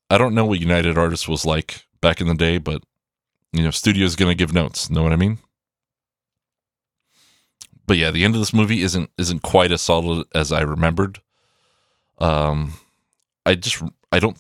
I 0.09 0.17
don't 0.17 0.35
know 0.35 0.45
what 0.45 0.59
United 0.59 0.97
Artists 0.97 1.27
was 1.27 1.45
like 1.45 1.87
back 2.01 2.21
in 2.21 2.27
the 2.27 2.35
day, 2.35 2.57
but 2.57 2.83
you 3.53 3.63
know, 3.63 3.71
studio's 3.71 4.15
going 4.15 4.31
to 4.31 4.35
give 4.37 4.53
notes, 4.53 4.89
know 4.89 5.03
what 5.03 5.13
I 5.13 5.17
mean? 5.17 5.39
But 7.87 7.97
yeah, 7.97 8.11
the 8.11 8.23
end 8.23 8.35
of 8.35 8.41
this 8.41 8.53
movie 8.53 8.81
isn't 8.81 9.09
isn't 9.17 9.41
quite 9.41 9.71
as 9.71 9.81
solid 9.81 10.27
as 10.33 10.51
I 10.51 10.61
remembered. 10.61 11.21
Um 12.19 12.73
I 13.45 13.55
just 13.55 13.81
I 14.11 14.19
don't 14.19 14.37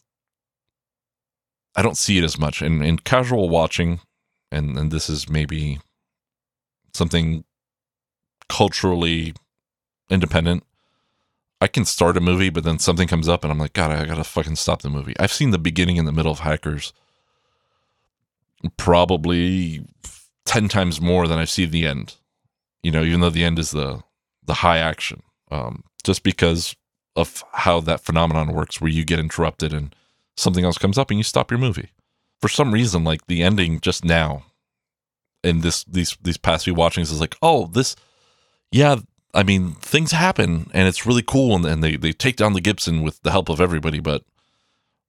I 1.75 1.81
don't 1.81 1.97
see 1.97 2.17
it 2.17 2.23
as 2.23 2.37
much 2.37 2.61
in 2.61 2.81
in 2.81 2.99
casual 2.99 3.49
watching, 3.49 4.01
and 4.51 4.77
and 4.77 4.91
this 4.91 5.09
is 5.09 5.29
maybe 5.29 5.79
something 6.93 7.43
culturally 8.49 9.33
independent. 10.09 10.63
I 11.61 11.67
can 11.67 11.85
start 11.85 12.17
a 12.17 12.21
movie, 12.21 12.49
but 12.49 12.63
then 12.63 12.79
something 12.79 13.07
comes 13.07 13.29
up, 13.29 13.43
and 13.43 13.51
I'm 13.51 13.59
like, 13.59 13.73
God, 13.73 13.91
I 13.91 14.05
gotta 14.05 14.23
fucking 14.23 14.55
stop 14.55 14.81
the 14.81 14.89
movie. 14.89 15.13
I've 15.19 15.31
seen 15.31 15.51
the 15.51 15.59
beginning 15.59 15.97
and 15.97 16.07
the 16.07 16.11
middle 16.11 16.31
of 16.31 16.39
Hackers 16.39 16.91
probably 18.77 19.85
ten 20.45 20.67
times 20.67 20.99
more 20.99 21.27
than 21.27 21.39
I've 21.39 21.49
seen 21.49 21.71
the 21.71 21.87
end. 21.87 22.15
You 22.83 22.91
know, 22.91 23.03
even 23.03 23.21
though 23.21 23.29
the 23.29 23.43
end 23.43 23.59
is 23.59 23.71
the 23.71 24.03
the 24.43 24.55
high 24.55 24.79
action, 24.79 25.21
um, 25.51 25.83
just 26.03 26.23
because 26.23 26.75
of 27.15 27.43
how 27.53 27.79
that 27.81 28.03
phenomenon 28.03 28.53
works, 28.53 28.79
where 28.81 28.89
you 28.89 29.05
get 29.05 29.19
interrupted 29.19 29.73
and 29.73 29.95
something 30.37 30.65
else 30.65 30.77
comes 30.77 30.97
up 30.97 31.09
and 31.09 31.19
you 31.19 31.23
stop 31.23 31.51
your 31.51 31.59
movie. 31.59 31.89
For 32.39 32.47
some 32.47 32.73
reason, 32.73 33.03
like 33.03 33.27
the 33.27 33.43
ending 33.43 33.79
just 33.79 34.03
now 34.03 34.45
in 35.43 35.61
this 35.61 35.83
these 35.83 36.17
these 36.21 36.37
past 36.37 36.65
few 36.65 36.73
watchings 36.73 37.11
is 37.11 37.19
like, 37.19 37.35
oh, 37.41 37.67
this 37.67 37.95
yeah, 38.71 38.97
I 39.33 39.43
mean, 39.43 39.73
things 39.73 40.11
happen 40.11 40.69
and 40.73 40.87
it's 40.87 41.05
really 41.05 41.23
cool 41.23 41.55
and, 41.55 41.65
and 41.65 41.83
they, 41.83 41.95
they 41.97 42.13
take 42.13 42.37
down 42.37 42.53
the 42.53 42.61
Gibson 42.61 43.01
with 43.01 43.21
the 43.23 43.31
help 43.31 43.49
of 43.49 43.61
everybody, 43.61 43.99
but 43.99 44.23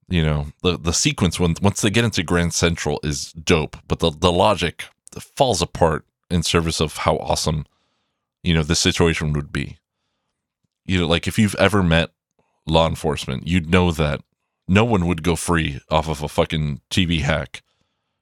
you 0.09 0.23
know, 0.23 0.49
the 0.63 0.79
the 0.79 0.93
sequence 0.93 1.41
when 1.41 1.55
once 1.63 1.81
they 1.81 1.91
get 1.91 2.05
into 2.05 2.23
Grand 2.23 2.53
Central 2.53 3.01
is 3.03 3.33
dope, 3.33 3.77
but 3.89 4.01
the, 4.01 4.11
the 4.11 4.33
logic 4.33 4.85
falls 5.37 5.63
apart 5.63 6.05
in 6.33 6.43
service 6.43 6.81
of 6.81 6.99
how 6.99 7.17
awesome, 7.17 7.67
you 8.43 8.55
know, 8.55 8.63
the 8.63 8.75
situation 8.75 9.33
would 9.33 9.53
be. 9.53 9.79
You 10.85 11.01
know, 11.01 11.07
like 11.07 11.29
if 11.29 11.39
you've 11.39 11.55
ever 11.57 11.83
met 11.83 12.11
law 12.67 12.89
enforcement, 12.89 13.47
you'd 13.47 13.71
know 13.71 13.93
that 13.93 14.21
no 14.67 14.85
one 14.85 15.07
would 15.07 15.23
go 15.23 15.37
free 15.37 15.81
off 15.91 16.09
of 16.09 16.23
a 16.23 16.29
fucking 16.29 16.81
TV 16.91 17.21
hack, 17.21 17.63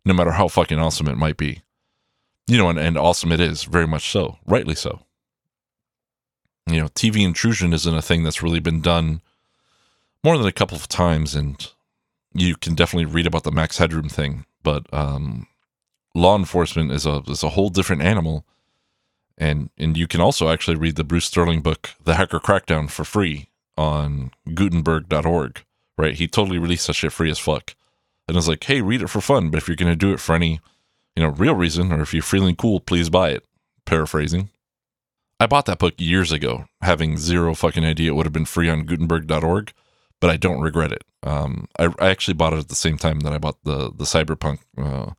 no 0.05 0.13
matter 0.15 0.33
how 0.33 0.49
fucking 0.49 0.79
awesome 0.79 1.09
it 1.09 1.17
might 1.17 1.37
be. 1.37 1.63
You 2.47 2.59
know, 2.59 2.69
and, 2.69 2.79
and 2.79 2.99
awesome 2.99 3.33
it 3.33 3.41
is, 3.41 3.65
very 3.65 3.87
much 3.87 4.11
so, 4.11 4.39
rightly 4.47 4.75
so. 4.75 5.07
You 6.67 6.81
know, 6.81 6.89
TV 6.89 7.25
intrusion 7.25 7.73
isn't 7.73 7.95
a 7.95 8.03
thing 8.03 8.23
that's 8.23 8.43
really 8.43 8.61
been 8.61 8.81
done 8.81 9.23
more 10.23 10.37
than 10.37 10.47
a 10.47 10.53
couple 10.53 10.77
of 10.77 10.89
times, 10.89 11.35
and 11.35 11.71
you 12.35 12.57
can 12.57 12.75
definitely 12.75 13.07
read 13.07 13.27
about 13.27 13.45
the 13.45 13.53
Max 13.53 13.79
Headroom 13.79 14.09
thing, 14.09 14.45
but 14.63 14.93
um, 14.93 15.47
law 16.15 16.37
enforcement 16.37 16.93
is 16.93 17.07
a 17.07 17.23
is 17.29 17.43
a 17.43 17.51
whole 17.51 17.71
different 17.71 18.03
animal. 18.03 18.45
And 19.39 19.71
and 19.79 19.97
you 19.97 20.07
can 20.07 20.21
also 20.21 20.49
actually 20.49 20.77
read 20.77 20.97
the 20.97 21.05
Bruce 21.05 21.27
Sterling 21.27 21.63
book, 21.63 21.91
The 22.05 22.15
Hacker 22.15 22.41
Crackdown, 22.41 22.91
for 22.91 23.05
free 23.05 23.49
on 23.77 24.33
Gutenberg.org 24.49 25.65
right? 26.01 26.15
He 26.15 26.27
totally 26.27 26.59
released 26.59 26.87
that 26.87 26.95
shit 26.95 27.13
free 27.13 27.31
as 27.31 27.39
fuck. 27.39 27.75
And 28.27 28.37
I 28.37 28.39
was 28.39 28.49
like, 28.49 28.65
hey, 28.65 28.81
read 28.81 29.03
it 29.03 29.09
for 29.09 29.21
fun, 29.21 29.51
but 29.51 29.59
if 29.59 29.69
you're 29.69 29.77
to 29.77 29.97
do 29.97 30.13
it 30.13 30.21
for 30.21 30.35
any, 30.35 30.61
you 31.15 31.23
know, 31.23 31.31
real 31.31 31.55
reason, 31.55 31.93
or 31.93 32.01
if 32.01 32.15
you're 32.15 32.23
feeling 32.23 32.57
cool, 32.57 32.81
please 32.81 33.11
buy 33.11 33.31
it. 33.31 33.45
Paraphrasing. 33.85 34.51
I 35.39 35.47
bought 35.47 35.67
that 35.67 35.79
book 35.79 35.95
years 35.99 36.33
ago, 36.33 36.67
having 36.81 37.17
zero 37.17 37.55
fucking 37.55 37.85
idea 37.85 38.11
it 38.11 38.15
would 38.15 38.27
have 38.27 38.33
been 38.33 38.45
free 38.45 38.69
on 38.69 38.85
Gutenberg.org. 38.87 39.73
but 40.21 40.31
I 40.31 40.37
don't 40.37 40.61
regret 40.61 40.93
it. 40.93 41.05
Um, 41.23 41.67
I, 41.79 41.93
I 41.99 42.11
actually 42.11 42.35
bought 42.35 42.53
it 42.53 42.59
at 42.59 42.69
the 42.69 42.75
same 42.75 42.99
time 42.99 43.21
that 43.21 43.33
I 43.33 43.39
bought 43.39 43.59
the 43.65 43.91
the 43.91 44.05
Cyberpunk 44.05 44.59
uh, 44.79 45.13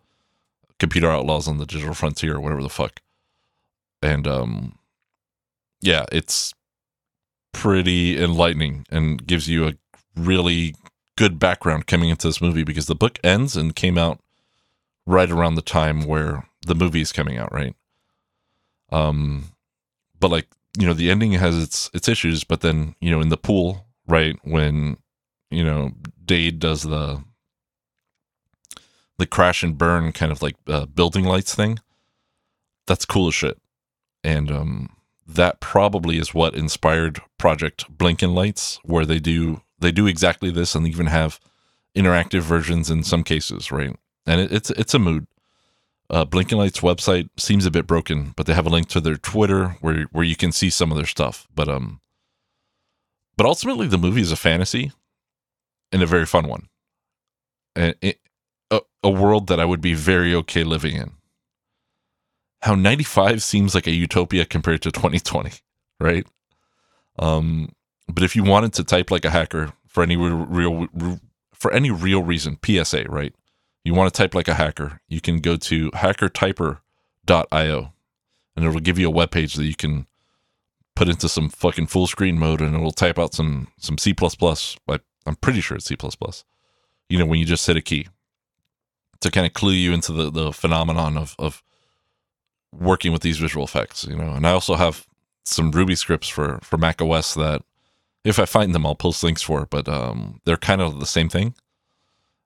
Computer 0.82 1.11
Outlaws 1.11 1.47
on 1.47 1.59
the 1.59 1.67
Digital 1.67 1.93
Frontier 1.93 2.38
or 2.38 2.39
whatever 2.39 2.63
the 2.63 2.67
fuck. 2.67 3.01
And 4.01 4.27
um, 4.27 4.79
yeah, 5.79 6.05
it's 6.11 6.55
pretty 7.53 8.19
enlightening 8.19 8.88
and 8.89 9.25
gives 9.27 9.47
you 9.47 9.67
a 9.67 9.73
really 10.15 10.73
good 11.17 11.38
background 11.38 11.86
coming 11.86 12.09
into 12.09 12.27
this 12.27 12.41
movie 12.41 12.63
because 12.63 12.88
the 12.88 12.95
book 12.95 13.19
ends 13.23 13.55
and 13.55 13.75
came 13.75 13.95
out 13.95 14.21
right 15.05 15.29
around 15.29 15.53
the 15.53 15.61
time 15.61 16.01
where 16.01 16.47
the 16.65 16.73
movie 16.73 17.01
is 17.01 17.11
coming 17.11 17.38
out, 17.38 17.53
right? 17.53 17.75
Um, 18.91 19.51
but 20.19 20.32
like 20.32 20.47
you 20.79 20.88
know, 20.88 20.93
the 20.93 21.11
ending 21.11 21.34
has 21.34 21.61
its 21.61 21.91
its 21.93 22.09
issues, 22.09 22.43
but 22.43 22.61
then 22.61 22.95
you 22.99 23.11
know, 23.11 23.21
in 23.21 23.29
the 23.29 23.38
pool, 23.38 23.86
right 24.07 24.36
when 24.41 24.97
you 25.51 25.63
know 25.63 25.91
Dade 26.25 26.57
does 26.57 26.82
the 26.82 27.23
the 29.22 29.28
crash 29.28 29.61
and 29.61 29.78
burn 29.78 30.11
kind 30.11 30.32
of 30.32 30.41
like 30.41 30.55
uh, 30.67 30.88
building 30.88 31.24
lights 31.24 31.53
thing, 31.53 31.80
that's 32.88 33.05
cool 33.05 33.28
as 33.28 33.36
shit, 33.36 33.59
and 34.24 34.51
um, 34.51 34.89
that 35.28 35.59
probably 35.59 36.17
is 36.17 36.34
what 36.34 36.55
inspired 36.55 37.22
Project 37.38 37.86
Blinkenlights, 37.95 38.80
where 38.84 39.05
they 39.05 39.19
do 39.19 39.61
they 39.80 39.91
do 39.91 40.07
exactly 40.07 40.49
this 40.49 40.74
and 40.76 40.88
even 40.88 41.05
have 41.05 41.39
interactive 41.95 42.41
versions 42.41 42.89
in 42.89 43.03
some 43.03 43.24
cases, 43.24 43.72
right? 43.72 43.95
And 44.26 44.41
it, 44.41 44.51
it's 44.51 44.69
it's 44.72 44.95
a 44.95 44.99
mood. 44.99 45.28
Uh, 46.09 46.26
Lights 46.34 46.82
website 46.82 47.30
seems 47.38 47.65
a 47.65 47.72
bit 47.72 47.88
broken, 47.88 48.34
but 48.36 48.45
they 48.45 48.53
have 48.53 48.65
a 48.65 48.69
link 48.69 48.89
to 48.89 48.99
their 48.99 49.17
Twitter 49.17 49.78
where 49.82 50.03
where 50.11 50.26
you 50.26 50.36
can 50.36 50.51
see 50.51 50.72
some 50.72 50.91
of 50.91 50.97
their 50.97 51.05
stuff. 51.05 51.47
But 51.53 51.69
um, 51.69 52.01
but 53.38 53.45
ultimately 53.45 53.88
the 53.88 53.99
movie 53.99 54.22
is 54.22 54.32
a 54.32 54.36
fantasy, 54.36 54.91
and 55.91 56.01
a 56.01 56.07
very 56.07 56.26
fun 56.26 56.47
one, 56.47 56.67
and 57.76 57.95
it, 58.01 58.19
a, 58.72 58.82
a 59.03 59.09
world 59.09 59.47
that 59.47 59.59
I 59.59 59.65
would 59.65 59.82
be 59.82 59.93
very 59.93 60.34
okay 60.36 60.63
living 60.63 60.95
in. 60.95 61.11
How 62.61 62.76
ninety 62.76 63.03
five 63.03 63.43
seems 63.43 63.76
like 63.76 63.88
a 63.88 63.91
utopia 63.91 64.45
compared 64.45 64.82
to 64.84 64.91
twenty 64.91 65.19
twenty, 65.19 65.51
right? 65.99 66.26
Um, 67.19 67.74
but 68.07 68.24
if 68.24 68.36
you 68.36 68.43
wanted 68.43 68.74
to 68.74 68.84
type 68.84 69.11
like 69.11 69.26
a 69.26 69.30
hacker 69.30 69.74
for 69.88 70.03
any 70.03 70.15
real, 70.15 70.88
real 70.91 71.19
for 71.53 71.72
any 71.74 71.91
real 71.91 72.24
reason, 72.24 72.57
PSA, 72.63 73.05
right? 73.09 73.34
You 73.84 73.93
want 73.93 74.13
to 74.13 74.17
type 74.17 74.36
like 74.36 74.47
a 74.47 74.53
hacker, 74.53 75.01
you 75.07 75.22
can 75.22 75.39
go 75.39 75.57
to 75.57 75.91
hackertyper.io 75.91 77.93
and 78.55 78.65
it'll 78.65 78.80
give 78.80 78.99
you 78.99 79.07
a 79.07 79.11
web 79.11 79.32
page 79.32 79.55
that 79.55 79.65
you 79.65 79.76
can 79.76 80.05
put 80.95 81.09
into 81.09 81.28
some 81.28 81.49
fucking 81.49 81.88
full 81.88 82.05
screen 82.05 82.38
mode 82.38 82.61
and 82.61 82.76
it'll 82.76 82.91
type 82.91 83.17
out 83.17 83.34
some 83.34 83.69
some 83.78 83.97
C++. 83.97 84.13
I'm 85.26 85.36
pretty 85.36 85.61
sure 85.61 85.78
it's 85.78 85.86
C++. 85.86 85.97
You 87.09 87.17
know, 87.17 87.26
when 87.26 87.39
you 87.39 87.45
just 87.45 87.65
hit 87.65 87.78
a 87.78 87.82
key 87.82 88.07
to 89.22 89.32
kind 89.32 89.45
of 89.45 89.53
clue 89.53 89.74
you 89.74 89.93
into 89.93 90.11
the 90.11 90.30
the 90.30 90.51
phenomenon 90.51 91.17
of 91.17 91.36
of 91.39 91.63
working 92.74 93.11
with 93.11 93.22
these 93.22 93.38
visual 93.38 93.63
effects, 93.65 94.05
you 94.05 94.15
know. 94.15 94.32
And 94.32 94.45
I 94.45 94.51
also 94.51 94.76
have 94.76 95.05
some 95.43 95.72
Ruby 95.72 95.95
scripts 95.95 96.28
for 96.28 96.59
for 96.61 96.78
Mac 96.78 97.01
OS 97.01 97.34
that 97.36 97.63
if 98.24 98.39
I 98.39 98.45
find 98.45 98.76
them, 98.76 98.86
I'll 98.86 98.95
post 98.95 99.24
links 99.24 99.41
for. 99.41 99.65
But 99.65 99.88
um, 99.88 100.41
they're 100.45 100.57
kind 100.57 100.82
of 100.82 100.99
the 100.99 101.05
same 101.05 101.30
thing, 101.30 101.55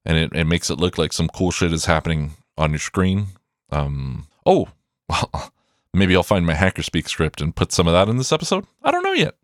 and 0.05 0.17
it, 0.17 0.33
it 0.33 0.45
makes 0.45 0.69
it 0.69 0.79
look 0.79 0.97
like 0.97 1.13
some 1.13 1.27
cool 1.29 1.51
shit 1.51 1.73
is 1.73 1.85
happening 1.85 2.33
on 2.57 2.71
your 2.71 2.79
screen. 2.79 3.27
Um, 3.71 4.27
oh, 4.45 4.69
well, 5.09 5.51
maybe 5.93 6.15
I'll 6.15 6.23
find 6.23 6.45
my 6.45 6.53
HackerSpeak 6.53 7.07
script 7.09 7.41
and 7.41 7.55
put 7.55 7.71
some 7.71 7.87
of 7.87 7.93
that 7.93 8.09
in 8.09 8.17
this 8.17 8.31
episode. 8.31 8.65
I 8.83 8.91
don't 8.91 9.03
know 9.03 9.13
yet. 9.13 9.35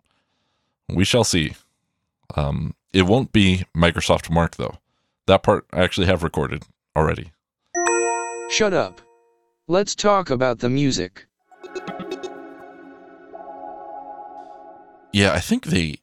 We 0.89 1.05
shall 1.05 1.23
see. 1.23 1.55
Um, 2.35 2.75
it 2.93 3.03
won't 3.03 3.31
be 3.31 3.65
Microsoft 3.75 4.29
Mark 4.29 4.55
though. 4.57 4.77
That 5.27 5.43
part 5.43 5.65
I 5.71 5.81
actually 5.81 6.07
have 6.07 6.23
recorded 6.23 6.63
already. 6.95 7.31
Shut 8.49 8.73
up. 8.73 9.01
Let's 9.67 9.95
talk 9.95 10.29
about 10.29 10.59
the 10.59 10.69
music. 10.69 11.25
Yeah, 15.13 15.33
I 15.33 15.39
think 15.39 15.65
they 15.65 15.99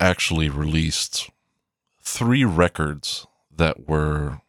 actually 0.00 0.48
released 0.48 1.30
three 2.02 2.44
records 2.44 3.26
that 3.54 3.88
were 3.88 4.40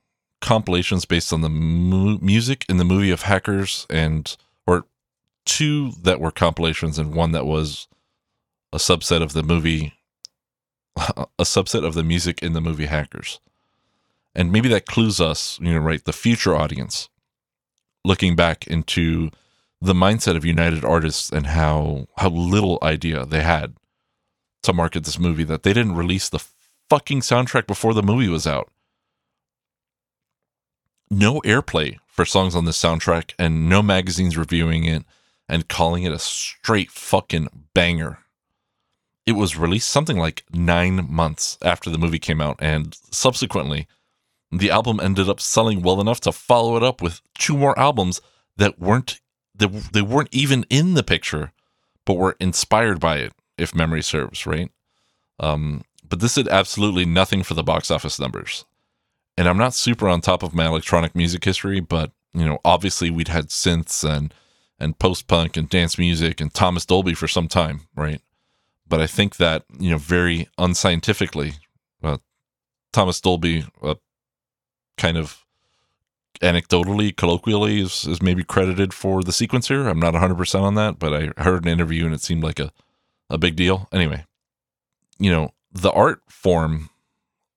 compilations 0.41 1.05
based 1.05 1.33
on 1.33 1.41
the 1.41 1.49
mu- 1.49 2.17
music 2.19 2.65
in 2.69 2.77
the 2.77 2.85
movie 2.85 3.11
of 3.11 3.23
Hackers, 3.23 3.85
and 3.89 4.35
or 4.65 4.85
two 5.45 5.91
that 6.01 6.19
were 6.19 6.31
compilations, 6.31 6.97
and 6.99 7.13
one 7.13 7.31
that 7.31 7.45
was 7.45 7.87
a 8.71 8.77
subset 8.77 9.21
of 9.21 9.33
the 9.33 9.43
movie, 9.43 9.93
a 10.97 11.43
subset 11.43 11.85
of 11.85 11.93
the 11.93 12.03
music 12.03 12.41
in 12.41 12.53
the 12.53 12.61
movie 12.61 12.85
Hackers. 12.85 13.39
And 14.37 14.51
maybe 14.51 14.69
that 14.69 14.85
clues 14.85 15.19
us, 15.19 15.59
you 15.59 15.73
know, 15.73 15.79
right, 15.79 16.03
the 16.05 16.13
future 16.13 16.55
audience 16.55 17.09
looking 18.05 18.35
back 18.35 18.67
into 18.67 19.31
the 19.81 19.93
mindset 19.93 20.35
of 20.35 20.45
United 20.45 20.85
Artists 20.85 21.31
and 21.31 21.47
how 21.47 22.07
how 22.17 22.29
little 22.29 22.77
idea 22.83 23.25
they 23.25 23.41
had 23.41 23.75
to 24.61 24.73
market 24.73 25.05
this 25.05 25.17
movie 25.17 25.43
that 25.43 25.63
they 25.63 25.73
didn't 25.73 25.95
release 25.95 26.29
the 26.29 26.43
fucking 26.87 27.21
soundtrack 27.21 27.65
before 27.65 27.95
the 27.95 28.03
movie 28.03 28.29
was 28.29 28.45
out. 28.45 28.69
No 31.09 31.41
airplay 31.41 31.97
for 32.05 32.23
songs 32.23 32.55
on 32.55 32.65
this 32.65 32.81
soundtrack 32.81 33.33
and 33.39 33.67
no 33.67 33.81
magazines 33.81 34.37
reviewing 34.37 34.85
it 34.85 35.03
and 35.49 35.67
calling 35.67 36.03
it 36.03 36.11
a 36.11 36.19
straight 36.19 36.91
fucking 36.91 37.47
banger. 37.73 38.19
It 39.25 39.31
was 39.33 39.57
released 39.57 39.89
something 39.89 40.17
like 40.17 40.43
nine 40.53 41.07
months 41.11 41.57
after 41.61 41.89
the 41.89 41.97
movie 41.97 42.19
came 42.19 42.39
out, 42.39 42.57
and 42.59 42.97
subsequently, 43.11 43.87
the 44.51 44.71
album 44.71 44.99
ended 44.99 45.29
up 45.29 45.41
selling 45.41 45.81
well 45.81 45.99
enough 45.99 46.19
to 46.21 46.31
follow 46.31 46.77
it 46.77 46.83
up 46.83 47.01
with 47.01 47.21
two 47.37 47.57
more 47.57 47.77
albums 47.77 48.21
that 48.55 48.79
weren't 48.79 49.19
they, 49.55 49.65
they 49.65 50.01
weren't 50.01 50.33
even 50.33 50.65
in 50.69 50.93
the 50.93 51.03
picture, 51.03 51.51
but 52.05 52.13
were 52.13 52.37
inspired 52.39 52.99
by 52.99 53.17
it 53.17 53.33
if 53.57 53.73
memory 53.73 54.03
serves, 54.03 54.45
right? 54.45 54.71
Um, 55.39 55.83
but 56.07 56.19
this 56.19 56.35
did 56.35 56.47
absolutely 56.47 57.05
nothing 57.05 57.43
for 57.43 57.55
the 57.55 57.63
box 57.63 57.89
office 57.91 58.19
numbers. 58.19 58.65
And 59.37 59.47
I'm 59.47 59.57
not 59.57 59.73
super 59.73 60.07
on 60.07 60.21
top 60.21 60.43
of 60.43 60.53
my 60.53 60.67
electronic 60.67 61.15
music 61.15 61.43
history, 61.43 61.79
but 61.79 62.11
you 62.33 62.45
know, 62.45 62.59
obviously 62.63 63.09
we'd 63.09 63.27
had 63.27 63.47
synths 63.47 64.07
and 64.07 64.33
and 64.79 64.99
post 64.99 65.27
punk 65.27 65.57
and 65.57 65.67
dance 65.67 65.97
music 65.97 66.39
and 66.39 66.53
Thomas 66.53 66.85
Dolby 66.85 67.15
for 67.15 67.27
some 67.27 67.47
time, 67.47 67.81
right? 67.95 68.21
But 68.87 69.01
I 69.01 69.07
think 69.07 69.37
that 69.37 69.65
you 69.79 69.89
know, 69.89 69.97
very 69.97 70.47
unscientifically, 70.57 71.53
uh, 72.03 72.17
Thomas 72.93 73.19
Dolby, 73.19 73.65
uh, 73.81 73.95
kind 74.97 75.17
of 75.17 75.45
anecdotally, 76.41 77.15
colloquially, 77.15 77.81
is, 77.81 78.05
is 78.05 78.21
maybe 78.21 78.43
credited 78.43 78.93
for 78.93 79.23
the 79.23 79.31
sequencer. 79.31 79.89
I'm 79.89 79.99
not 79.99 80.13
100% 80.13 80.61
on 80.61 80.75
that, 80.75 80.99
but 80.99 81.13
I 81.13 81.41
heard 81.41 81.63
an 81.63 81.71
interview 81.71 82.05
and 82.05 82.13
it 82.13 82.21
seemed 82.21 82.43
like 82.43 82.59
a 82.59 82.71
a 83.29 83.37
big 83.37 83.55
deal. 83.55 83.87
Anyway, 83.91 84.25
you 85.19 85.31
know, 85.31 85.51
the 85.71 85.91
art 85.91 86.21
form 86.27 86.89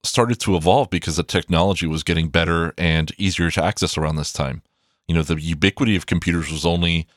started 0.03 0.39
to 0.41 0.55
evolve 0.55 0.89
because 0.89 1.15
the 1.15 1.23
technology 1.23 1.87
was 1.87 2.03
getting 2.03 2.29
better 2.29 2.73
and 2.77 3.11
easier 3.17 3.51
to 3.51 3.63
access 3.63 3.97
around 3.97 4.15
this 4.15 4.33
time. 4.33 4.61
You 5.07 5.15
know, 5.15 5.21
the 5.21 5.39
ubiquity 5.39 5.95
of 5.95 6.05
computers 6.05 6.51
was 6.51 6.65
only 6.65 7.07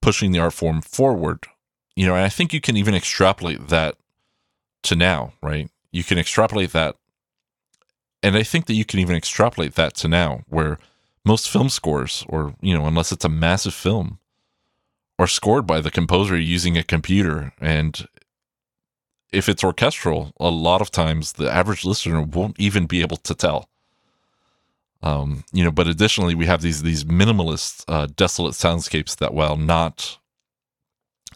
pushing 0.00 0.32
the 0.32 0.38
art 0.38 0.54
form 0.54 0.80
forward. 0.80 1.46
You 1.96 2.06
know, 2.06 2.14
and 2.14 2.24
I 2.24 2.28
think 2.28 2.52
you 2.52 2.60
can 2.60 2.76
even 2.76 2.94
extrapolate 2.94 3.68
that 3.68 3.96
to 4.84 4.96
now, 4.96 5.34
right? 5.42 5.70
You 5.92 6.04
can 6.04 6.18
extrapolate 6.18 6.72
that. 6.72 6.96
And 8.22 8.36
I 8.36 8.42
think 8.42 8.66
that 8.66 8.74
you 8.74 8.84
can 8.84 9.00
even 9.00 9.16
extrapolate 9.16 9.74
that 9.74 9.94
to 9.96 10.08
now, 10.08 10.42
where 10.48 10.78
most 11.24 11.48
film 11.48 11.68
scores, 11.68 12.24
or, 12.28 12.54
you 12.60 12.76
know, 12.76 12.86
unless 12.86 13.12
it's 13.12 13.24
a 13.24 13.30
massive 13.30 13.74
film, 13.74 14.18
are 15.18 15.26
scored 15.26 15.66
by 15.66 15.80
the 15.80 15.90
composer 15.90 16.36
using 16.36 16.76
a 16.76 16.82
computer. 16.82 17.52
And 17.60 18.06
if 19.32 19.48
it's 19.48 19.64
orchestral, 19.64 20.32
a 20.40 20.50
lot 20.50 20.80
of 20.80 20.90
times 20.90 21.32
the 21.32 21.50
average 21.50 21.84
listener 21.84 22.22
won't 22.22 22.58
even 22.58 22.86
be 22.86 23.00
able 23.00 23.18
to 23.18 23.34
tell. 23.34 23.68
Um, 25.02 25.44
you 25.52 25.64
know, 25.64 25.70
but 25.70 25.86
additionally, 25.86 26.34
we 26.34 26.46
have 26.46 26.60
these 26.60 26.82
these 26.82 27.04
minimalist, 27.04 27.84
uh, 27.88 28.06
desolate 28.16 28.52
soundscapes 28.52 29.16
that, 29.16 29.32
while 29.32 29.56
not 29.56 30.18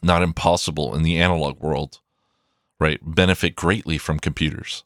not 0.03 0.23
impossible 0.23 0.95
in 0.95 1.03
the 1.03 1.19
analog 1.19 1.61
world, 1.61 2.01
right, 2.79 3.01
benefit 3.03 3.57
greatly 3.57 3.97
from 3.97 4.19
computers. 4.19 4.85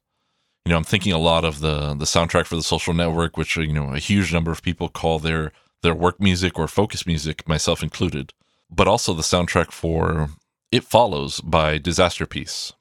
You 0.69 0.75
know, 0.75 0.77
I'm 0.77 0.85
thinking 0.85 1.15
a 1.15 1.19
lot 1.19 1.47
of 1.47 1.61
the 1.61 1.95
the 1.95 2.05
soundtrack 2.05 2.45
for 2.45 2.57
the 2.57 2.63
Social 2.63 2.93
Network, 2.93 3.39
which 3.39 3.57
you 3.57 3.73
know 3.73 3.95
a 3.95 3.99
huge 3.99 4.35
number 4.35 4.51
of 4.51 4.61
people 4.61 4.91
call 4.91 5.19
their 5.19 5.51
their 5.81 5.95
work 5.95 6.21
music 6.21 6.59
or 6.59 6.69
focus 6.69 7.07
music, 7.07 7.49
myself 7.49 7.83
included 7.83 8.35
but 8.71 8.89
also 8.89 9.15
the 9.15 9.23
soundtrack 9.23 9.71
for 9.71 10.31
It 10.71 10.85
Follows 10.85 11.41
by 11.41 11.79
Disasterpeace. 11.79 12.73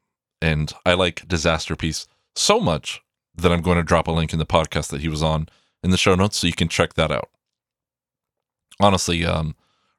And 0.42 0.72
I 0.86 0.94
like 0.94 1.28
Disasterpeace 1.28 2.08
so 2.36 2.60
much 2.60 3.02
that 3.36 3.52
I'm 3.52 3.62
going 3.62 3.78
to 3.78 3.84
drop 3.84 4.08
a 4.08 4.12
link 4.12 4.34
in 4.34 4.40
the 4.40 4.46
podcast 4.46 4.90
that 4.90 5.02
he 5.02 5.10
was 5.10 5.24
on 5.24 5.48
in 5.84 5.92
the 5.92 5.98
show 5.98 6.16
notes 6.16 6.38
so 6.38 6.48
you 6.48 6.54
can 6.54 6.68
check 6.68 6.96
that 6.96 7.12
out. 7.12 7.30
Honestly, 8.80 9.26
um, 9.26 9.56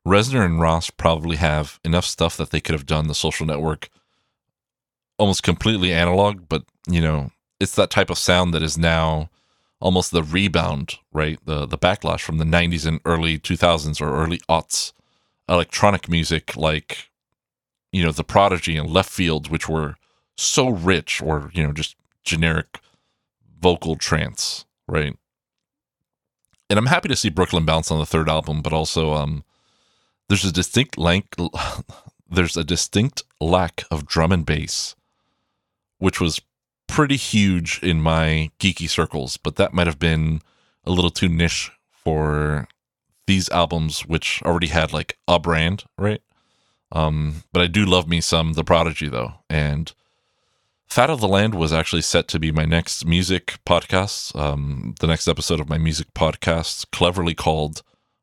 Reznor 0.07 0.45
and 0.45 0.61
Ross 0.61 0.91
probably 0.91 1.37
have 1.37 1.81
enough 1.85 2.05
stuff 2.05 2.37
that 2.37 2.51
they 2.51 2.61
could 2.61 2.75
have 2.75 2.87
done 2.87 3.09
the 3.09 3.15
social 3.15 3.47
network 3.47 3.89
almost 5.19 5.43
completely 5.43 5.93
analog, 5.93 6.49
but 6.49 6.63
you 6.89 7.01
know, 7.01 7.31
it's 7.61 7.75
that 7.75 7.91
type 7.91 8.11
of 8.11 8.19
sound 8.19 8.55
that 8.55 8.63
is 8.63 8.79
now 8.79 9.31
almost 9.81 10.11
the 10.11 10.23
rebound, 10.23 10.97
right? 11.13 11.39
The 11.45 11.67
the 11.67 11.79
backlash 11.79 12.21
from 12.21 12.39
the 12.39 12.45
90s 12.45 12.87
and 12.87 13.01
early 13.05 13.39
2000s 13.39 14.01
or 14.01 14.17
early 14.17 14.41
aughts 14.49 14.93
electronic 15.49 16.09
music 16.09 16.57
like 16.57 17.11
you 17.91 18.05
know, 18.05 18.13
The 18.13 18.25
Prodigy 18.25 18.77
and 18.77 18.89
Leftfield 18.91 19.51
which 19.51 19.69
were 19.69 19.97
so 20.37 20.69
rich 20.69 21.23
or, 21.23 21.51
you 21.55 21.67
know, 21.67 21.73
just 21.73 21.97
generic 22.23 22.81
vocal 23.61 23.97
trance, 23.97 24.67
right? 24.87 25.17
And 26.71 26.79
I'm 26.79 26.87
happy 26.87 27.09
to 27.09 27.17
see 27.17 27.31
Brooklyn 27.31 27.65
bounce 27.65 27.91
on 27.91 27.99
the 27.99 28.07
third 28.07 28.29
album, 28.29 28.63
but 28.63 28.73
also 28.73 29.15
um 29.15 29.45
there's 30.29 30.45
a 30.45 30.53
distinct 30.53 30.99
lank 30.99 31.35
there's 32.31 32.57
a 32.57 32.65
distinct 32.65 33.23
lack 33.41 33.85
of 33.91 34.07
drum 34.07 34.33
and 34.33 34.45
bass 34.45 34.95
which 35.99 36.21
was 36.21 36.41
pretty 36.99 37.15
huge 37.15 37.79
in 37.81 38.03
my 38.03 38.51
geeky 38.59 38.91
circles, 38.91 39.37
but 39.37 39.55
that 39.55 39.73
might 39.73 39.87
have 39.87 40.01
been 40.01 40.43
a 40.83 40.91
little 40.91 41.13
too 41.13 41.29
niche 41.29 41.71
for 41.93 42.67
these 43.29 43.49
albums, 43.51 44.01
which 44.01 44.43
already 44.45 44.67
had 44.67 44.93
like 44.93 45.17
a 45.29 45.39
brand, 45.39 45.85
right? 45.97 46.21
Um, 46.91 47.45
but 47.53 47.63
I 47.63 47.69
do 47.69 47.87
love 47.87 48.09
me 48.09 48.21
some 48.21 48.55
The 48.55 48.65
Prodigy 48.65 49.09
though, 49.09 49.35
and 49.49 49.93
Fat 50.89 51.09
of 51.09 51.21
the 51.21 51.29
Land 51.29 51.55
was 51.55 51.73
actually 51.73 52.03
set 52.03 52.27
to 52.29 52.41
be 52.41 52.51
my 52.51 52.65
next 52.65 53.07
music 53.07 53.61
podcast. 53.65 54.35
Um, 54.35 54.97
the 54.99 55.07
next 55.07 55.29
episode 55.29 55.61
of 55.61 55.69
my 55.69 55.79
music 55.79 56.09
podcast, 56.15 56.87
cleverly 56.91 57.37
called 57.37 57.83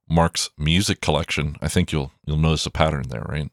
Mark's 0.09 0.49
Music 0.57 0.99
Collection. 0.99 1.55
I 1.61 1.69
think 1.69 1.93
you'll 1.93 2.11
you'll 2.25 2.35
notice 2.35 2.65
a 2.65 2.71
pattern 2.71 3.07
there, 3.07 3.25
right? 3.29 3.49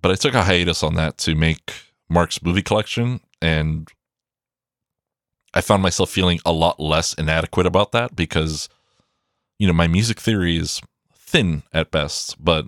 But 0.00 0.12
I 0.12 0.14
took 0.14 0.34
a 0.34 0.44
hiatus 0.44 0.84
on 0.84 0.94
that 0.94 1.18
to 1.18 1.34
make 1.34 1.72
Mark's 2.08 2.42
movie 2.42 2.62
collection, 2.62 3.20
and 3.40 3.88
I 5.54 5.60
found 5.60 5.82
myself 5.82 6.10
feeling 6.10 6.40
a 6.44 6.52
lot 6.52 6.78
less 6.78 7.14
inadequate 7.14 7.66
about 7.66 7.92
that 7.92 8.14
because, 8.14 8.68
you 9.58 9.66
know, 9.66 9.72
my 9.72 9.86
music 9.86 10.20
theory 10.20 10.56
is 10.56 10.80
thin 11.14 11.62
at 11.72 11.90
best, 11.90 12.42
but 12.42 12.66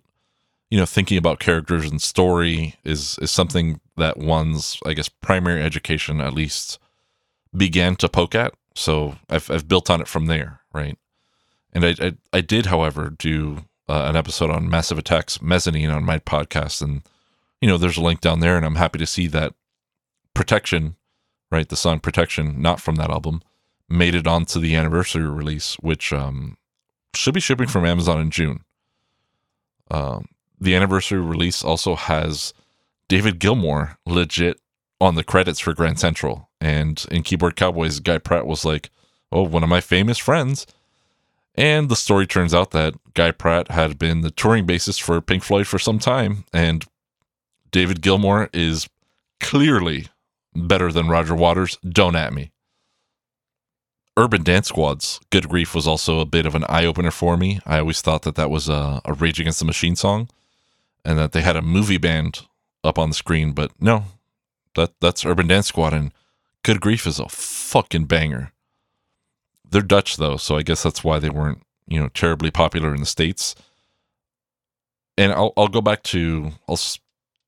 you 0.71 0.79
know, 0.79 0.87
thinking 0.87 1.17
about 1.17 1.39
characters 1.39 1.91
and 1.91 2.01
story 2.03 2.75
is 2.85 3.19
is 3.23 3.31
something 3.31 3.81
that 3.97 4.19
one's, 4.19 4.79
I 4.85 4.93
guess, 4.95 5.09
primary 5.09 5.63
education 5.63 6.21
at 6.21 6.35
least 6.35 6.79
began 7.57 7.97
to 7.97 8.09
poke 8.09 8.35
at. 8.35 8.55
So 8.75 9.17
I've 9.31 9.51
I've 9.51 9.69
built 9.69 9.91
on 9.91 10.01
it 10.01 10.09
from 10.09 10.27
there, 10.27 10.61
right? 10.73 10.99
And 11.73 11.85
I 11.85 11.95
I, 12.01 12.13
I 12.33 12.41
did, 12.43 12.67
however, 12.67 13.11
do 13.11 13.65
uh, 13.89 14.05
an 14.09 14.17
episode 14.17 14.51
on 14.51 14.69
Massive 14.69 14.99
Attacks 14.99 15.41
Mezzanine 15.41 15.91
on 15.91 16.05
my 16.05 16.19
podcast, 16.19 16.83
and 16.83 17.03
you 17.61 17.69
know, 17.69 17.79
there's 17.79 17.97
a 17.97 18.03
link 18.03 18.21
down 18.21 18.41
there, 18.41 18.57
and 18.57 18.65
I'm 18.65 18.77
happy 18.77 18.99
to 18.99 19.07
see 19.07 19.27
that 19.29 19.55
Protection, 20.35 20.95
right? 21.51 21.69
The 21.69 21.77
song 21.77 21.99
Protection, 21.99 22.63
not 22.63 22.81
from 22.81 22.95
that 22.97 23.11
album, 23.11 23.43
made 23.89 24.15
it 24.15 24.27
onto 24.27 24.61
the 24.61 24.77
anniversary 24.77 25.29
release, 25.29 25.75
which 25.81 26.13
um, 26.13 26.57
should 27.15 27.35
be 27.35 27.41
shipping 27.41 27.67
from 27.67 27.85
Amazon 27.85 28.21
in 28.21 28.31
June. 28.31 28.65
Um, 29.91 30.27
the 30.61 30.77
anniversary 30.77 31.21
release 31.21 31.65
also 31.65 31.97
has 31.97 32.53
David 33.09 33.41
Gilmour 33.41 33.97
legit 34.07 34.61
on 35.01 35.15
the 35.15 35.25
credits 35.25 35.61
for 35.61 35.75
Grand 35.75 35.99
Central. 35.99 36.49
And 36.61 37.05
in 37.11 37.23
Keyboard 37.23 37.57
Cowboys, 37.57 38.01
Guy 38.01 38.19
Pratt 38.19 38.47
was 38.47 38.65
like, 38.65 38.91
Oh, 39.31 39.43
one 39.43 39.63
of 39.63 39.69
my 39.69 39.81
famous 39.81 40.19
friends. 40.19 40.67
And 41.55 41.89
the 41.89 41.97
story 41.97 42.27
turns 42.27 42.55
out 42.55 42.71
that 42.71 42.95
Guy 43.15 43.31
Pratt 43.31 43.71
had 43.71 43.99
been 43.99 44.23
the 44.23 44.31
touring 44.31 44.67
bassist 44.67 45.03
for 45.03 45.21
Pink 45.21 45.43
Floyd 45.43 45.67
for 45.67 45.79
some 45.79 45.99
time. 45.99 46.45
And 46.53 46.85
David 47.71 48.01
Gilmour 48.03 48.49
is 48.53 48.89
clearly 49.41 50.07
better 50.55 50.91
than 50.91 51.09
Roger 51.09 51.35
Waters. 51.35 51.79
Don't 51.89 52.17
at 52.17 52.33
me. 52.33 52.51
Urban 54.17 54.43
Dance 54.43 54.69
Squad's 54.69 55.21
Good 55.31 55.49
Grief 55.49 55.75
was 55.75 55.87
also 55.87 56.19
a 56.19 56.27
bit 56.27 56.45
of 56.45 56.57
an 56.57 56.65
eye 56.69 56.85
opener 56.85 57.13
for 57.13 57.37
me. 57.37 57.61
I 57.65 57.79
always 57.79 58.01
thought 58.01 58.23
that 58.23 58.35
that 58.35 58.51
was 58.51 58.69
a, 58.69 59.01
a 59.05 59.13
Rage 59.13 59.39
Against 59.39 59.61
the 59.61 59.65
Machine 59.65 59.95
song 59.95 60.29
and 61.05 61.19
that 61.19 61.33
they 61.33 61.41
had 61.41 61.57
a 61.57 61.63
movie 61.63 61.99
band 61.99 62.41
up 62.83 62.99
on 62.99 63.11
the 63.11 63.15
screen, 63.15 63.53
but 63.53 63.71
no, 63.81 64.05
that 64.75 64.93
that's 65.01 65.25
Urban 65.25 65.47
Dance 65.47 65.69
Squad, 65.69 65.93
and 65.93 66.13
Good 66.63 66.81
Grief 66.81 67.07
is 67.07 67.19
a 67.19 67.29
fucking 67.29 68.07
banger. 68.07 68.53
They're 69.71 69.83
Dutch 69.83 70.17
though, 70.17 70.37
so 70.37 70.57
I 70.57 70.63
guess 70.63 70.83
that's 70.83 71.05
why 71.05 71.19
they 71.19 71.31
weren't 71.31 71.63
you 71.87 72.01
know 72.01 72.09
terribly 72.09 72.51
popular 72.51 72.95
in 72.95 73.01
the 73.01 73.07
states. 73.07 73.55
And 75.17 75.33
I'll 75.33 75.53
I'll 75.57 75.69
go 75.69 75.81
back 75.81 76.03
to 76.05 76.53
I'll 76.69 76.79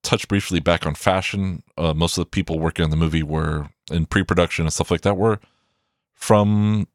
touch 0.03 0.29
briefly 0.29 0.61
back 0.61 0.87
on 0.87 0.95
fashion. 0.95 1.63
Uh, 1.77 1.95
most 1.95 2.17
of 2.17 2.25
the 2.25 2.31
people 2.31 2.59
working 2.59 2.85
on 2.85 2.91
the 2.91 2.97
movie 2.97 3.23
were 3.23 3.69
in 3.91 4.07
pre-production 4.07 4.65
and 4.65 4.73
stuff 4.73 4.91
like 4.91 5.03
that 5.03 5.17
were 5.17 5.41
from 6.15 6.87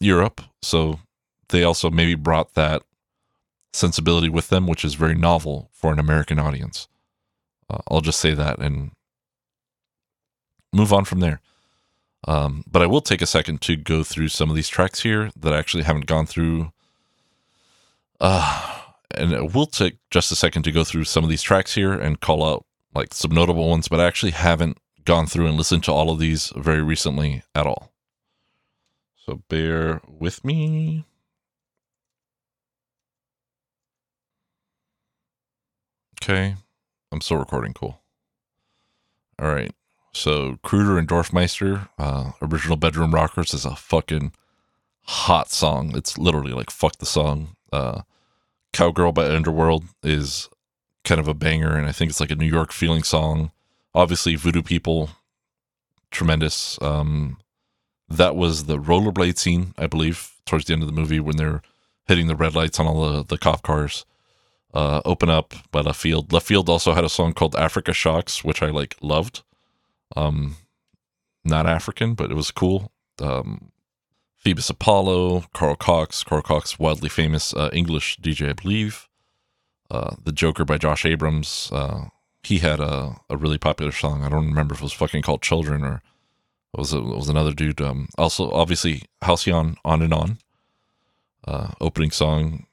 Europe, 0.00 0.40
so 0.62 1.00
they 1.48 1.62
also 1.62 1.90
maybe 1.90 2.14
brought 2.14 2.54
that 2.54 2.82
sensibility 3.72 4.28
with 4.28 4.48
them, 4.48 4.66
which 4.66 4.84
is 4.84 4.94
very 4.94 5.14
novel 5.14 5.70
for 5.72 5.92
an 5.92 5.98
American 5.98 6.38
audience. 6.38 6.88
Uh, 7.68 7.78
I'll 7.88 8.00
just 8.00 8.20
say 8.20 8.34
that 8.34 8.58
and 8.58 8.92
move 10.72 10.92
on 10.92 11.04
from 11.04 11.20
there. 11.20 11.40
Um, 12.26 12.64
but 12.70 12.82
I 12.82 12.86
will 12.86 13.00
take 13.00 13.22
a 13.22 13.26
second 13.26 13.60
to 13.62 13.76
go 13.76 14.02
through 14.02 14.28
some 14.28 14.50
of 14.50 14.56
these 14.56 14.68
tracks 14.68 15.00
here 15.00 15.30
that 15.38 15.52
I 15.52 15.58
actually 15.58 15.84
haven't 15.84 16.06
gone 16.06 16.26
through. 16.26 16.72
Uh, 18.20 18.80
and 19.12 19.32
it 19.32 19.54
will 19.54 19.66
take 19.66 19.98
just 20.10 20.32
a 20.32 20.36
second 20.36 20.62
to 20.64 20.72
go 20.72 20.84
through 20.84 21.04
some 21.04 21.24
of 21.24 21.30
these 21.30 21.42
tracks 21.42 21.74
here 21.74 21.92
and 21.92 22.20
call 22.20 22.44
out 22.44 22.64
like 22.94 23.12
some 23.12 23.30
notable 23.30 23.68
ones, 23.68 23.88
but 23.88 24.00
I 24.00 24.06
actually 24.06 24.32
haven't 24.32 24.78
gone 25.04 25.26
through 25.26 25.46
and 25.46 25.56
listened 25.56 25.84
to 25.84 25.92
all 25.92 26.10
of 26.10 26.18
these 26.18 26.52
very 26.56 26.82
recently 26.82 27.42
at 27.54 27.66
all. 27.66 27.92
So 29.24 29.42
bear 29.48 30.00
with 30.08 30.44
me. 30.44 31.04
Okay. 36.22 36.56
I'm 37.12 37.20
still 37.20 37.36
recording. 37.36 37.72
Cool. 37.72 38.00
All 39.38 39.48
right. 39.48 39.72
So 40.12 40.58
Kruder 40.62 40.98
and 40.98 41.06
Dorfmeister, 41.06 41.88
uh, 41.98 42.32
original 42.40 42.76
bedroom 42.76 43.14
rockers 43.14 43.52
is 43.52 43.64
a 43.64 43.76
fucking 43.76 44.32
hot 45.02 45.50
song. 45.50 45.94
It's 45.96 46.18
literally 46.18 46.52
like 46.52 46.70
fuck 46.70 46.96
the 46.98 47.06
song. 47.06 47.56
Uh, 47.72 48.02
Cowgirl 48.76 49.12
by 49.12 49.24
Underworld 49.34 49.84
is 50.02 50.50
kind 51.02 51.18
of 51.18 51.28
a 51.28 51.34
banger, 51.34 51.78
and 51.78 51.88
I 51.88 51.92
think 51.92 52.10
it's 52.10 52.20
like 52.20 52.30
a 52.30 52.36
New 52.36 52.44
York 52.46 52.72
feeling 52.72 53.02
song. 53.02 53.50
Obviously, 53.94 54.34
Voodoo 54.34 54.62
People, 54.62 55.08
tremendous. 56.10 56.78
Um, 56.82 57.38
that 58.06 58.36
was 58.36 58.64
the 58.64 58.76
rollerblade 58.76 59.38
scene, 59.38 59.72
I 59.78 59.86
believe, 59.86 60.32
towards 60.44 60.66
the 60.66 60.74
end 60.74 60.82
of 60.82 60.88
the 60.88 61.00
movie 61.00 61.20
when 61.20 61.38
they're 61.38 61.62
hitting 62.06 62.26
the 62.26 62.36
red 62.36 62.54
lights 62.54 62.78
on 62.78 62.86
all 62.86 63.10
the, 63.10 63.24
the 63.24 63.38
cop 63.38 63.62
cars 63.62 64.04
uh, 64.74 65.00
Open 65.06 65.30
Up 65.30 65.54
by 65.72 65.80
Leftfield. 65.80 66.30
Left 66.30 66.46
Field 66.46 66.68
also 66.68 66.92
had 66.92 67.04
a 67.04 67.08
song 67.08 67.32
called 67.32 67.56
Africa 67.56 67.94
Shocks, 67.94 68.44
which 68.44 68.62
I 68.62 68.66
like 68.66 68.94
loved. 69.00 69.42
Um, 70.14 70.56
not 71.44 71.66
African, 71.66 72.12
but 72.12 72.30
it 72.30 72.34
was 72.34 72.50
cool. 72.50 72.92
Um, 73.22 73.72
Phoebus 74.46 74.70
Apollo, 74.70 75.42
Carl 75.54 75.74
Cox, 75.74 76.22
Carl 76.22 76.40
Cox, 76.40 76.78
wildly 76.78 77.08
famous 77.08 77.52
uh, 77.52 77.68
English 77.72 78.16
DJ, 78.20 78.50
I 78.50 78.52
believe. 78.52 79.08
Uh, 79.90 80.14
the 80.22 80.30
Joker 80.30 80.64
by 80.64 80.78
Josh 80.78 81.04
Abrahams. 81.04 81.68
Uh, 81.72 82.04
he 82.44 82.58
had 82.58 82.78
a, 82.78 83.16
a 83.28 83.36
really 83.36 83.58
popular 83.58 83.90
song. 83.90 84.22
I 84.22 84.28
don't 84.28 84.46
remember 84.46 84.74
if 84.74 84.82
it 84.82 84.84
was 84.84 84.92
fucking 84.92 85.22
called 85.22 85.42
Children 85.42 85.82
or 85.82 85.94
it 86.74 86.78
was, 86.78 86.92
a, 86.92 86.98
it 86.98 87.16
was 87.16 87.28
another 87.28 87.52
dude. 87.52 87.80
Um, 87.80 88.08
also, 88.16 88.48
obviously, 88.52 89.02
Halcyon 89.20 89.78
On 89.84 90.00
and 90.00 90.14
On. 90.14 90.38
Uh, 91.44 91.72
opening 91.80 92.12
song, 92.12 92.66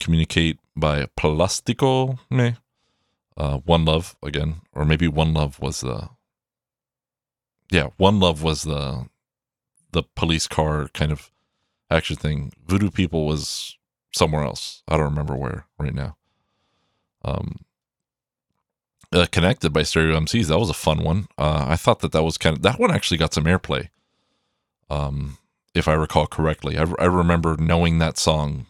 Communicate 0.00 0.58
by 0.74 1.04
Plastico 1.18 2.18
Me. 2.30 2.54
Uh, 3.36 3.58
One 3.58 3.84
Love 3.84 4.16
again, 4.22 4.62
or 4.72 4.86
maybe 4.86 5.06
One 5.06 5.34
Love 5.34 5.60
was 5.60 5.82
the 5.82 6.08
yeah, 7.70 7.88
One 7.98 8.20
Love 8.20 8.42
was 8.42 8.62
the 8.62 9.06
the 9.92 10.02
police 10.02 10.46
car 10.46 10.88
kind 10.94 11.12
of 11.12 11.30
action 11.90 12.16
thing. 12.16 12.52
Voodoo 12.66 12.90
People 12.90 13.26
was 13.26 13.76
somewhere 14.12 14.44
else. 14.44 14.82
I 14.88 14.96
don't 14.96 15.10
remember 15.10 15.36
where 15.36 15.66
right 15.78 15.94
now. 15.94 16.16
Um, 17.24 17.60
uh, 19.12 19.26
Connected 19.30 19.72
by 19.72 19.82
Stereo 19.82 20.18
MCs. 20.18 20.48
That 20.48 20.58
was 20.58 20.70
a 20.70 20.74
fun 20.74 21.02
one. 21.02 21.28
Uh, 21.38 21.66
I 21.68 21.76
thought 21.76 22.00
that 22.00 22.12
that 22.12 22.24
was 22.24 22.38
kind 22.38 22.56
of 22.56 22.62
that 22.62 22.78
one 22.80 22.90
actually 22.90 23.18
got 23.18 23.34
some 23.34 23.44
airplay. 23.44 23.88
Um, 24.90 25.38
if 25.74 25.88
I 25.88 25.94
recall 25.94 26.26
correctly, 26.26 26.78
I, 26.78 26.86
I 26.98 27.06
remember 27.06 27.56
knowing 27.56 27.98
that 27.98 28.18
song 28.18 28.66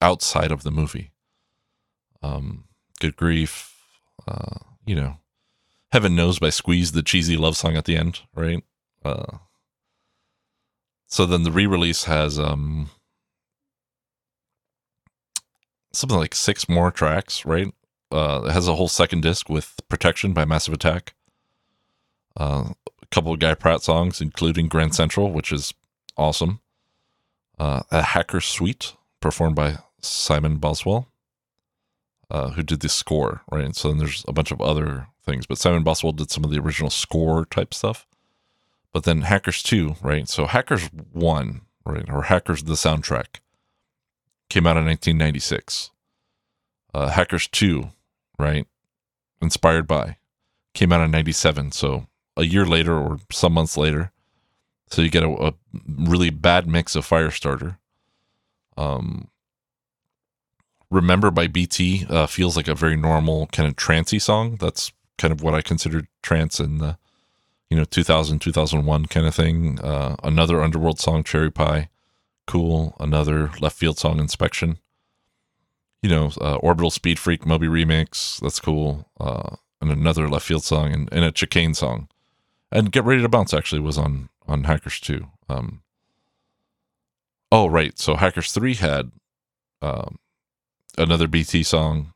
outside 0.00 0.52
of 0.52 0.62
the 0.62 0.70
movie. 0.70 1.10
Um, 2.22 2.64
good 3.00 3.16
grief, 3.16 3.74
uh, 4.26 4.58
you 4.86 4.94
know, 4.94 5.18
heaven 5.92 6.16
knows 6.16 6.38
by 6.38 6.50
Squeeze, 6.50 6.92
the 6.92 7.02
cheesy 7.02 7.36
love 7.36 7.56
song 7.56 7.76
at 7.76 7.84
the 7.84 7.96
end, 7.96 8.20
right? 8.34 8.62
Uh, 9.04 9.38
so 11.14 11.26
then 11.26 11.44
the 11.44 11.52
re-release 11.52 12.04
has 12.04 12.40
um 12.40 12.90
something 15.92 16.18
like 16.18 16.34
six 16.34 16.68
more 16.68 16.90
tracks, 16.90 17.46
right? 17.46 17.72
Uh, 18.10 18.42
it 18.46 18.50
has 18.50 18.66
a 18.66 18.74
whole 18.74 18.88
second 18.88 19.20
disc 19.20 19.48
with 19.48 19.76
Protection 19.88 20.32
by 20.32 20.44
Massive 20.44 20.74
Attack. 20.74 21.14
Uh, 22.36 22.70
a 23.00 23.06
couple 23.12 23.32
of 23.32 23.38
Guy 23.38 23.54
Pratt 23.54 23.80
songs, 23.80 24.20
including 24.20 24.66
Grand 24.66 24.92
Central, 24.92 25.30
which 25.30 25.52
is 25.52 25.72
awesome. 26.16 26.58
Uh, 27.60 27.84
a 27.92 28.02
Hacker 28.02 28.40
Suite 28.40 28.96
performed 29.20 29.54
by 29.54 29.78
Simon 30.00 30.56
Boswell, 30.56 31.06
uh, 32.28 32.50
who 32.50 32.64
did 32.64 32.80
the 32.80 32.88
score, 32.88 33.42
right? 33.52 33.76
So 33.76 33.86
then 33.86 33.98
there's 33.98 34.24
a 34.26 34.32
bunch 34.32 34.50
of 34.50 34.60
other 34.60 35.06
things, 35.24 35.46
but 35.46 35.58
Simon 35.58 35.84
Boswell 35.84 36.12
did 36.12 36.32
some 36.32 36.42
of 36.42 36.50
the 36.50 36.58
original 36.58 36.90
score 36.90 37.44
type 37.44 37.72
stuff. 37.72 38.04
But 38.94 39.02
then 39.02 39.22
Hackers 39.22 39.62
2, 39.62 39.96
right? 40.02 40.26
So 40.28 40.46
Hackers 40.46 40.88
1, 41.12 41.60
right? 41.84 42.08
Or 42.08 42.22
Hackers 42.22 42.62
the 42.62 42.74
soundtrack 42.74 43.40
came 44.48 44.66
out 44.66 44.78
in 44.78 44.86
1996. 44.86 45.90
Uh, 46.94 47.08
Hackers 47.08 47.48
2, 47.48 47.90
right? 48.38 48.66
Inspired 49.42 49.86
by 49.86 50.16
came 50.72 50.92
out 50.92 51.04
in 51.04 51.10
97. 51.10 51.72
So 51.72 52.06
a 52.36 52.44
year 52.44 52.64
later 52.64 52.96
or 52.96 53.18
some 53.30 53.52
months 53.52 53.76
later. 53.76 54.12
So 54.88 55.02
you 55.02 55.10
get 55.10 55.22
a, 55.24 55.48
a 55.48 55.54
really 55.86 56.30
bad 56.30 56.66
mix 56.66 56.96
of 56.96 57.06
Firestarter. 57.06 57.76
Um, 58.76 59.28
Remember 60.94 61.32
by 61.32 61.48
BT 61.48 62.06
uh, 62.08 62.26
feels 62.28 62.56
like 62.56 62.68
a 62.68 62.74
very 62.74 62.96
normal 62.96 63.48
kind 63.48 63.68
of 63.68 63.74
trancey 63.74 64.22
song. 64.22 64.54
That's 64.60 64.92
kind 65.18 65.32
of 65.32 65.42
what 65.42 65.52
I 65.52 65.60
considered 65.60 66.06
trance 66.22 66.60
in 66.60 66.78
the, 66.78 66.98
you 67.70 67.76
know, 67.76 67.84
2000, 67.84 68.38
2001 68.38 69.06
kind 69.06 69.26
of 69.26 69.34
thing. 69.34 69.80
Uh, 69.80 70.16
another 70.22 70.62
Underworld 70.62 71.00
song, 71.00 71.24
Cherry 71.24 71.50
Pie, 71.50 71.88
cool. 72.46 72.96
Another 73.00 73.48
Leftfield 73.48 73.98
song, 73.98 74.18
Inspection. 74.18 74.78
You 76.02 76.10
know, 76.10 76.30
uh, 76.40 76.56
Orbital 76.56 76.90
Speed 76.90 77.18
Freak 77.18 77.46
Moby 77.46 77.66
remix, 77.66 78.38
that's 78.40 78.60
cool. 78.60 79.08
Uh, 79.18 79.56
and 79.80 79.90
another 79.90 80.28
Leftfield 80.28 80.62
song 80.62 80.92
and, 80.92 81.08
and 81.12 81.24
a 81.24 81.32
Chicane 81.32 81.74
song 81.74 82.08
and 82.74 82.90
Get 82.90 83.04
Ready 83.04 83.22
to 83.22 83.28
Bounce 83.28 83.54
actually 83.54 83.80
was 83.80 83.96
on 83.96 84.28
on 84.46 84.64
Hackers 84.64 85.00
2. 85.00 85.26
Um, 85.48 85.82
oh 87.50 87.66
right, 87.68 87.98
so 87.98 88.16
Hackers 88.16 88.52
3 88.52 88.74
had 88.74 89.12
um, 89.80 90.18
another 90.98 91.28
BT 91.28 91.62
song, 91.62 92.12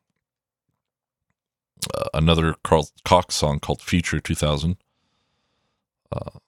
uh, 1.95 2.09
another 2.13 2.57
Carl 2.65 2.89
Cox 3.05 3.37
song 3.37 3.61
called 3.61 3.81
Future 3.81 4.21
2000, 4.21 4.77
uh, 6.13 6.39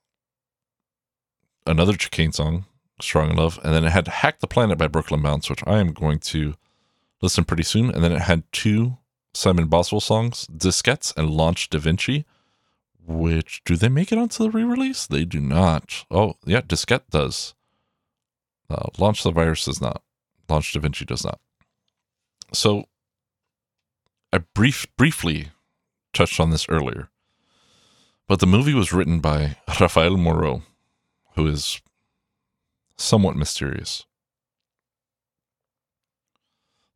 another 1.66 1.94
Chicane 1.94 2.32
song, 2.32 2.66
Strong 3.00 3.30
Enough, 3.30 3.58
and 3.64 3.74
then 3.74 3.84
it 3.84 3.92
had 3.92 4.08
Hack 4.08 4.40
the 4.40 4.46
Planet 4.46 4.78
by 4.78 4.88
Brooklyn 4.88 5.22
Bounce, 5.22 5.48
which 5.50 5.62
I 5.66 5.78
am 5.78 5.92
going 5.92 6.18
to 6.20 6.54
listen 7.22 7.44
pretty 7.44 7.62
soon, 7.62 7.90
and 7.90 8.02
then 8.02 8.12
it 8.12 8.22
had 8.22 8.44
two 8.52 8.98
Simon 9.34 9.66
Boswell 9.66 10.00
songs, 10.00 10.46
Diskettes 10.46 11.16
and 11.16 11.30
Launch 11.30 11.70
Da 11.70 11.78
Vinci 11.78 12.24
which 13.11 13.62
do 13.64 13.76
they 13.76 13.88
make 13.88 14.12
it 14.12 14.18
onto 14.18 14.44
the 14.44 14.50
re-release? 14.50 15.06
They 15.06 15.24
do 15.24 15.40
not. 15.40 16.04
Oh, 16.11 16.34
yeah, 16.44 16.61
Diskette 16.61 17.11
does. 17.11 17.54
Uh, 18.68 18.86
Launch 18.98 19.22
the 19.22 19.32
Virus 19.32 19.64
does 19.64 19.80
not. 19.80 20.02
Launch 20.48 20.72
Da 20.72 20.80
Vinci 20.80 21.04
does 21.04 21.24
not. 21.24 21.40
So, 22.52 22.84
I 24.32 24.38
brief 24.54 24.86
briefly 24.96 25.48
touched 26.12 26.38
on 26.38 26.50
this 26.50 26.68
earlier, 26.68 27.08
but 28.31 28.39
the 28.39 28.47
movie 28.47 28.74
was 28.74 28.93
written 28.93 29.18
by 29.18 29.57
Rafael 29.81 30.16
Moreau, 30.16 30.62
who 31.35 31.49
is 31.49 31.81
somewhat 32.97 33.35
mysterious. 33.35 34.07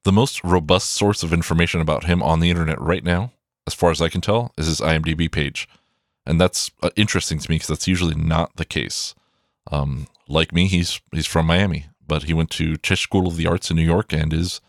The 0.05 0.13
most 0.13 0.45
robust 0.45 0.93
source 0.93 1.25
of 1.25 1.33
information 1.33 1.81
about 1.81 2.05
him 2.05 2.23
on 2.23 2.39
the 2.39 2.51
internet 2.51 2.81
right 2.81 3.03
now, 3.03 3.33
as 3.67 3.75
far 3.75 3.91
as 3.91 4.01
I 4.01 4.09
can 4.09 4.21
tell, 4.21 4.53
is 4.57 4.69
his 4.69 4.81
IMDb 4.81 5.29
page 5.29 5.69
and 6.25 6.41
that's 6.41 6.71
uh, 6.85 6.91
interesting 6.95 7.41
to 7.41 7.51
me 7.51 7.57
because 7.57 7.67
that's 7.67 7.89
usually 7.89 8.15
not 8.15 8.55
the 8.55 8.65
case. 8.65 9.17
Um, 9.73 10.07
like 10.29 10.53
me, 10.53 10.69
he's 10.69 11.01
he's 11.11 11.27
from 11.27 11.47
Miami, 11.47 11.87
but 12.07 12.23
he 12.23 12.33
went 12.33 12.51
to 12.51 12.77
Tisch 12.77 13.03
School 13.03 13.27
of 13.27 13.37
the 13.37 13.49
Arts 13.49 13.71
in 13.71 13.77
New 13.77 13.83
York 13.83 14.13
and 14.13 14.33
is 14.33 14.61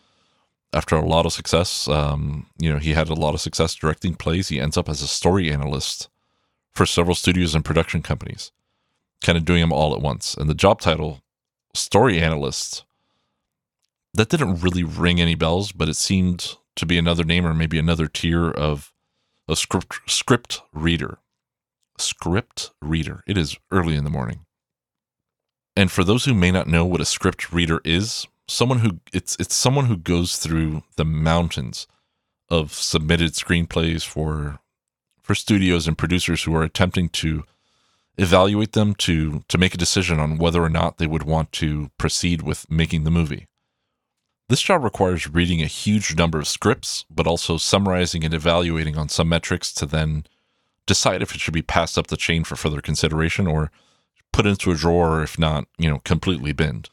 after 0.74 0.96
a 0.96 1.06
lot 1.06 1.28
of 1.28 1.34
success. 1.34 1.88
Um, 1.88 2.48
you 2.58 2.74
know, 2.74 2.80
he 2.80 2.94
had 2.94 3.10
a 3.10 3.14
lot 3.14 3.36
of 3.36 3.42
success 3.42 3.76
directing 3.76 4.16
plays. 4.16 4.48
He 4.48 4.60
ends 4.60 4.78
up 4.78 4.90
as 4.90 5.04
a 5.04 5.08
story 5.08 5.52
analyst 5.52 6.10
for 6.76 6.86
several 6.86 7.16
studios 7.16 7.56
and 7.56 7.66
production 7.66 8.02
companies, 8.02 8.52
kind 9.24 9.38
of 9.38 9.46
doing 9.46 9.62
them 9.62 9.74
all 9.74 9.94
at 9.94 10.02
once. 10.02 10.36
And 10.36 10.50
the 10.50 10.54
job 10.54 10.82
title, 10.82 11.22
story 11.74 12.22
analyst, 12.22 12.84
that 14.14 14.30
didn't 14.30 14.62
really 14.62 14.84
ring 14.84 15.20
any 15.20 15.36
bells, 15.36 15.72
but 15.72 15.90
it 15.90 15.96
seemed 15.96 16.56
to 16.76 16.86
be 16.86 16.98
another 16.98 17.24
name 17.24 17.46
or 17.46 17.54
maybe 17.54 17.80
another 17.80 18.08
tier 18.08 18.50
of 18.50 18.94
a 19.48 19.56
script 19.56 20.00
script 20.08 20.62
reader 20.74 21.20
script 21.98 22.72
reader. 22.82 23.24
It 23.28 23.38
is 23.38 23.58
early 23.72 23.96
in 23.96 24.04
the 24.04 24.10
morning. 24.10 24.46
And 25.76 25.92
for 25.92 26.04
those 26.04 26.26
who 26.26 26.34
may 26.34 26.52
not 26.52 26.68
know 26.68 26.86
what 26.86 27.02
a 27.02 27.06
script 27.06 27.52
reader 27.52 27.82
is, 27.84 28.28
someone 28.48 28.80
who 28.80 29.00
it's 29.14 29.36
it's 29.40 29.56
someone 29.56 29.86
who 29.86 29.98
goes 29.98 30.38
through 30.38 30.84
the 30.96 31.06
mountains 31.06 31.88
of 32.50 32.74
submitted 32.74 33.34
screenplays 33.34 34.06
for 34.06 34.60
for 35.26 35.34
studios 35.34 35.88
and 35.88 35.98
producers 35.98 36.44
who 36.44 36.56
are 36.56 36.62
attempting 36.62 37.10
to 37.10 37.44
evaluate 38.18 38.74
them 38.74 38.94
to 38.94 39.44
to 39.48 39.58
make 39.58 39.74
a 39.74 39.78
decision 39.78 40.20
on 40.20 40.38
whether 40.38 40.64
or 40.64 40.70
not 40.70 41.00
they 41.00 41.08
would 41.08 41.24
want 41.24 41.52
to 41.52 41.90
proceed 41.98 42.44
with 42.44 42.70
making 42.70 43.04
the 43.04 43.12
movie. 43.12 43.48
This 44.50 44.62
job 44.62 44.84
requires 44.84 45.28
reading 45.28 45.64
a 45.64 45.68
huge 45.68 46.16
number 46.16 46.38
of 46.38 46.48
scripts, 46.48 47.06
but 47.10 47.26
also 47.26 47.58
summarizing 47.58 48.24
and 48.24 48.36
evaluating 48.36 48.96
on 48.96 49.10
some 49.10 49.28
metrics 49.28 49.74
to 49.74 49.88
then 49.88 50.26
decide 50.86 51.24
if 51.24 51.34
it 51.34 51.42
should 51.42 51.56
be 51.56 51.64
passed 51.64 51.98
up 51.98 52.08
the 52.08 52.16
chain 52.16 52.44
for 52.44 52.56
further 52.56 52.80
consideration 52.80 53.48
or 53.48 53.72
put 54.32 54.46
into 54.46 54.70
a 54.70 54.76
drawer, 54.76 55.24
if 55.24 55.40
not, 55.40 55.66
you 55.80 55.90
know, 55.90 56.00
completely 56.06 56.52
binned. 56.52 56.90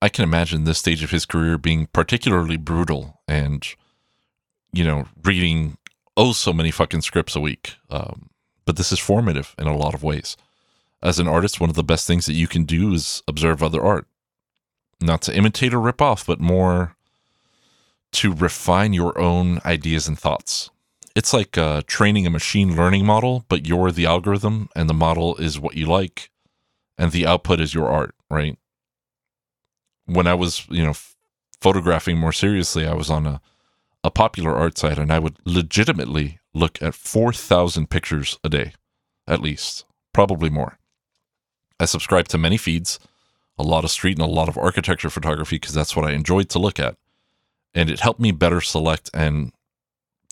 I 0.00 0.08
can 0.08 0.24
imagine 0.24 0.64
this 0.64 0.78
stage 0.78 1.04
of 1.04 1.10
his 1.10 1.26
career 1.26 1.58
being 1.58 1.88
particularly 1.92 2.56
brutal 2.56 3.20
and, 3.28 3.66
you 4.72 4.82
know, 4.82 5.04
reading 5.22 5.76
oh 6.16 6.32
so 6.32 6.52
many 6.52 6.70
fucking 6.70 7.02
scripts 7.02 7.36
a 7.36 7.40
week. 7.40 7.76
Um, 7.90 8.30
but 8.64 8.76
this 8.76 8.92
is 8.92 8.98
formative 8.98 9.54
in 9.58 9.66
a 9.66 9.76
lot 9.76 9.94
of 9.94 10.02
ways. 10.02 10.36
As 11.02 11.18
an 11.18 11.26
artist, 11.26 11.60
one 11.60 11.70
of 11.70 11.76
the 11.76 11.82
best 11.82 12.06
things 12.06 12.26
that 12.26 12.34
you 12.34 12.46
can 12.46 12.64
do 12.64 12.94
is 12.94 13.22
observe 13.26 13.62
other 13.62 13.82
art. 13.82 14.06
Not 15.00 15.22
to 15.22 15.36
imitate 15.36 15.74
or 15.74 15.80
rip 15.80 16.00
off, 16.00 16.24
but 16.24 16.38
more 16.38 16.94
to 18.12 18.32
refine 18.32 18.92
your 18.92 19.18
own 19.18 19.60
ideas 19.64 20.06
and 20.06 20.18
thoughts 20.18 20.70
it's 21.14 21.32
like 21.32 21.58
uh, 21.58 21.82
training 21.86 22.26
a 22.26 22.30
machine 22.30 22.76
learning 22.76 23.04
model, 23.04 23.44
but 23.48 23.66
you're 23.66 23.92
the 23.92 24.06
algorithm 24.06 24.68
and 24.74 24.88
the 24.88 24.94
model 24.94 25.36
is 25.36 25.58
what 25.58 25.76
you 25.76 25.86
like, 25.86 26.30
and 26.96 27.12
the 27.12 27.26
output 27.26 27.60
is 27.60 27.74
your 27.74 27.88
art, 27.88 28.14
right? 28.30 28.58
When 30.06 30.26
I 30.26 30.34
was, 30.34 30.66
you 30.68 30.82
know, 30.82 30.94
photographing 31.60 32.18
more 32.18 32.32
seriously, 32.32 32.86
I 32.86 32.94
was 32.94 33.10
on 33.10 33.26
a, 33.26 33.40
a 34.04 34.10
popular 34.10 34.54
art 34.54 34.78
site 34.78 34.98
and 34.98 35.12
I 35.12 35.18
would 35.18 35.36
legitimately 35.44 36.40
look 36.54 36.82
at 36.82 36.94
4,000 36.94 37.88
pictures 37.88 38.38
a 38.44 38.48
day, 38.48 38.72
at 39.26 39.40
least, 39.40 39.84
probably 40.12 40.50
more. 40.50 40.78
I 41.78 41.86
subscribe 41.86 42.28
to 42.28 42.38
many 42.38 42.56
feeds, 42.56 42.98
a 43.58 43.62
lot 43.62 43.84
of 43.84 43.90
street 43.90 44.18
and 44.18 44.26
a 44.26 44.30
lot 44.30 44.48
of 44.48 44.58
architecture 44.58 45.10
photography 45.10 45.56
because 45.56 45.74
that's 45.74 45.96
what 45.96 46.04
I 46.04 46.12
enjoyed 46.12 46.48
to 46.50 46.58
look 46.58 46.78
at. 46.78 46.96
And 47.74 47.90
it 47.90 48.00
helped 48.00 48.20
me 48.20 48.32
better 48.32 48.60
select 48.60 49.10
and 49.14 49.52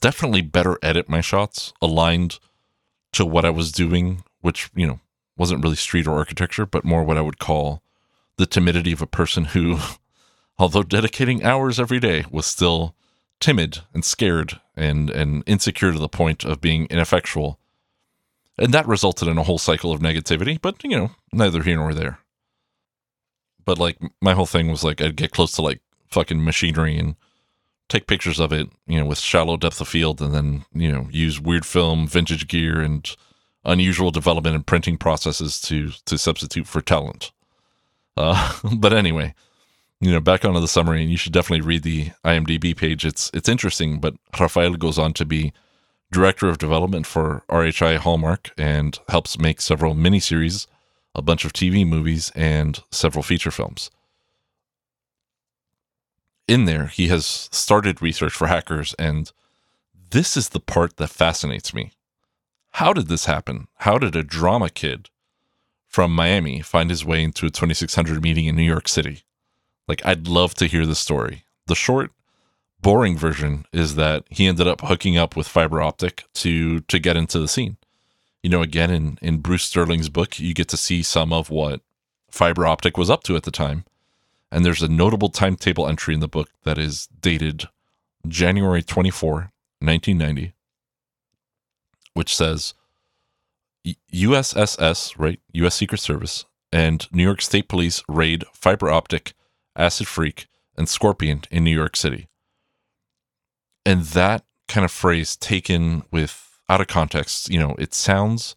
definitely 0.00 0.42
better 0.42 0.78
edit 0.82 1.08
my 1.08 1.20
shots 1.20 1.72
aligned 1.80 2.38
to 3.12 3.24
what 3.24 3.44
I 3.44 3.50
was 3.50 3.72
doing, 3.72 4.24
which, 4.40 4.70
you 4.74 4.86
know, 4.86 5.00
wasn't 5.36 5.62
really 5.62 5.76
street 5.76 6.06
or 6.06 6.16
architecture, 6.16 6.66
but 6.66 6.84
more 6.84 7.02
what 7.02 7.16
I 7.16 7.22
would 7.22 7.38
call 7.38 7.82
the 8.36 8.46
timidity 8.46 8.92
of 8.92 9.02
a 9.02 9.06
person 9.06 9.46
who, 9.46 9.78
although 10.58 10.82
dedicating 10.82 11.44
hours 11.44 11.80
every 11.80 11.98
day, 11.98 12.24
was 12.30 12.46
still 12.46 12.94
timid 13.40 13.78
and 13.92 14.04
scared 14.04 14.60
and, 14.76 15.10
and 15.10 15.42
insecure 15.46 15.92
to 15.92 15.98
the 15.98 16.08
point 16.08 16.44
of 16.44 16.60
being 16.60 16.86
ineffectual. 16.86 17.58
And 18.58 18.72
that 18.74 18.86
resulted 18.86 19.26
in 19.28 19.38
a 19.38 19.42
whole 19.42 19.58
cycle 19.58 19.92
of 19.92 20.00
negativity, 20.00 20.60
but, 20.60 20.84
you 20.84 20.90
know, 20.90 21.10
neither 21.32 21.62
here 21.62 21.76
nor 21.76 21.94
there. 21.94 22.18
But, 23.64 23.78
like, 23.78 23.98
my 24.20 24.34
whole 24.34 24.46
thing 24.46 24.70
was 24.70 24.84
like, 24.84 25.00
I'd 25.00 25.16
get 25.16 25.32
close 25.32 25.52
to, 25.52 25.62
like, 25.62 25.80
fucking 26.10 26.44
machinery 26.44 26.98
and 26.98 27.16
take 27.90 28.06
pictures 28.06 28.40
of 28.40 28.52
it, 28.52 28.70
you 28.86 28.98
know, 28.98 29.04
with 29.04 29.18
shallow 29.18 29.56
depth 29.56 29.80
of 29.80 29.88
field, 29.88 30.22
and 30.22 30.34
then 30.34 30.64
you 30.72 30.90
know 30.90 31.08
use 31.10 31.40
weird 31.40 31.66
film, 31.66 32.06
vintage 32.06 32.48
gear, 32.48 32.80
and 32.80 33.14
unusual 33.64 34.10
development 34.10 34.54
and 34.54 34.66
printing 34.66 34.96
processes 34.96 35.60
to 35.60 35.90
to 36.06 36.16
substitute 36.16 36.66
for 36.66 36.80
talent. 36.80 37.32
Uh, 38.16 38.54
but 38.76 38.92
anyway, 38.92 39.34
you 40.00 40.12
know, 40.12 40.20
back 40.20 40.44
onto 40.44 40.60
the 40.60 40.68
summary, 40.68 41.02
and 41.02 41.10
you 41.10 41.16
should 41.16 41.32
definitely 41.32 41.66
read 41.66 41.82
the 41.82 42.10
IMDb 42.24 42.76
page. 42.76 43.04
It's 43.04 43.30
it's 43.34 43.48
interesting, 43.48 44.00
but 44.00 44.14
Rafael 44.38 44.74
goes 44.74 44.98
on 44.98 45.12
to 45.14 45.24
be 45.24 45.52
director 46.10 46.48
of 46.48 46.58
development 46.58 47.06
for 47.06 47.44
RHI 47.48 47.98
Hallmark 47.98 48.50
and 48.58 48.98
helps 49.08 49.38
make 49.38 49.60
several 49.60 49.94
miniseries, 49.94 50.66
a 51.14 51.22
bunch 51.22 51.44
of 51.44 51.52
TV 51.52 51.86
movies, 51.86 52.32
and 52.34 52.82
several 52.90 53.22
feature 53.22 53.50
films 53.50 53.90
in 56.50 56.64
there, 56.64 56.86
he 56.86 57.06
has 57.06 57.48
started 57.52 58.02
research 58.02 58.32
for 58.32 58.48
hackers, 58.48 58.92
and 58.98 59.30
this 60.10 60.36
is 60.36 60.48
the 60.48 60.58
part 60.58 60.96
that 60.96 61.08
fascinates 61.08 61.72
me. 61.72 61.92
how 62.74 62.92
did 62.92 63.08
this 63.08 63.26
happen? 63.26 63.68
How 63.78 63.98
did 63.98 64.16
a 64.16 64.24
drama 64.24 64.68
kid 64.68 65.10
from 65.86 66.14
Miami 66.14 66.60
find 66.60 66.90
his 66.90 67.04
way 67.04 67.22
into 67.22 67.46
a 67.46 67.50
2600 67.50 68.22
meeting 68.22 68.46
in 68.46 68.56
New 68.56 68.64
York 68.64 68.88
City? 68.88 69.22
Like, 69.90 70.06
I'd 70.06 70.28
love 70.28 70.54
to 70.54 70.66
hear 70.66 70.86
the 70.86 70.94
story. 70.94 71.42
The 71.66 71.74
short, 71.74 72.12
boring 72.80 73.18
version 73.18 73.66
is 73.72 73.96
that 73.96 74.22
he 74.30 74.46
ended 74.46 74.68
up 74.68 74.82
hooking 74.82 75.18
up 75.18 75.34
with 75.34 75.48
Phiber 75.48 75.78
Optik 75.78 76.22
to 76.34 76.78
to 76.82 77.00
get 77.00 77.16
into 77.16 77.40
the 77.40 77.48
scene. 77.48 77.76
You 78.40 78.50
know, 78.50 78.62
again 78.62 78.92
in 78.92 79.18
in 79.20 79.38
Bruce 79.38 79.64
Sterling's 79.64 80.08
book, 80.08 80.38
you 80.38 80.54
get 80.54 80.68
to 80.68 80.76
see 80.76 81.02
some 81.02 81.32
of 81.32 81.50
what 81.50 81.80
Phiber 82.30 82.62
Optik 82.62 82.96
was 82.96 83.10
up 83.10 83.24
to 83.24 83.34
at 83.34 83.42
the 83.42 83.50
time. 83.50 83.84
And 84.52 84.64
there's 84.64 84.80
a 84.80 84.86
notable 84.86 85.28
timetable 85.28 85.88
entry 85.88 86.14
in 86.14 86.20
the 86.20 86.28
book 86.28 86.50
that 86.62 86.78
is 86.78 87.08
dated 87.20 87.64
January 88.28 88.84
24, 88.84 89.50
1990, 89.80 90.52
which 92.14 92.36
says 92.36 92.74
USSS, 94.14 95.18
right? 95.18 95.40
US 95.52 95.74
Secret 95.74 96.00
Service 96.00 96.44
and 96.72 97.08
New 97.10 97.24
York 97.24 97.42
State 97.42 97.68
Police 97.68 98.04
raid 98.08 98.44
Phiber 98.54 98.86
Optik, 98.86 99.32
Acid 99.76 100.06
Phreak, 100.06 100.46
and 100.76 100.88
scorpion 100.88 101.42
in 101.50 101.64
New 101.64 101.74
York 101.74 101.96
City. 101.96 102.28
And 103.84 104.02
that 104.02 104.44
kind 104.68 104.84
of 104.84 104.90
phrase 104.90 105.36
taken 105.36 106.04
with 106.10 106.60
out 106.68 106.80
of 106.80 106.86
context, 106.86 107.50
you 107.50 107.58
know, 107.58 107.74
it 107.78 107.92
sounds 107.92 108.54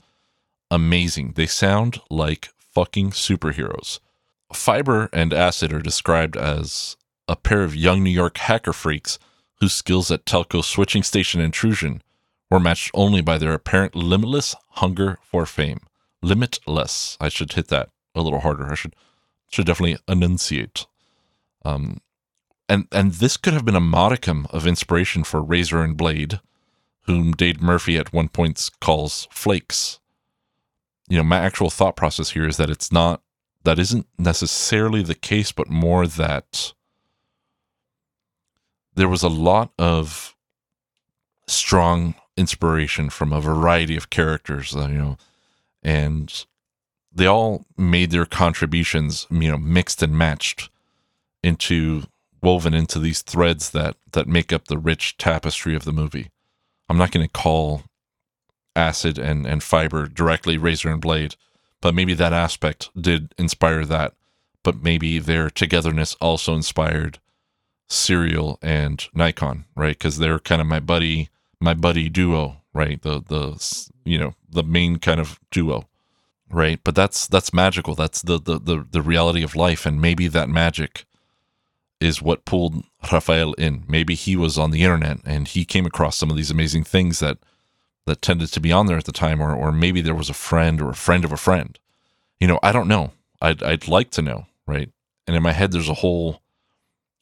amazing. 0.70 1.34
They 1.36 1.48
sound 1.48 2.00
like 2.10 2.50
fucking 2.58 3.12
superheroes. 3.12 4.00
Phiber 4.54 5.10
and 5.12 5.34
Acid 5.34 5.74
are 5.74 5.82
described 5.82 6.38
as 6.38 6.96
a 7.28 7.36
pair 7.36 7.64
of 7.64 7.76
young 7.76 8.04
New 8.04 8.12
York 8.12 8.38
hacker 8.38 8.74
freaks 8.74 9.18
whose 9.60 9.74
skills 9.74 10.12
at 10.12 10.26
telco 10.26 10.64
switching 10.64 11.04
station 11.04 11.42
intrusion 11.42 12.02
were 12.52 12.60
matched 12.60 12.92
only 12.94 13.22
by 13.22 13.38
their 13.38 13.54
apparent 13.54 13.96
limitless 13.96 14.56
hunger 14.72 15.18
for 15.24 15.46
fame. 15.46 15.80
Limitless. 16.22 17.18
I 17.20 17.30
should 17.30 17.54
hit 17.54 17.70
that 17.70 17.90
a 18.14 18.22
little 18.22 18.42
harder. 18.42 18.72
I 18.72 18.76
should 18.76 18.96
should 19.50 19.66
definitely 19.66 19.98
enunciate. 20.08 20.86
Um, 21.66 22.02
and 22.70 22.88
and 22.92 23.14
this 23.14 23.38
could 23.38 23.54
have 23.54 23.66
been 23.66 23.76
a 23.76 23.82
modicum 23.82 24.48
of 24.52 24.68
inspiration 24.68 25.24
for 25.24 25.42
Razor 25.42 25.82
and 25.82 25.98
Blade, 25.98 26.40
whom 27.02 27.34
Dade 27.34 27.62
Murphy 27.62 27.98
at 27.98 28.14
one 28.14 28.30
point 28.30 28.70
calls 28.80 29.28
flakes. 29.32 30.00
You 31.10 31.18
know, 31.18 31.24
my 31.24 31.38
actual 31.38 31.70
thought 31.70 31.96
process 31.96 32.32
here 32.32 32.48
is 32.48 32.58
that 32.58 32.70
it's 32.70 32.92
not 32.92 33.22
that 33.64 33.80
isn't 33.80 34.08
necessarily 34.18 35.04
the 35.04 35.16
case, 35.16 35.52
but 35.52 35.70
more 35.70 36.08
that 36.08 36.74
there 38.96 39.10
was 39.10 39.24
a 39.24 39.30
lot 39.30 39.72
of 39.78 40.36
strong 41.48 42.16
inspiration 42.38 43.10
from 43.10 43.32
a 43.32 43.42
variety 43.42 43.96
of 43.96 44.10
characters, 44.10 44.76
uh, 44.76 44.88
you 44.88 44.98
know, 44.98 45.18
and 45.82 46.46
they 47.12 47.28
all 47.28 47.66
made 47.78 48.12
their 48.12 48.26
contributions, 48.26 49.28
you 49.30 49.52
know, 49.52 49.58
mixed 49.58 50.02
and 50.02 50.18
matched 50.18 50.70
into 51.44 52.04
woven 52.42 52.74
into 52.74 53.00
these 53.00 53.22
threads 53.22 53.72
that 53.72 53.96
that 54.12 54.28
make 54.28 54.52
up 54.52 54.68
the 54.68 54.78
rich 54.78 55.18
tapestry 55.18 55.76
of 55.76 55.86
the 55.86 55.94
movie. 55.94 56.30
I'm 56.90 56.98
not 56.98 57.12
going 57.12 57.26
to 57.26 57.32
call 57.32 57.84
acid 58.76 59.18
and 59.18 59.46
and 59.46 59.64
Phiber 59.64 60.08
directly 60.08 60.58
razor 60.58 60.90
and 60.90 61.02
blade, 61.02 61.36
but 61.82 61.96
maybe 61.96 62.14
that 62.14 62.34
aspect 62.34 62.90
did 63.00 63.34
inspire 63.38 63.86
that. 63.86 64.14
But 64.64 64.82
maybe 64.82 65.20
their 65.20 65.50
togetherness 65.50 66.16
also 66.22 66.56
inspired 66.56 67.20
Cereal 67.90 68.60
and 68.62 69.06
Nikon, 69.14 69.66
right? 69.76 69.98
Because 69.98 70.18
they're 70.18 70.40
kind 70.40 70.62
of 70.62 70.68
my 70.68 70.80
buddy 70.80 71.30
my 71.60 71.74
buddy 71.74 72.10
duo, 72.10 72.58
right? 72.74 73.02
The 73.02 73.22
the 73.22 73.82
you 74.04 74.18
know 74.18 74.36
the 74.50 74.64
main 74.64 74.98
kind 74.98 75.20
of 75.20 75.40
duo, 75.52 75.88
right? 76.50 76.80
But 76.84 76.96
that's 76.96 77.28
that's 77.28 77.54
magical. 77.54 77.96
That's 77.96 78.22
the 78.22 78.40
the 78.40 78.60
the, 78.60 78.86
the 78.90 79.02
reality 79.02 79.44
of 79.44 79.56
life, 79.56 79.86
and 79.86 80.02
maybe 80.02 80.28
that 80.28 80.50
magic 80.50 81.06
is 82.04 82.22
what 82.22 82.46
pulled 82.46 82.84
Rafael 83.12 83.54
in. 83.54 83.84
Maybe 83.88 84.16
he 84.16 84.36
was 84.36 84.58
on 84.58 84.72
the 84.72 84.84
internet 84.84 85.20
and 85.26 85.48
he 85.48 85.66
came 85.66 85.86
across 85.86 86.18
some 86.18 86.30
of 86.30 86.38
these 86.38 86.52
amazing 86.52 86.84
things 86.84 87.20
that 87.20 87.38
that 88.06 88.22
tended 88.22 88.50
to 88.52 88.60
be 88.60 88.72
on 88.72 88.88
there 88.88 88.98
at 88.98 89.06
the 89.06 89.12
time, 89.12 89.42
or 89.42 89.56
or 89.56 89.72
maybe 89.72 90.02
there 90.02 90.16
was 90.16 90.30
a 90.30 90.34
friend 90.34 90.82
or 90.82 90.90
a 90.90 90.96
friend 90.96 91.24
of 91.24 91.32
a 91.32 91.38
friend. 91.38 91.80
You 92.40 92.48
know, 92.48 92.60
I 92.62 92.72
don't 92.72 92.88
know. 92.88 93.12
I'd 93.42 93.64
I'd 93.64 93.88
like 93.88 94.12
to 94.12 94.22
know, 94.22 94.48
right? 94.68 94.90
And 95.26 95.36
in 95.36 95.44
my 95.44 95.54
head, 95.54 95.72
there's 95.72 95.90
a 95.90 95.96
whole 95.96 96.42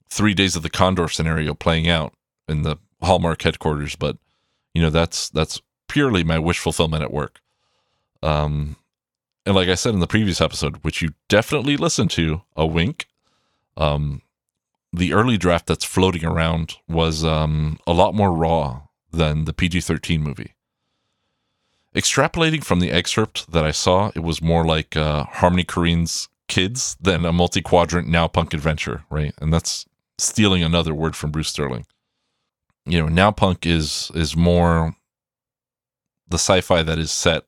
three 0.10 0.34
days 0.34 0.56
of 0.56 0.64
the 0.64 0.70
Condor 0.70 1.08
scenario 1.08 1.54
playing 1.54 1.88
out 1.88 2.14
in 2.50 2.64
the 2.64 2.78
Hallmark 3.02 3.42
headquarters, 3.44 3.96
but 3.96 4.18
you 4.74 4.82
know 4.82 4.90
that's 4.90 5.30
that's 5.30 5.62
purely 5.88 6.24
my 6.24 6.40
wish 6.40 6.60
fulfillment 6.60 7.04
at 7.04 7.12
work 7.12 7.42
um 8.24 8.76
and 9.46 9.56
like 9.56 9.68
i 9.68 9.76
said 9.76 9.94
in 9.94 10.00
the 10.00 10.08
previous 10.08 10.40
episode 10.40 10.78
which 10.84 11.02
you 11.02 11.10
definitely 11.28 11.76
listen 11.76 12.08
to 12.08 12.42
a 12.56 12.66
wink 12.66 13.08
um 13.78 14.22
the 14.94 15.14
early 15.14 15.38
draft 15.38 15.68
that's 15.68 15.86
floating 15.86 16.26
around 16.26 16.78
was 16.88 17.24
um 17.24 17.78
a 17.88 17.94
lot 17.94 18.14
more 18.14 18.32
raw 18.34 18.82
than 19.12 19.46
the 19.46 19.54
pg-13 19.54 20.20
movie. 20.20 20.56
Extrapolating 21.96 22.64
from 22.64 22.80
the 22.80 22.92
excerpt 22.92 23.52
that 23.52 23.66
i 23.66 23.72
saw 23.72 24.12
it 24.16 24.24
was 24.24 24.42
more 24.42 24.66
like 24.66 24.96
uh 24.96 25.24
harmony 25.26 25.64
korine's 25.64 26.30
kids 26.48 26.98
than 27.00 27.24
a 27.26 27.32
multi-quadrant 27.32 28.08
now 28.08 28.28
punk 28.28 28.54
adventure 28.54 29.04
right? 29.10 29.34
And 29.42 29.54
that's 29.54 29.86
stealing 30.18 30.64
another 30.64 30.94
word 30.94 31.16
from 31.16 31.32
bruce 31.32 31.50
sterling. 31.50 31.86
You 32.86 33.02
know 33.02 33.08
now 33.08 33.32
punk 33.32 33.66
is 33.66 34.12
is 34.14 34.36
more 34.36 34.96
the 36.28 36.38
sci-fi 36.38 36.84
that 36.84 37.00
is 37.00 37.12
set 37.12 37.44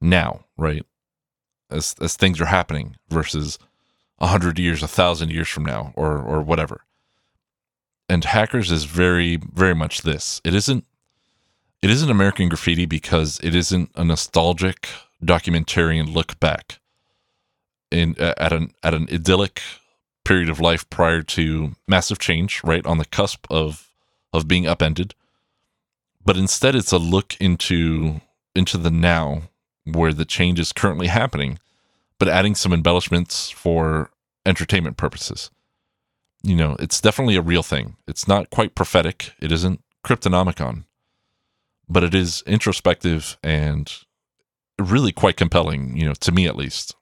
now 0.00 0.46
right? 0.56 0.84
As 1.70 1.94
as 2.00 2.16
things 2.16 2.40
are 2.40 2.46
happening 2.46 2.96
versus 3.08 3.58
a 4.22 4.28
hundred 4.28 4.58
years 4.58 4.82
a 4.82 4.88
thousand 4.88 5.30
years 5.30 5.48
from 5.48 5.64
now 5.64 5.92
or 5.96 6.16
or 6.16 6.40
whatever. 6.40 6.82
And 8.08 8.24
hackers 8.24 8.70
is 8.70 8.84
very 8.84 9.36
very 9.36 9.74
much 9.74 10.02
this. 10.02 10.40
It 10.44 10.54
isn't 10.54 10.86
it 11.82 11.90
isn't 11.90 12.10
american 12.10 12.48
graffiti 12.48 12.86
because 12.86 13.40
it 13.42 13.54
isn't 13.54 13.90
a 13.96 14.04
nostalgic 14.04 14.88
documentarian 15.22 16.14
look 16.14 16.38
back 16.38 16.78
in 17.90 18.16
at 18.18 18.52
an 18.52 18.72
at 18.82 18.94
an 18.94 19.08
idyllic 19.12 19.60
period 20.24 20.48
of 20.48 20.60
life 20.60 20.88
prior 20.88 21.22
to 21.22 21.72
massive 21.88 22.20
change 22.20 22.60
right 22.62 22.86
on 22.86 22.98
the 22.98 23.04
cusp 23.04 23.44
of 23.50 23.90
of 24.32 24.48
being 24.48 24.66
upended. 24.66 25.14
But 26.24 26.36
instead 26.36 26.76
it's 26.76 26.92
a 26.92 26.98
look 26.98 27.36
into 27.40 28.20
into 28.54 28.78
the 28.78 28.90
now 28.90 29.42
where 29.84 30.12
the 30.12 30.24
change 30.24 30.60
is 30.60 30.72
currently 30.72 31.08
happening 31.08 31.58
but 32.22 32.28
adding 32.28 32.54
some 32.54 32.72
embellishments 32.72 33.50
for 33.50 34.08
entertainment 34.46 34.96
purposes. 34.96 35.50
You 36.42 36.56
know 36.56 36.76
it's 36.78 37.00
definitely 37.00 37.36
a 37.36 37.42
real 37.42 37.62
thing. 37.62 37.96
It's 38.06 38.26
not 38.26 38.50
quite 38.50 38.74
prophetic. 38.74 39.32
It 39.40 39.52
isn't 39.52 39.82
cryptonomicon 40.04 40.84
but 41.88 42.02
it 42.02 42.14
is 42.14 42.42
introspective 42.46 43.36
and 43.42 43.92
really 44.78 45.12
quite 45.12 45.36
compelling 45.36 45.96
you 45.96 46.06
know 46.06 46.14
to 46.14 46.32
me 46.32 46.46
at 46.46 46.56
least 46.56 46.96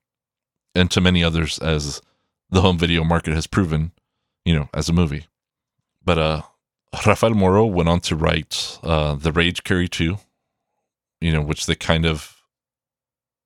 and 0.74 0.90
to 0.90 1.00
many 1.00 1.22
others 1.22 1.58
as 1.60 2.02
the 2.50 2.60
home 2.60 2.76
video 2.76 3.04
market 3.04 3.32
has 3.32 3.46
proven 3.46 3.92
you 4.44 4.54
know 4.54 4.68
as 4.74 4.88
a 4.88 4.92
movie. 4.92 5.26
But 6.04 6.18
uh 6.18 6.42
Rafael 7.06 7.34
Moreau 7.34 7.66
went 7.66 7.88
on 7.88 8.00
to 8.00 8.16
write 8.16 8.78
uh, 8.82 9.14
The 9.14 9.30
Rage 9.30 9.62
Carrie 9.62 9.86
2, 9.86 10.18
you 11.20 11.32
know, 11.32 11.40
which 11.40 11.66
they 11.66 11.76
kind 11.76 12.04
of 12.04 12.42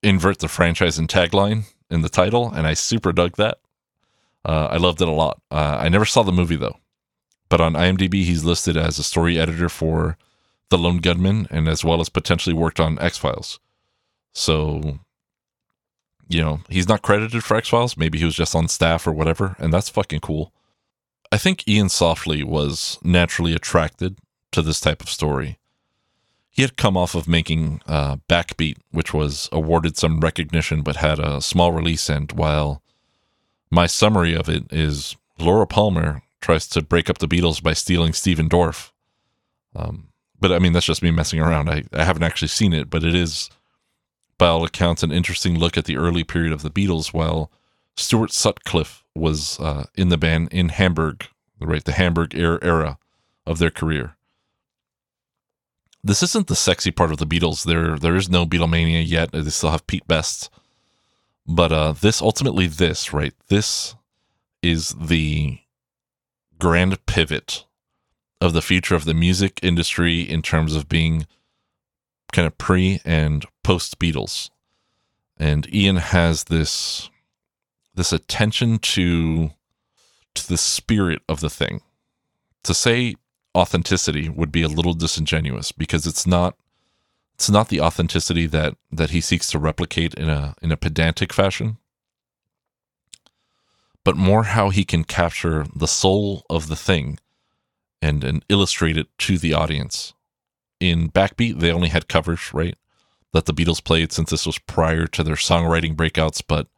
invert 0.03 0.39
the 0.39 0.49
franchise 0.49 0.99
and 0.99 1.11
tagline 1.11 1.65
in 1.91 2.01
the 2.01 2.09
title, 2.09 2.51
and 2.51 2.67
I 2.67 2.73
super 2.73 3.13
dug 3.13 3.37
that. 3.37 3.59
Uh, 4.45 4.69
I 4.71 4.77
loved 4.77 5.01
it 5.01 5.09
a 5.09 5.13
lot. 5.13 5.41
Uh, 5.51 5.79
I 5.81 5.89
never 5.89 6.05
saw 6.05 6.23
the 6.23 6.33
movie 6.33 6.57
though, 6.57 6.77
but 7.49 7.61
on 7.61 7.75
IMDb 7.75 8.25
he's 8.25 8.45
listed 8.45 8.77
as 8.77 8.99
a 8.99 9.03
story 9.03 9.39
editor 9.39 9.69
for 9.69 10.17
The 10.71 10.79
Lone 10.79 10.99
Gunmen 10.99 11.47
and 11.51 11.69
as 11.69 11.85
well 11.85 12.01
as 12.01 12.09
potentially 12.09 12.55
worked 12.55 12.81
on 12.81 12.99
X 12.99 13.17
Files. 13.17 13.59
So, 14.33 14.99
you 16.29 16.43
know, 16.43 16.61
he's 16.69 16.89
not 16.89 17.03
credited 17.03 17.45
for 17.45 17.57
X 17.57 17.69
Files. 17.69 17.97
Maybe 17.97 18.19
he 18.19 18.25
was 18.25 18.35
just 18.35 18.55
on 18.55 18.69
staff 18.69 19.07
or 19.07 19.13
whatever, 19.13 19.57
and 19.59 19.73
that's 19.73 19.89
fucking 19.89 20.21
cool. 20.21 20.53
I 21.33 21.39
think 21.39 21.65
Iain 21.69 21.87
Softley 21.87 22.45
was 22.45 22.99
naturally 23.03 23.55
attracted 23.55 24.19
to 24.53 24.63
this 24.63 24.79
type 24.81 25.03
of 25.03 25.09
story. 25.09 25.59
He 26.51 26.63
had 26.63 26.77
come 26.77 26.97
off 26.97 27.17
of 27.17 27.27
making 27.27 27.81
uh, 27.89 28.19
Backbeat, 28.29 28.77
which 28.93 29.13
was 29.13 29.49
awarded 29.51 29.97
some 29.97 30.21
recognition 30.21 30.83
but 30.83 30.97
had 30.97 31.19
a 31.19 31.41
small 31.41 31.73
release. 31.73 32.09
And 32.09 32.31
while 32.31 32.84
my 33.71 33.87
summary 33.87 34.35
of 34.35 34.49
it 34.49 34.73
is 34.73 35.17
Laura 35.39 35.67
Palmer 35.67 36.23
tries 36.41 36.67
to 36.69 36.83
break 36.83 37.09
up 37.11 37.19
the 37.19 37.29
Beatles 37.29 37.63
by 37.63 37.73
stealing 37.73 38.13
Stephen 38.13 38.49
Dorff. 38.49 38.93
Um, 39.75 40.09
but 40.39 40.53
I 40.53 40.59
mean, 40.59 40.73
that's 40.73 40.87
just 40.87 41.03
me 41.03 41.11
messing 41.11 41.41
around. 41.41 41.69
I, 41.71 41.85
I 41.93 42.05
haven't 42.05 42.23
actually 42.23 42.49
seen 42.49 42.73
it, 42.73 42.91
but 42.91 43.03
it 43.03 43.15
is, 43.15 43.51
by 44.39 44.47
all 44.49 44.65
accounts, 44.65 45.03
an 45.03 45.11
interesting 45.13 45.59
look 45.59 45.77
at 45.79 45.87
the 45.87 45.97
early 45.97 46.23
period 46.25 46.53
of 46.53 46.63
the 46.63 46.71
Beatles 46.71 47.13
while 47.15 47.51
Stuart 47.97 48.31
Sutcliffe 48.33 49.03
was 49.15 49.59
uh, 49.61 49.85
in 49.97 50.09
the 50.11 50.19
band 50.19 50.53
in 50.53 50.69
Hamburg, 50.69 51.27
right, 51.61 51.85
the 51.85 51.93
Hamburg 51.93 52.35
era 52.35 52.99
of 53.47 53.59
their 53.59 53.71
career. 53.71 54.17
this 56.03 56.23
isn't 56.23 56.49
the 56.49 56.57
sexy 56.57 56.91
part 56.91 57.11
of 57.11 57.19
the 57.19 57.27
Beatles. 57.27 57.65
There 57.65 57.99
there 57.99 58.17
is 58.17 58.29
no 58.29 58.45
Beatlemania 58.45 59.03
yet. 59.07 59.33
They 59.33 59.49
still 59.51 59.71
have 59.71 59.87
Pete 59.87 60.07
Best. 60.07 60.51
But 61.47 61.73
uh 61.73 61.93
this 61.93 62.23
ultimately 62.23 62.67
this, 62.67 63.13
right? 63.13 63.35
This 63.49 63.95
is 64.63 64.95
the 64.99 65.59
grand 66.59 67.05
pivot 67.07 67.67
of 68.41 68.53
the 68.53 68.63
future 68.63 68.95
of 68.95 69.05
the 69.05 69.15
music 69.15 69.61
industry 69.63 70.21
in 70.21 70.43
terms 70.43 70.75
of 70.75 70.89
being 70.89 71.27
kind 72.33 72.47
of 72.47 72.59
pre 72.59 73.01
and 73.05 73.47
post 73.63 73.99
Beatles. 73.99 74.51
And 75.37 75.67
Iain 75.75 75.97
has 75.97 76.45
this 76.45 77.11
this 77.95 78.13
attention 78.13 78.79
to 78.79 79.51
to 80.35 80.49
the 80.49 80.59
spirit 80.59 81.23
of 81.29 81.41
the 81.41 81.51
thing. 81.51 81.81
To 82.65 82.75
say 82.75 83.15
authenticity 83.55 84.29
would 84.29 84.51
be 84.51 84.63
a 84.63 84.69
little 84.69 84.95
disingenuous 84.95 85.71
because 85.71 86.07
it's 86.07 86.27
not 86.27 86.57
it's 87.35 87.51
not 87.51 87.69
the 87.69 87.81
authenticity 87.81 88.47
that 88.47 88.77
that 88.91 89.11
he 89.11 89.21
seeks 89.21 89.49
to 89.51 89.59
replicate 89.59 90.15
in 90.15 90.29
a 90.29 90.55
in 90.63 90.73
a 90.73 90.77
pedantic 90.77 91.33
fashion 91.33 91.79
but 94.05 94.17
more 94.17 94.45
how 94.45 94.69
he 94.69 94.85
can 94.85 95.03
capture 95.03 95.65
the 95.75 95.89
soul 95.89 96.45
of 96.51 96.69
the 96.69 96.77
thing 96.77 97.19
and 98.03 98.23
and 98.23 98.45
illustrate 98.49 98.99
it 98.99 99.09
to 99.19 99.39
the 99.39 99.55
audience. 99.55 100.13
In 100.79 101.11
backbeat 101.11 101.61
they 101.61 101.73
only 101.73 101.89
had 101.89 102.09
covers 102.09 102.53
right 102.53 102.77
that 103.33 103.47
the 103.47 103.55
beatles 103.55 103.83
played 103.83 104.13
since 104.13 104.31
this 104.31 104.47
was 104.47 104.59
prior 104.59 105.07
to 105.07 105.25
their 105.25 105.37
songwriting 105.37 105.97
breakouts 105.97 106.43
but 106.47 106.69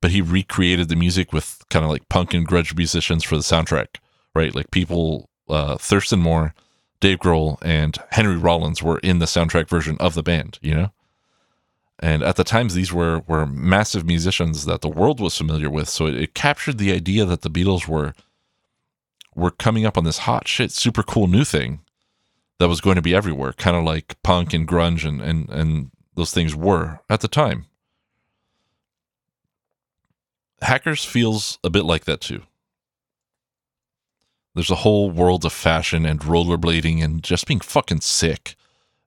but 0.00 0.10
he 0.10 0.20
recreated 0.20 0.88
the 0.88 0.96
music 0.96 1.32
with 1.32 1.62
kind 1.70 1.84
of 1.84 1.90
like 1.90 2.08
punk 2.08 2.34
and 2.34 2.46
grunge 2.48 2.76
musicians 2.76 3.24
for 3.24 3.36
the 3.36 3.42
soundtrack 3.42 3.96
right? 4.34 4.54
Like 4.54 4.70
people 4.70 5.30
uh, 5.48 5.76
Thurston 5.76 6.20
Moore, 6.20 6.54
Dave 7.04 7.18
Grohl, 7.18 7.58
and 7.60 7.98
Henry 8.12 8.38
Rollins 8.38 8.82
were 8.82 8.98
in 9.00 9.18
the 9.18 9.26
soundtrack 9.26 9.68
version 9.68 9.98
of 10.00 10.14
the 10.14 10.22
band, 10.22 10.58
you 10.62 10.74
know? 10.74 10.90
And 11.98 12.22
at 12.22 12.36
the 12.36 12.44
times, 12.44 12.72
these 12.72 12.94
were, 12.94 13.20
were 13.26 13.44
massive 13.44 14.06
musicians 14.06 14.64
that 14.64 14.80
the 14.80 14.88
world 14.88 15.20
was 15.20 15.36
familiar 15.36 15.68
with. 15.68 15.90
So 15.90 16.06
it, 16.06 16.14
it 16.14 16.34
captured 16.34 16.78
the 16.78 16.92
idea 16.92 17.26
that 17.26 17.42
the 17.42 17.50
Beatles 17.50 17.86
were 17.86 18.14
were 19.34 19.50
coming 19.50 19.84
up 19.84 19.98
on 19.98 20.04
this 20.04 20.18
hot 20.18 20.48
shit, 20.48 20.72
super 20.72 21.02
cool 21.02 21.26
new 21.26 21.44
thing 21.44 21.80
that 22.58 22.68
was 22.68 22.80
going 22.80 22.96
to 22.96 23.02
be 23.02 23.14
everywhere, 23.14 23.52
kind 23.52 23.76
of 23.76 23.84
like 23.84 24.16
punk 24.22 24.54
and 24.54 24.66
grunge 24.66 25.06
and, 25.06 25.20
and, 25.20 25.50
and 25.50 25.90
those 26.14 26.32
things 26.32 26.56
were 26.56 27.00
at 27.10 27.20
the 27.20 27.28
time. 27.28 27.66
Hackers 30.62 31.04
feels 31.04 31.58
a 31.62 31.68
bit 31.68 31.84
like 31.84 32.06
that 32.06 32.22
too. 32.22 32.44
There's 34.54 34.70
a 34.70 34.76
whole 34.76 35.10
world 35.10 35.44
of 35.44 35.52
fashion 35.52 36.06
and 36.06 36.20
rollerblading 36.20 37.02
and 37.02 37.22
just 37.22 37.46
being 37.46 37.60
fucking 37.60 38.02
sick 38.02 38.54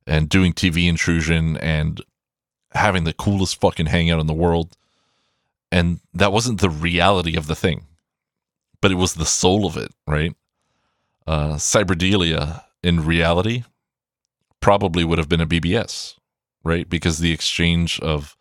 and 0.05 0.29
doing 0.29 0.53
TV 0.53 0.87
intrusion 0.87 1.57
and 1.57 2.01
having 2.71 3.05
the 3.05 3.13
coolest 3.13 3.59
fucking 3.59 3.87
hangout 3.87 4.19
in 4.19 4.27
the 4.27 4.33
world. 4.33 4.75
And 5.71 5.99
that 6.13 6.33
wasn't 6.33 6.59
the 6.61 6.69
reality 6.69 7.37
of 7.37 7.47
the 7.47 7.55
thing, 7.55 7.85
but 8.81 8.91
it 8.91 8.95
was 8.95 9.13
the 9.13 9.25
soul 9.25 9.65
of 9.65 9.77
it, 9.77 9.91
right? 10.05 10.35
Uh, 11.25 11.55
Cyberdelia 11.55 12.63
in 12.83 13.05
reality 13.05 13.63
probably 14.61 15.03
would 15.03 15.17
have 15.17 15.29
been 15.29 15.41
a 15.41 15.47
BBS, 15.47 16.15
right? 16.63 16.87
Because 16.89 17.19
the 17.19 17.31
exchange 17.31 17.99
of 17.99 18.35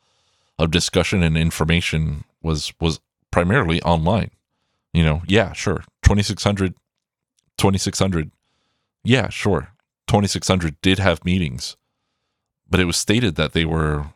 of 0.59 0.71
discussion 0.71 1.23
and 1.23 1.37
information 1.37 2.25
was 2.43 2.73
was 2.81 3.01
primarily 3.31 3.83
online. 3.83 4.31
You 4.93 5.05
know, 5.05 5.23
yeah, 5.27 5.53
sure, 5.53 5.85
twenty 6.03 6.23
six 6.23 6.45
hundred 6.45 6.75
2600 7.59 8.31
yeah 9.05 9.29
sure. 9.29 9.69
2600 10.09 10.81
did 10.83 10.99
have 10.99 11.25
meetings 11.25 11.77
but 12.69 12.81
it 12.81 12.85
was 12.85 12.97
stated 12.97 13.37
that 13.37 13.53
they 13.53 13.65
were 13.65 14.07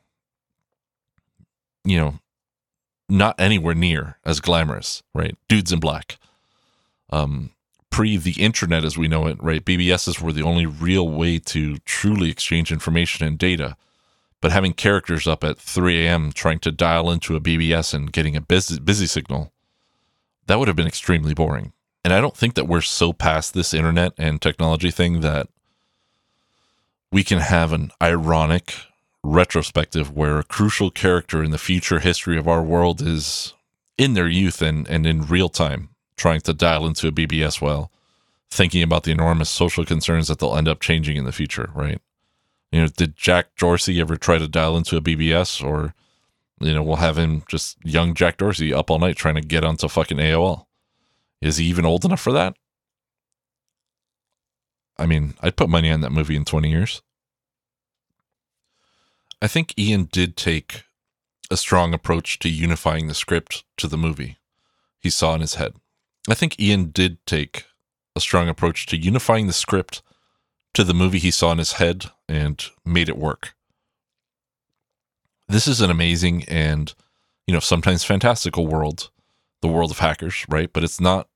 you 1.84 1.98
know 1.98 2.18
not 3.08 3.34
anywhere 3.40 3.74
near 3.74 4.18
as 4.24 4.40
glamorous 4.40 5.02
right? 5.14 5.36
Dudes 5.48 5.72
in 5.72 5.80
black. 5.80 6.18
Um 7.10 7.50
pre 7.90 8.16
the 8.16 8.40
internet 8.40 8.84
as 8.84 8.96
we 8.96 9.08
know 9.08 9.26
it 9.26 9.42
right 9.42 9.64
bbs's 9.64 10.20
were 10.20 10.32
the 10.32 10.44
only 10.44 10.64
real 10.64 11.08
way 11.08 11.38
to 11.40 11.78
truly 11.78 12.30
exchange 12.30 12.70
information 12.70 13.26
and 13.26 13.36
data. 13.38 13.76
But 14.40 14.52
having 14.52 14.72
characters 14.72 15.26
up 15.26 15.42
at 15.44 15.58
3 15.58 16.06
a.m 16.06 16.32
trying 16.32 16.60
to 16.60 16.70
dial 16.70 17.10
into 17.10 17.34
a 17.34 17.40
bbs 17.40 17.92
and 17.92 18.12
getting 18.12 18.36
a 18.36 18.40
busy, 18.40 18.78
busy 18.78 19.06
signal 19.06 19.52
that 20.46 20.58
would 20.58 20.68
have 20.68 20.76
been 20.76 20.86
extremely 20.86 21.34
boring 21.34 21.72
and 22.04 22.12
I 22.12 22.20
don't 22.20 22.36
think 22.36 22.54
that 22.54 22.68
we're 22.68 22.80
so 22.80 23.12
past 23.12 23.54
this 23.54 23.74
internet 23.74 24.12
and 24.16 24.40
technology 24.40 24.90
thing 24.90 25.20
that 25.20 25.48
we 27.12 27.24
can 27.24 27.38
have 27.38 27.72
an 27.72 27.90
ironic 28.02 28.74
retrospective 29.22 30.10
where 30.14 30.38
a 30.38 30.44
crucial 30.44 30.90
character 30.90 31.42
in 31.42 31.50
the 31.50 31.58
future 31.58 31.98
history 31.98 32.38
of 32.38 32.48
our 32.48 32.62
world 32.62 33.02
is 33.02 33.54
in 33.98 34.14
their 34.14 34.28
youth 34.28 34.62
and, 34.62 34.88
and 34.88 35.06
in 35.06 35.26
real 35.26 35.48
time 35.48 35.90
trying 36.16 36.40
to 36.40 36.54
dial 36.54 36.86
into 36.86 37.08
a 37.08 37.12
BBS 37.12 37.60
while 37.60 37.90
thinking 38.50 38.82
about 38.82 39.04
the 39.04 39.12
enormous 39.12 39.50
social 39.50 39.84
concerns 39.84 40.28
that 40.28 40.38
they'll 40.38 40.56
end 40.56 40.68
up 40.68 40.80
changing 40.80 41.16
in 41.16 41.24
the 41.24 41.32
future, 41.32 41.70
right? 41.74 42.00
You 42.72 42.82
know, 42.82 42.88
did 42.88 43.16
Jack 43.16 43.56
Dorsey 43.56 44.00
ever 44.00 44.16
try 44.16 44.38
to 44.38 44.48
dial 44.48 44.76
into 44.76 44.96
a 44.96 45.00
BBS 45.00 45.64
or, 45.64 45.94
you 46.60 46.72
know, 46.72 46.82
we'll 46.82 46.96
have 46.96 47.18
him 47.18 47.42
just 47.48 47.76
young 47.84 48.14
Jack 48.14 48.38
Dorsey 48.38 48.72
up 48.72 48.90
all 48.90 48.98
night 48.98 49.16
trying 49.16 49.34
to 49.34 49.40
get 49.40 49.64
onto 49.64 49.88
fucking 49.88 50.18
AOL. 50.18 50.66
Is 51.40 51.56
he 51.56 51.66
even 51.66 51.86
old 51.86 52.04
enough 52.04 52.20
for 52.20 52.32
that? 52.32 52.54
I 54.98 55.06
mean, 55.06 55.34
I'd 55.40 55.56
put 55.56 55.70
money 55.70 55.90
on 55.90 56.02
that 56.02 56.12
movie 56.12 56.36
in 56.36 56.44
20 56.44 56.70
years. 56.70 57.00
I 59.40 59.48
think 59.48 59.74
Iain 59.78 60.04
did 60.12 60.36
take 60.36 60.82
a 61.50 61.56
strong 61.56 61.94
approach 61.94 62.38
to 62.40 62.50
unifying 62.50 63.06
the 63.06 63.14
script 63.14 63.64
to 63.78 63.88
the 63.88 63.96
movie 63.96 64.36
he 65.00 65.08
saw 65.08 65.34
in 65.34 65.40
his 65.40 65.54
head. 65.54 65.74
I 66.28 66.34
think 66.34 66.56
Iain 66.60 66.90
did 66.90 67.24
take 67.24 67.64
a 68.14 68.20
strong 68.20 68.48
approach 68.50 68.84
to 68.86 68.98
unifying 68.98 69.46
the 69.46 69.54
script 69.54 70.02
to 70.74 70.84
the 70.84 70.92
movie 70.92 71.18
he 71.18 71.30
saw 71.30 71.52
in 71.52 71.58
his 71.58 71.72
head 71.72 72.10
and 72.28 72.62
made 72.84 73.08
it 73.08 73.16
work. 73.16 73.54
This 75.48 75.66
is 75.66 75.80
an 75.80 75.90
amazing 75.90 76.44
and, 76.44 76.94
you 77.46 77.54
know, 77.54 77.60
sometimes 77.60 78.04
fantastical 78.04 78.66
world, 78.66 79.10
the 79.62 79.68
world 79.68 79.90
of 79.90 79.98
hackers, 79.98 80.44
right? 80.48 80.70
But 80.70 80.84
it's 80.84 81.00
not 81.00 81.29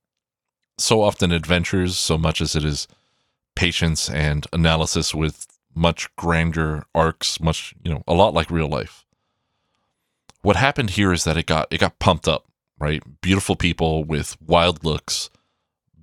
so 0.77 1.01
often 1.01 1.31
adventures 1.31 1.97
so 1.97 2.17
much 2.17 2.41
as 2.41 2.55
it 2.55 2.65
is 2.65 2.87
patience 3.55 4.09
and 4.09 4.45
analysis 4.51 5.15
with 5.15 5.47
much 5.73 6.13
grander 6.15 6.83
arcs, 6.93 7.39
much, 7.39 7.73
you 7.83 7.93
know, 7.93 8.03
a 8.07 8.13
lot 8.13 8.33
like 8.33 8.49
real 8.49 8.67
life. 8.67 9.05
What 10.41 10.55
happened 10.55 10.91
here 10.91 11.11
is 11.11 11.23
that 11.23 11.37
it 11.37 11.47
got 11.47 11.67
it 11.71 11.79
got 11.79 11.99
pumped 11.99 12.27
up, 12.27 12.45
right? 12.79 13.01
Beautiful 13.21 13.55
people 13.55 14.03
with 14.03 14.37
wild 14.41 14.83
looks, 14.83 15.29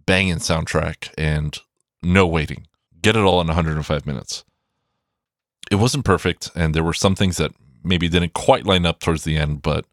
banging 0.06 0.36
soundtrack 0.36 1.12
and 1.16 1.58
no 2.02 2.26
waiting. 2.26 2.66
Get 3.00 3.16
it 3.16 3.22
all 3.22 3.40
in 3.40 3.46
105 3.46 4.06
minutes. 4.06 4.44
It 5.70 5.76
wasn't 5.76 6.04
perfect 6.04 6.50
and 6.54 6.74
there 6.74 6.84
were 6.84 6.92
some 6.92 7.14
things 7.14 7.36
that 7.36 7.52
maybe 7.84 8.08
didn't 8.08 8.34
quite 8.34 8.66
line 8.66 8.84
up 8.84 9.00
towards 9.00 9.24
the 9.24 9.36
end, 9.36 9.62
but 9.62 9.86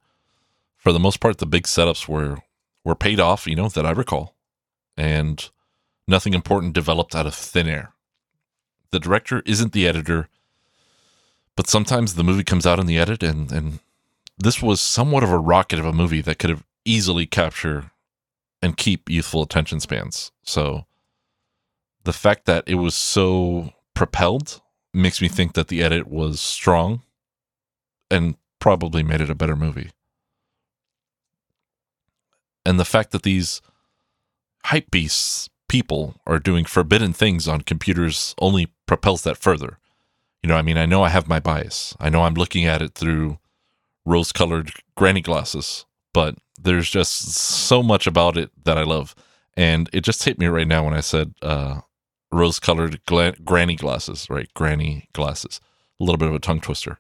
for 0.78 0.92
the 0.92 1.00
most 1.00 1.20
part 1.20 1.38
the 1.38 1.46
big 1.46 1.64
setups 1.64 2.08
were 2.08 2.40
were 2.84 2.96
paid 2.96 3.20
off, 3.20 3.46
you 3.46 3.56
know, 3.56 3.70
that 3.70 3.86
I 3.86 3.92
recall 3.92 4.36
and 5.00 5.50
nothing 6.08 6.34
important 6.34 6.74
developed 6.74 7.16
out 7.16 7.26
of 7.26 7.34
thin 7.34 7.68
air. 7.68 7.94
The 8.92 9.00
director 9.00 9.42
isn't 9.46 9.72
the 9.72 9.88
editor, 9.88 10.28
but 11.56 11.68
sometimes 11.68 12.14
the 12.14 12.24
movie 12.24 12.44
comes 12.44 12.68
out 12.68 12.80
in 12.80 12.86
the 12.86 13.00
edit, 13.00 13.24
and, 13.24 13.50
and 13.52 13.80
this 14.38 14.62
was 14.62 14.82
somewhat 14.82 15.24
of 15.24 15.32
a 15.32 15.38
rocket 15.38 15.80
of 15.80 15.86
a 15.86 15.94
movie 15.94 16.22
that 16.22 16.38
could 16.38 16.50
have 16.50 16.66
easily 16.84 17.26
capture 17.26 17.92
and 18.62 18.76
keep 18.76 19.10
youthful 19.10 19.42
attention 19.42 19.80
spans. 19.80 20.32
So 20.44 20.86
the 22.04 22.14
fact 22.14 22.46
that 22.46 22.66
it 22.68 22.76
was 22.76 22.94
so 22.94 23.74
propelled 23.94 24.62
makes 24.94 25.22
me 25.22 25.30
think 25.30 25.54
that 25.54 25.70
the 25.70 25.82
edit 25.82 26.08
was 26.08 26.42
strong 26.42 27.04
and 28.12 28.36
probably 28.60 29.04
made 29.04 29.22
it 29.22 29.30
a 29.30 29.36
better 29.36 29.56
movie. 29.56 29.92
And 32.66 32.78
the 32.78 32.86
fact 32.86 33.12
that 33.12 33.24
these 33.24 33.62
hype 34.66 34.92
beasts 34.92 35.50
people 35.70 36.16
are 36.26 36.40
doing 36.40 36.66
forbidden 36.66 37.14
things 37.14 37.48
on 37.48 37.62
computers 37.62 38.36
only 38.40 38.68
propels 38.86 39.22
that 39.24 39.38
further. 39.38 39.80
You 40.44 40.50
know, 40.50 40.56
I 40.56 40.62
mean, 40.62 40.78
I 40.78 40.86
know 40.86 41.04
I 41.04 41.10
have 41.10 41.28
my 41.28 41.40
bias. 41.40 41.96
I 42.00 42.10
know 42.10 42.24
I'm 42.24 42.34
looking 42.34 42.66
at 42.66 42.82
it 42.82 42.96
through 42.96 43.40
rose 44.06 44.32
colored 44.32 44.72
granny 44.96 45.22
glasses, 45.22 45.86
but 46.14 46.36
there's 46.60 46.90
just 46.90 47.32
so 47.34 47.84
much 47.84 48.08
about 48.08 48.38
it 48.38 48.52
that 48.66 48.78
I 48.78 48.84
love. 48.84 49.16
And 49.56 49.90
it 49.94 50.02
just 50.02 50.24
hit 50.24 50.40
me 50.40 50.48
right 50.48 50.68
now 50.68 50.86
when 50.86 50.94
I 50.94 51.02
said 51.02 51.34
uh, 51.42 51.82
rose 52.32 52.60
colored 52.60 53.04
gla- 53.06 53.36
granny 53.44 53.76
glasses, 53.76 54.28
right? 54.30 54.52
Granny 54.54 55.08
glasses. 55.14 55.62
A 56.00 56.04
little 56.04 56.18
bit 56.18 56.30
of 56.30 56.36
a 56.36 56.40
tongue 56.40 56.62
twister. 56.62 57.00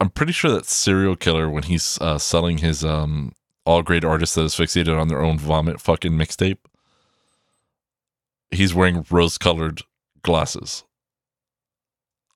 I'm 0.00 0.10
pretty 0.10 0.32
sure 0.32 0.50
that 0.52 0.66
Cereal 0.66 1.16
Killer, 1.16 1.48
when 1.48 1.64
he's 1.64 1.98
uh, 2.00 2.18
selling 2.18 2.58
his 2.58 2.84
um, 2.84 3.32
all 3.64 3.82
great 3.82 4.04
artists 4.04 4.34
that 4.34 4.42
is 4.44 4.54
fixated 4.54 4.98
on 4.98 5.08
their 5.08 5.22
own 5.22 5.38
vomit 5.38 5.80
fucking 5.80 6.12
mixtape. 6.12 6.58
He's 8.50 8.74
wearing 8.74 9.04
rose 9.10 9.38
colored 9.38 9.82
glasses. 10.22 10.84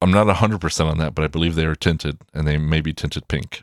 I'm 0.01 0.11
not 0.11 0.27
100% 0.27 0.87
on 0.87 0.99
that, 0.99 1.15
but 1.15 1.25
I 1.25 1.29
believe 1.29 1.55
they 1.55 1.65
are 1.65 1.75
tinted 1.75 2.19
and 2.35 2.47
they 2.47 2.59
may 2.59 2.81
be 2.81 2.93
tinted 2.93 3.29
pink. 3.29 3.63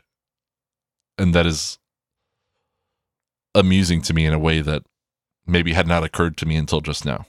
And 1.16 1.34
that 1.34 1.46
is 1.46 1.78
amusing 3.54 4.02
to 4.02 4.14
me 4.14 4.26
in 4.26 4.34
a 4.34 4.38
way 4.38 4.60
that 4.60 4.82
maybe 5.46 5.72
had 5.72 5.86
not 5.86 6.04
occurred 6.04 6.36
to 6.38 6.46
me 6.46 6.56
until 6.56 6.80
just 6.80 7.04
now. 7.04 7.26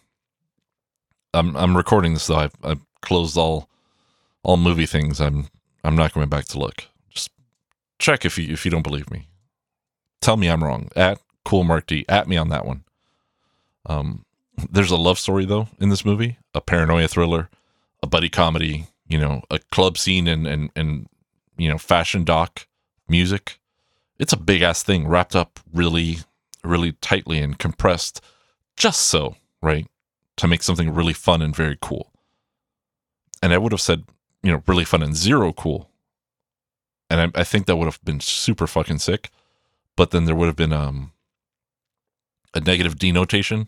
I'm 1.33 1.55
I'm 1.55 1.75
recording 1.77 2.13
this 2.13 2.27
though. 2.27 2.37
I've, 2.37 2.55
I've 2.63 2.81
closed 3.01 3.37
all 3.37 3.69
all 4.41 4.57
movie 4.57 4.85
things. 4.85 5.19
I'm 5.19 5.47
I'm 5.83 5.95
not 5.95 6.13
going 6.13 6.29
back 6.29 6.45
to 6.45 6.59
look. 6.59 6.85
Just 7.09 7.29
check 7.99 8.25
if 8.25 8.37
you 8.37 8.51
if 8.51 8.65
you 8.65 8.71
don't 8.71 8.81
believe 8.81 9.11
me. 9.11 9.27
Tell 10.25 10.37
me 10.37 10.49
I'm 10.49 10.63
wrong. 10.63 10.89
At 10.95 11.19
cool 11.43 11.63
Mark 11.63 11.85
D. 11.85 12.03
At 12.09 12.27
me 12.27 12.35
on 12.35 12.49
that 12.49 12.65
one. 12.65 12.83
Um, 13.85 14.25
there's 14.71 14.89
a 14.89 14.97
love 14.97 15.19
story 15.19 15.45
though 15.45 15.67
in 15.79 15.89
this 15.89 16.03
movie, 16.03 16.39
a 16.55 16.61
paranoia 16.61 17.07
thriller, 17.07 17.47
a 18.01 18.07
buddy 18.07 18.27
comedy, 18.27 18.87
you 19.07 19.19
know, 19.19 19.43
a 19.51 19.59
club 19.71 19.99
scene 19.99 20.27
and 20.27 20.47
and 20.47 20.71
and 20.75 21.07
you 21.57 21.69
know, 21.69 21.77
fashion 21.77 22.23
doc 22.23 22.65
music. 23.07 23.59
It's 24.17 24.33
a 24.33 24.37
big 24.37 24.63
ass 24.63 24.81
thing 24.81 25.07
wrapped 25.07 25.35
up 25.35 25.59
really 25.71 26.17
really 26.63 26.93
tightly 26.93 27.37
and 27.37 27.59
compressed 27.59 28.19
just 28.75 29.03
so, 29.03 29.35
right? 29.61 29.85
To 30.37 30.47
make 30.47 30.63
something 30.63 30.91
really 30.91 31.13
fun 31.13 31.43
and 31.43 31.55
very 31.55 31.77
cool. 31.79 32.11
And 33.43 33.53
I 33.53 33.59
would 33.59 33.73
have 33.73 33.79
said, 33.79 34.05
you 34.41 34.51
know, 34.51 34.63
really 34.65 34.85
fun 34.85 35.03
and 35.03 35.15
zero 35.15 35.53
cool. 35.53 35.91
And 37.11 37.21
I, 37.21 37.41
I 37.41 37.43
think 37.43 37.67
that 37.67 37.75
would 37.75 37.85
have 37.85 38.03
been 38.03 38.21
super 38.21 38.65
fucking 38.65 38.97
sick. 38.97 39.29
But 39.95 40.11
then 40.11 40.25
there 40.25 40.35
would 40.35 40.47
have 40.47 40.55
been 40.55 40.73
um 40.73 41.11
a 42.53 42.61
negative 42.61 42.97
denotation 42.97 43.67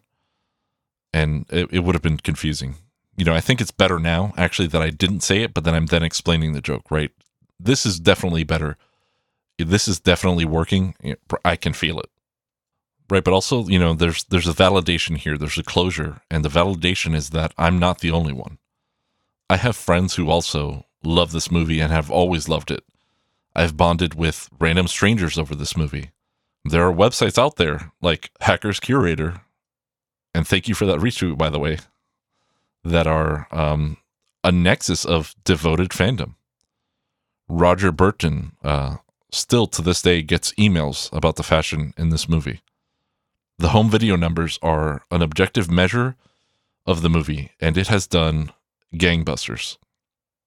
and 1.13 1.45
it, 1.49 1.69
it 1.71 1.79
would 1.79 1.95
have 1.95 2.01
been 2.01 2.17
confusing. 2.17 2.75
You 3.17 3.25
know, 3.25 3.33
I 3.33 3.41
think 3.41 3.59
it's 3.59 3.71
better 3.71 3.99
now 3.99 4.33
actually 4.37 4.67
that 4.69 4.81
I 4.81 4.89
didn't 4.89 5.21
say 5.21 5.41
it, 5.41 5.53
but 5.53 5.63
then 5.63 5.73
I'm 5.75 5.87
then 5.87 6.03
explaining 6.03 6.53
the 6.53 6.61
joke, 6.61 6.91
right? 6.91 7.11
This 7.59 7.85
is 7.85 7.99
definitely 7.99 8.43
better. 8.43 8.77
This 9.57 9.87
is 9.87 9.99
definitely 9.99 10.45
working. 10.45 10.95
I 11.43 11.55
can 11.55 11.73
feel 11.73 11.99
it. 11.99 12.09
Right, 13.09 13.23
but 13.23 13.33
also, 13.33 13.65
you 13.67 13.79
know, 13.79 13.93
there's 13.93 14.25
there's 14.25 14.49
a 14.49 14.53
validation 14.53 15.17
here, 15.17 15.37
there's 15.37 15.57
a 15.57 15.63
closure, 15.63 16.21
and 16.29 16.43
the 16.43 16.49
validation 16.49 17.15
is 17.15 17.29
that 17.29 17.53
I'm 17.57 17.79
not 17.79 17.99
the 17.99 18.11
only 18.11 18.33
one. 18.33 18.57
I 19.49 19.55
have 19.55 19.77
friends 19.77 20.15
who 20.15 20.29
also 20.29 20.85
love 21.03 21.31
this 21.31 21.49
movie 21.49 21.79
and 21.79 21.91
have 21.91 22.11
always 22.11 22.49
loved 22.49 22.69
it. 22.69 22.83
I've 23.55 23.77
bonded 23.77 24.13
with 24.13 24.49
random 24.59 24.87
strangers 24.87 25.37
over 25.37 25.55
this 25.55 25.77
movie. 25.77 26.11
There 26.65 26.87
are 26.87 26.93
websites 26.93 27.37
out 27.37 27.55
there 27.55 27.91
like 28.01 28.31
Hackers 28.41 28.79
Curator 28.79 29.41
and 30.37 30.47
thank 30.47 30.67
you 30.67 30.75
for 30.75 30.85
that 30.85 30.99
retweet, 30.99 31.35
by 31.35 31.49
the 31.49 31.57
way, 31.57 31.79
that 32.83 33.07
are 33.07 33.47
um, 33.49 33.97
a 34.43 34.51
nexus 34.51 35.03
of 35.03 35.33
devoted 35.43 35.89
fandom. 35.89 36.35
Roger 37.49 37.91
Burton 37.91 38.51
uh, 38.63 38.97
still 39.31 39.65
to 39.65 39.81
this 39.81 39.99
day 39.99 40.21
gets 40.21 40.53
emails 40.53 41.11
about 41.11 41.37
the 41.37 41.43
fashion 41.43 41.91
in 41.97 42.09
this 42.09 42.29
movie. 42.29 42.61
The 43.57 43.69
home 43.69 43.89
video 43.89 44.15
numbers 44.15 44.59
are 44.61 45.01
an 45.09 45.23
objective 45.23 45.71
measure 45.71 46.15
of 46.85 47.01
the 47.01 47.09
movie, 47.09 47.49
and 47.59 47.75
it 47.75 47.87
has 47.87 48.05
done 48.05 48.51
gangbusters. 48.93 49.77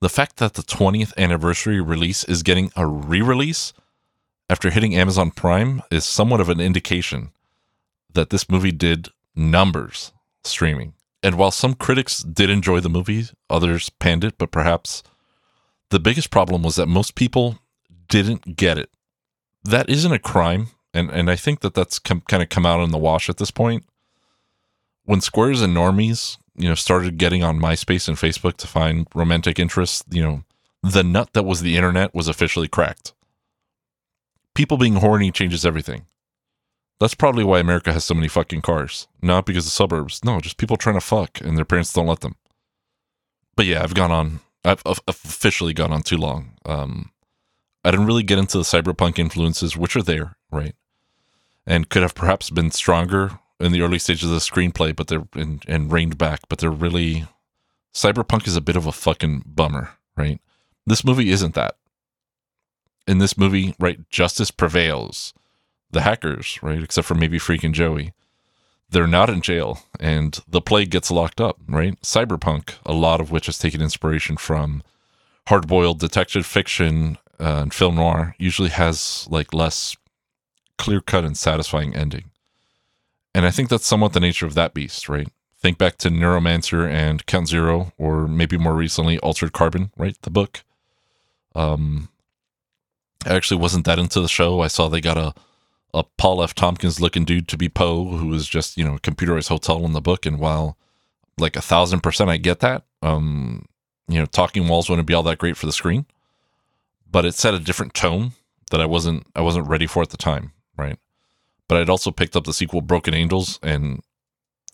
The 0.01 0.09
fact 0.09 0.37
that 0.37 0.55
the 0.55 0.63
20th 0.63 1.17
anniversary 1.17 1.81
release 1.81 2.23
is 2.23 2.45
getting 2.45 2.71
a 2.77 2.87
re 2.87 3.21
release 3.21 3.73
after 4.51 4.71
hitting 4.71 4.97
Amazon 4.97 5.31
Prime 5.31 5.81
is 5.93 6.05
somewhat 6.05 6.41
of 6.41 6.49
an 6.49 6.59
indication 6.59 7.31
that 8.13 8.31
this 8.31 8.51
movie 8.51 8.73
did 8.73 9.09
numbers 9.37 10.11
streaming. 10.43 10.95
And 11.23 11.37
while 11.37 11.53
some 11.53 11.75
critics 11.75 12.25
did 12.25 12.51
enjoy 12.51 12.81
the 12.81 12.89
movie, 12.89 13.27
others 13.49 13.91
panned 13.91 14.25
it, 14.25 14.39
but 14.39 14.51
perhaps 14.51 15.05
the 15.91 16.01
biggest 16.01 16.31
problem 16.31 16.65
was 16.65 16.75
that 16.75 16.89
most 16.89 17.15
people 17.15 17.61
didn't 18.09 18.57
get 18.57 18.77
it. 18.77 18.91
That 19.63 19.89
isn't 19.89 20.11
a 20.11 20.19
crime, 20.19 20.71
and 20.93 21.11
and 21.11 21.31
I 21.31 21.37
think 21.37 21.61
that 21.61 21.75
that's 21.75 22.01
com- 22.01 22.23
kind 22.23 22.43
of 22.43 22.49
come 22.49 22.67
out 22.67 22.83
in 22.83 22.91
the 22.91 22.99
wash 22.99 23.29
at 23.29 23.37
this 23.37 23.53
point. 23.53 23.85
When 25.05 25.21
squares 25.21 25.63
and 25.63 25.77
normies, 25.77 26.39
you 26.57 26.69
know, 26.69 26.75
started 26.75 27.19
getting 27.19 27.45
on 27.45 27.61
MySpace 27.61 28.09
and 28.09 28.17
Facebook 28.17 28.57
to 28.57 28.67
find 28.67 29.07
romantic 29.15 29.61
interests, 29.61 30.03
you 30.11 30.23
know, 30.23 30.43
the 30.83 31.05
nut 31.05 31.35
that 31.35 31.45
was 31.45 31.61
the 31.61 31.77
internet 31.77 32.15
was 32.17 32.27
officially 32.27 32.67
cracked. 32.67 33.13
People 34.55 34.77
being 34.77 34.97
horny 34.97 35.31
changes 35.31 35.65
everything. 35.65 36.07
That's 36.99 37.15
probably 37.15 37.45
why 37.45 37.61
America 37.61 37.93
has 37.93 38.05
so 38.05 38.15
many 38.15 38.29
fucking 38.29 38.61
cars. 38.61 39.09
Not 39.23 39.47
because 39.47 39.67
of 39.67 39.73
suburbs. 39.73 40.23
No, 40.25 40.41
just 40.41 40.59
people 40.59 40.77
trying 40.77 40.97
to 40.97 41.01
fuck 41.01 41.41
and 41.41 41.57
their 41.57 41.65
parents 41.65 41.93
don't 41.93 42.07
let 42.07 42.21
them. 42.21 42.37
But 43.57 43.67
yeah, 43.67 43.83
I've 43.83 43.95
gone 43.95 44.11
on. 44.11 44.41
I've 44.65 44.83
officially 45.09 45.73
gone 45.73 45.93
on 45.93 46.03
too 46.03 46.19
long. 46.19 46.53
Um, 46.67 47.11
I 47.85 47.91
didn't 47.91 48.07
really 48.07 48.23
get 48.23 48.39
into 48.39 48.59
the 48.59 48.65
cyberpunk 48.65 49.19
influences, 49.19 49.77
which 49.77 49.97
are 49.97 50.03
there, 50.03 50.37
right? 50.51 50.75
And 51.67 51.89
could 51.89 52.03
have 52.03 52.15
perhaps 52.15 52.51
been 52.51 52.71
stronger 52.71 53.39
in 53.59 53.73
the 53.73 53.81
early 53.81 53.99
stages 53.99 54.25
of 54.25 54.31
the 54.31 54.37
screenplay, 54.39 54.95
but 54.95 55.07
they're 55.07 55.27
and, 55.35 55.65
and 55.67 55.91
reined 55.91 56.19
back. 56.19 56.41
But 56.49 56.59
they're 56.59 56.71
really 56.71 57.27
cyberpunk 57.95 58.47
is 58.47 58.57
a 58.57 58.61
bit 58.61 58.77
of 58.77 58.87
a 58.87 58.93
fucking 58.93 59.45
bummer, 59.47 59.91
right? 60.17 60.41
This 60.87 61.05
movie 61.05 61.31
isn't 61.31 61.55
that. 61.55 61.77
In 63.11 63.19
this 63.19 63.37
movie, 63.37 63.75
right, 63.81 64.09
justice 64.09 64.53
prevails 64.53 65.35
the 65.91 66.03
hackers, 66.03 66.61
right? 66.63 66.81
Except 66.81 67.09
for 67.09 67.17
maybe 67.17 67.41
freaking 67.41 67.73
Joey. 67.73 68.13
They're 68.89 69.09
not 69.09 69.29
in 69.29 69.41
jail 69.41 69.81
and 69.99 70.39
the 70.47 70.61
plague 70.61 70.91
gets 70.91 71.11
locked 71.11 71.41
up, 71.41 71.59
right? 71.67 72.01
Cyberpunk, 72.03 72.75
a 72.87 72.93
lot 72.93 73.21
of 73.21 73.33
which 73.33 73.47
has 73.47 73.59
taken 73.59 73.83
inspiration 73.83 74.37
from 74.37 74.85
hard 75.49 75.67
boiled 75.67 75.99
detective 75.99 76.47
fiction 76.47 77.19
uh, 77.41 77.63
and 77.63 77.75
film 77.75 77.97
noir, 77.97 78.37
usually 78.39 78.69
has 78.69 79.27
like 79.29 79.53
less 79.53 79.97
clear 80.79 81.01
cut 81.01 81.25
and 81.25 81.37
satisfying 81.37 81.97
ending. 81.97 82.31
And 83.35 83.45
I 83.45 83.51
think 83.51 83.71
that's 83.71 83.89
somewhat 83.89 84.13
the 84.13 84.21
nature 84.21 84.47
of 84.47 84.55
that 84.55 84.73
beast, 84.73 85.09
right? 85.09 85.27
Think 85.59 85.79
back 85.79 85.99
to 85.99 86.11
Neuromancer 86.11 86.89
and 86.89 87.27
Count 87.27 87.49
Zero, 87.49 87.93
or 87.99 88.29
maybe 88.29 88.57
more 88.57 88.77
recently 88.77 89.19
Altered 89.19 89.53
Carbon, 89.53 89.91
right? 89.97 90.17
The 90.23 90.31
book. 90.31 90.63
Um, 91.57 92.10
I 93.27 93.35
actually 93.35 93.61
wasn't 93.61 93.85
that 93.87 93.99
into 93.99 94.21
the 94.21 94.29
show. 94.29 94.61
I 94.61 94.69
saw 94.69 94.89
they 94.89 95.01
got 95.01 95.19
a 95.19 95.35
a 95.93 96.05
Paul 96.05 96.43
F. 96.43 96.55
Tompkins 96.55 97.01
looking 97.01 97.25
dude 97.25 97.49
to 97.49 97.57
be 97.57 97.69
Poe, 97.69 98.05
who 98.05 98.29
was 98.29 98.49
just, 98.49 98.77
you 98.77 98.85
know, 98.85 98.99
computerized 98.99 99.49
hotel 99.49 99.85
in 99.85 99.93
the 99.93 100.01
book. 100.01 100.25
And 100.25 100.39
while 100.39 100.79
like 101.37 101.57
a 101.57 101.63
thousand 101.63 102.01
percent 102.01 102.31
I 102.31 102.37
get 102.37 102.61
that, 102.61 102.85
um, 103.03 103.67
you 104.09 104.19
know, 104.19 104.27
talking 104.27 104.69
walls 104.69 104.89
wouldn't 104.89 105.09
be 105.09 105.15
all 105.15 105.23
that 105.25 105.39
great 105.39 105.57
for 105.57 105.67
the 105.67 105.73
screen. 105.73 106.07
But 107.11 107.25
it 107.25 107.35
set 107.35 107.55
a 107.55 107.59
different 107.59 107.95
tone 107.95 108.33
that 108.71 108.81
I 108.81 108.87
wasn't 108.87 109.27
I 109.35 109.41
wasn't 109.41 109.69
ready 109.69 109.87
for 109.87 110.03
at 110.03 110.11
the 110.11 110.17
time, 110.17 110.53
right? 110.77 110.99
But 111.69 111.79
I'd 111.79 111.91
also 111.91 112.11
picked 112.11 112.37
up 112.37 112.45
the 112.45 112.53
sequel 112.53 112.83
Broken 112.83 113.15
Angels 113.15 113.59
and 113.63 114.03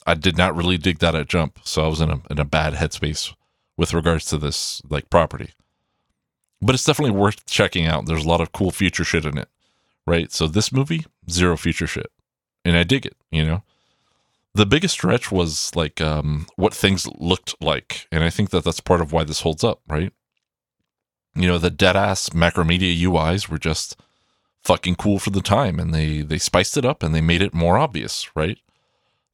I 0.07 0.15
did 0.15 0.37
not 0.37 0.55
really 0.55 0.79
dig 0.79 0.99
that 0.99 1.15
at 1.15 1.29
jump. 1.29 1.59
So 1.65 1.85
I 1.85 1.89
was 1.89 2.01
in 2.01 2.11
a 2.11 2.21
in 2.31 2.39
a 2.39 2.45
bad 2.45 2.75
headspace 2.75 3.35
with 3.77 3.95
regards 3.95 4.27
to 4.27 4.39
this 4.39 4.83
like 4.89 5.09
property. 5.11 5.51
But 6.63 6.75
it's 6.75 6.85
definitely 6.85 7.19
worth 7.19 7.47
checking 7.47 7.87
out. 7.87 8.07
There's 8.07 8.25
a 8.25 8.29
lot 8.29 8.41
of 8.41 8.53
cool 8.53 8.71
future 8.71 9.05
shit 9.05 9.25
in 9.25 9.37
it 9.39 9.49
right? 10.07 10.33
So 10.33 10.47
this 10.47 10.73
movie, 10.73 11.05
zero 11.29 11.57
future 11.57 11.87
shit. 11.87 12.11
And 12.65 12.77
I 12.77 12.85
dig 12.85 13.05
it, 13.05 13.17
you 13.31 13.45
know? 13.45 13.63
The 14.55 14.67
biggest 14.67 14.95
stretch 14.95 15.31
was 15.31 15.75
like 15.77 16.01
um, 16.01 16.47
what 16.57 16.73
things 16.73 17.07
looked 17.19 17.55
like. 17.61 18.07
And 18.11 18.25
I 18.25 18.31
think 18.31 18.51
that 18.51 18.65
that's 18.65 18.81
part 18.81 19.03
of 19.03 19.13
why 19.13 19.25
this 19.25 19.43
holds 19.43 19.63
up, 19.63 19.81
right? 19.87 20.13
You 21.35 21.47
know, 21.47 21.59
the 21.59 21.71
dead 21.71 21.97
ass 21.97 22.31
Macromedia 22.31 22.99
UIs 22.99 23.49
were 23.49 23.59
just 23.59 24.01
fucking 24.63 24.95
cool 24.95 25.19
for 25.19 25.31
the 25.31 25.43
time 25.43 25.79
and 25.79 25.93
they, 25.93 26.23
they 26.23 26.39
spiced 26.39 26.79
it 26.79 26.87
up 26.87 27.03
and 27.03 27.15
they 27.15 27.21
made 27.21 27.43
it 27.43 27.53
more 27.53 27.77
obvious, 27.77 28.35
right? 28.35 28.59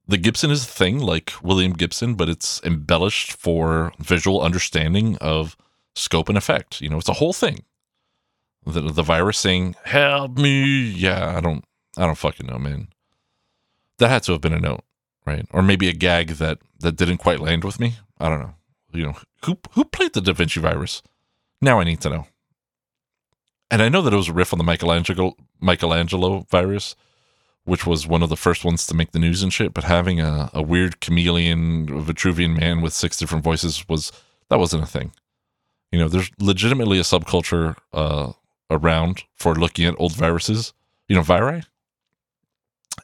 The 0.09 0.19
Gibson 0.19 0.51
is 0.51 0.65
a 0.65 0.69
thing 0.69 0.99
like 0.99 1.33
William 1.43 1.73
Gibson, 1.75 2.15
but 2.15 2.29
it's 2.29 2.61
embellished 2.65 3.33
for 3.33 3.93
visual 4.01 4.43
understanding 4.43 5.17
of 5.19 5.57
scope 5.95 6.29
and 6.29 6.39
effect. 6.39 6.81
You 6.81 6.89
know, 6.89 6.99
it's 6.99 7.09
a 7.09 7.15
whole 7.15 7.33
thing 7.33 7.65
the 8.67 8.81
the 8.81 9.03
virus 9.03 9.39
saying 9.39 9.77
"Help 9.85 10.39
me!" 10.39 10.91
Yeah, 10.91 11.37
I 11.37 11.41
don't, 11.41 11.65
I 11.97 12.07
don't 12.07 12.19
fucking 12.19 12.47
know, 12.47 12.59
man. 12.59 12.89
That 13.99 14.09
had 14.09 14.23
to 14.25 14.33
have 14.33 14.41
been 14.41 14.53
a 14.53 14.61
note, 14.61 14.85
right? 15.27 15.47
Or 15.51 15.63
maybe 15.63 15.89
a 15.89 15.93
gag 15.93 16.29
that 16.33 16.59
that 16.81 16.97
didn't 16.97 17.19
quite 17.19 17.41
land 17.41 17.65
with 17.65 17.81
me. 17.81 17.95
I 18.19 18.29
don't 18.29 18.41
know. 18.41 18.55
You 18.93 19.07
know, 19.07 19.17
who 19.45 19.59
who 19.73 19.85
played 19.85 20.13
the 20.13 20.21
Da 20.21 20.33
Vinci 20.33 20.61
virus? 20.61 21.03
Now 21.61 21.81
I 21.81 21.85
need 21.85 22.01
to 22.03 22.11
know. 22.11 22.27
And 23.71 23.81
I 23.81 23.89
know 23.89 24.03
that 24.03 24.13
it 24.13 24.17
was 24.17 24.29
a 24.29 24.33
riff 24.33 24.53
on 24.53 24.59
the 24.59 24.65
Michelangelo 24.65 25.35
Michelangelo 25.61 26.47
virus, 26.51 26.95
which 27.65 27.87
was 27.87 28.07
one 28.07 28.23
of 28.23 28.29
the 28.29 28.37
first 28.37 28.65
ones 28.65 28.87
to 28.87 28.95
make 28.95 29.13
the 29.13 29.19
news 29.19 29.43
and 29.43 29.53
shit. 29.53 29.73
But 29.73 29.85
having 29.85 30.21
a, 30.21 30.51
a 30.53 30.63
weird 30.63 31.01
chameleon 31.01 31.87
Vitruvian 31.87 32.59
man 32.59 32.81
with 32.81 32.93
six 32.93 33.17
different 33.17 33.45
voices 33.45 33.89
was 33.89 34.13
that 34.51 34.59
wasn't 34.59 34.83
a 34.85 34.87
thing. 34.87 35.13
You 35.93 35.99
know, 35.99 36.09
there's 36.09 36.31
legitimately 36.41 36.99
a 36.99 37.03
subculture 37.03 37.77
uh, 37.93 38.33
around 38.71 39.25
for 39.37 39.55
looking 39.55 39.85
at 39.85 39.95
old 39.99 40.17
viruses, 40.17 40.73
you 41.07 41.15
know, 41.15 41.23
viri, 41.23 41.63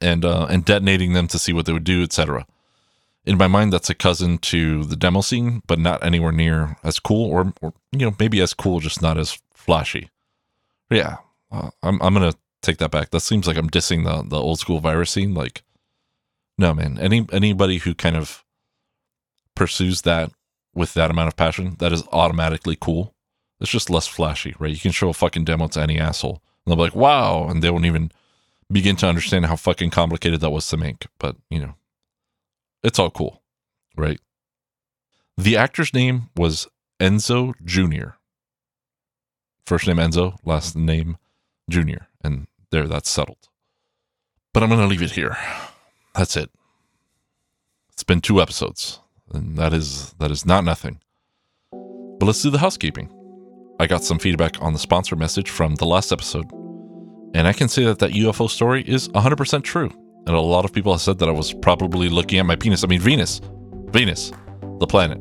and 0.00 0.24
uh, 0.24 0.46
and 0.48 0.64
detonating 0.64 1.12
them 1.12 1.28
to 1.28 1.38
see 1.38 1.52
what 1.52 1.66
they 1.66 1.72
would 1.72 1.84
do, 1.84 2.02
etc. 2.02 2.46
in 3.26 3.36
my 3.36 3.46
mind, 3.46 3.72
that's 3.72 3.90
a 3.90 3.94
cousin 3.94 4.38
to 4.38 4.84
the 4.84 4.96
demo 4.96 5.20
scene, 5.20 5.62
but 5.66 5.78
not 5.78 6.02
anywhere 6.02 6.32
near 6.32 6.78
as 6.82 6.98
cool, 6.98 7.30
or, 7.30 7.52
or 7.60 7.74
you 7.92 8.06
know, 8.06 8.16
maybe 8.18 8.40
as 8.40 8.54
cool, 8.54 8.80
just 8.80 9.02
not 9.02 9.18
as 9.18 9.38
flashy. 9.52 10.08
Yeah, 10.90 11.16
uh, 11.52 11.70
I'm 11.82 12.00
I'm 12.00 12.14
gonna 12.14 12.34
take 12.62 12.78
that 12.78 12.90
back. 12.90 13.10
That 13.10 13.20
seems 13.20 13.46
like 13.46 13.58
I'm 13.58 13.68
dissing 13.68 14.04
the 14.04 14.26
the 14.26 14.40
old 14.40 14.58
school 14.58 14.80
virus 14.80 15.10
scene. 15.10 15.34
Like, 15.34 15.62
no, 16.56 16.72
man. 16.72 16.98
Any 16.98 17.26
anybody 17.32 17.78
who 17.78 17.94
kind 17.94 18.16
of 18.16 18.44
pursues 19.54 20.02
that 20.02 20.32
with 20.78 20.94
that 20.94 21.10
amount 21.10 21.28
of 21.28 21.36
passion, 21.36 21.76
that 21.80 21.92
is 21.92 22.04
automatically 22.12 22.76
cool. 22.80 23.14
It's 23.60 23.70
just 23.70 23.90
less 23.90 24.06
flashy, 24.06 24.54
right? 24.58 24.72
You 24.72 24.78
can 24.78 24.92
show 24.92 25.08
a 25.08 25.14
fucking 25.14 25.44
demo 25.44 25.66
to 25.68 25.80
any 25.80 25.98
asshole, 25.98 26.40
and 26.64 26.70
they'll 26.70 26.76
be 26.76 26.82
like, 26.82 26.94
"Wow," 26.94 27.48
and 27.48 27.62
they 27.62 27.70
won't 27.70 27.84
even 27.84 28.12
begin 28.70 28.96
to 28.96 29.08
understand 29.08 29.46
how 29.46 29.56
fucking 29.56 29.90
complicated 29.90 30.40
that 30.40 30.50
was 30.50 30.66
to 30.68 30.76
make. 30.76 31.06
But 31.18 31.36
you 31.50 31.58
know, 31.58 31.74
it's 32.82 32.98
all 32.98 33.10
cool, 33.10 33.42
right? 33.96 34.20
The 35.36 35.56
actor's 35.56 35.92
name 35.92 36.30
was 36.36 36.68
Enzo 37.00 37.54
Jr. 37.64 38.10
First 39.66 39.86
name 39.86 39.96
Enzo, 39.96 40.36
last 40.44 40.76
name 40.76 41.18
Jr. 41.68 42.06
And 42.22 42.46
there, 42.70 42.88
that's 42.88 43.10
settled. 43.10 43.48
But 44.52 44.62
I'm 44.62 44.68
going 44.68 44.80
to 44.80 44.86
leave 44.86 45.02
it 45.02 45.12
here. 45.12 45.36
That's 46.14 46.36
it. 46.36 46.50
It's 47.92 48.02
been 48.02 48.20
two 48.20 48.40
episodes, 48.40 49.00
and 49.32 49.56
that 49.56 49.72
is 49.72 50.14
that 50.18 50.30
is 50.30 50.44
not 50.46 50.64
nothing. 50.64 51.00
But 51.72 52.26
let's 52.26 52.42
do 52.42 52.50
the 52.50 52.58
housekeeping. 52.58 53.12
I 53.80 53.86
got 53.86 54.02
some 54.02 54.18
feedback 54.18 54.60
on 54.60 54.72
the 54.72 54.78
sponsor 54.78 55.14
message 55.16 55.50
from 55.50 55.76
the 55.76 55.86
last 55.86 56.10
episode, 56.10 56.50
and 57.34 57.46
I 57.46 57.52
can 57.52 57.68
say 57.68 57.84
that 57.84 58.00
that 58.00 58.12
UFO 58.12 58.50
story 58.50 58.82
is 58.82 59.08
100% 59.08 59.62
true. 59.62 59.90
And 60.26 60.36
a 60.36 60.40
lot 60.40 60.64
of 60.64 60.72
people 60.72 60.92
have 60.92 61.00
said 61.00 61.18
that 61.20 61.28
I 61.28 61.32
was 61.32 61.54
probably 61.54 62.08
looking 62.08 62.38
at 62.38 62.44
my 62.44 62.56
penis. 62.56 62.84
I 62.84 62.86
mean, 62.86 63.00
Venus. 63.00 63.40
Venus, 63.90 64.30
the 64.78 64.86
planet. 64.86 65.18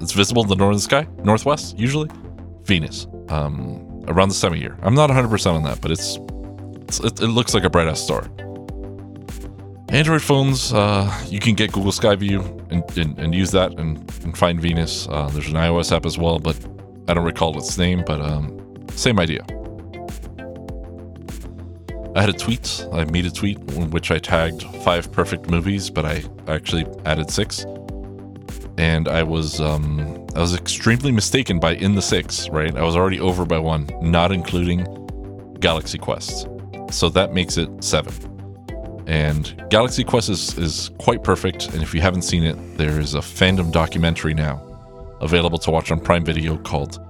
It's 0.00 0.12
visible 0.12 0.42
in 0.42 0.48
the 0.48 0.56
northern 0.56 0.80
sky, 0.80 1.06
northwest, 1.22 1.78
usually. 1.78 2.10
Venus. 2.64 3.06
Um, 3.28 3.84
around 4.08 4.28
the 4.28 4.46
of 4.46 4.56
year. 4.56 4.76
I'm 4.82 4.94
not 4.94 5.08
100% 5.10 5.54
on 5.54 5.62
that, 5.62 5.80
but 5.80 5.90
it's, 5.90 6.18
it's 6.82 7.00
it, 7.00 7.22
it, 7.22 7.28
looks 7.28 7.54
like 7.54 7.64
a 7.64 7.70
bright 7.70 7.88
ass 7.88 8.02
star. 8.02 8.28
Android 9.94 10.22
phones, 10.22 10.72
uh, 10.72 11.08
you 11.28 11.38
can 11.38 11.54
get 11.54 11.70
Google 11.70 11.92
Sky 11.92 12.16
View 12.16 12.40
and, 12.70 12.82
and, 12.98 13.16
and 13.16 13.32
use 13.32 13.52
that 13.52 13.78
and, 13.78 13.98
and 14.24 14.36
find 14.36 14.60
Venus. 14.60 15.06
Uh, 15.08 15.28
there's 15.28 15.46
an 15.46 15.54
iOS 15.54 15.94
app 15.94 16.04
as 16.04 16.18
well, 16.18 16.40
but 16.40 16.58
I 17.06 17.14
don't 17.14 17.24
recall 17.24 17.56
its 17.56 17.78
name, 17.78 18.02
but 18.04 18.20
um, 18.20 18.84
same 18.90 19.20
idea. 19.20 19.44
I 22.16 22.22
had 22.22 22.28
a 22.28 22.32
tweet. 22.32 22.84
I 22.92 23.04
made 23.04 23.24
a 23.24 23.30
tweet 23.30 23.58
in 23.74 23.90
which 23.90 24.10
I 24.10 24.18
tagged 24.18 24.64
five 24.82 25.12
perfect 25.12 25.48
movies, 25.48 25.90
but 25.90 26.04
I 26.04 26.24
actually 26.48 26.86
added 27.06 27.30
six. 27.30 27.64
And 28.76 29.06
I 29.06 29.22
was 29.22 29.60
um, 29.60 30.26
I 30.34 30.40
was 30.40 30.56
extremely 30.56 31.12
mistaken 31.12 31.60
by 31.60 31.76
in 31.76 31.94
the 31.94 32.02
six. 32.02 32.48
Right, 32.48 32.74
I 32.76 32.82
was 32.82 32.96
already 32.96 33.20
over 33.20 33.44
by 33.44 33.60
one, 33.60 33.88
not 34.02 34.32
including 34.32 34.82
Galaxy 35.60 35.98
Quest. 35.98 36.48
So 36.90 37.08
that 37.10 37.32
makes 37.32 37.56
it 37.56 37.70
seven. 37.84 38.33
And 39.06 39.64
Galaxy 39.70 40.04
Quest 40.04 40.28
is, 40.28 40.56
is 40.56 40.90
quite 40.98 41.22
perfect. 41.22 41.68
And 41.74 41.82
if 41.82 41.94
you 41.94 42.00
haven't 42.00 42.22
seen 42.22 42.42
it, 42.42 42.56
there 42.78 42.98
is 43.00 43.14
a 43.14 43.18
fandom 43.18 43.70
documentary 43.70 44.34
now 44.34 44.62
available 45.20 45.58
to 45.58 45.70
watch 45.70 45.90
on 45.90 46.00
Prime 46.00 46.24
Video 46.24 46.56
called 46.56 47.00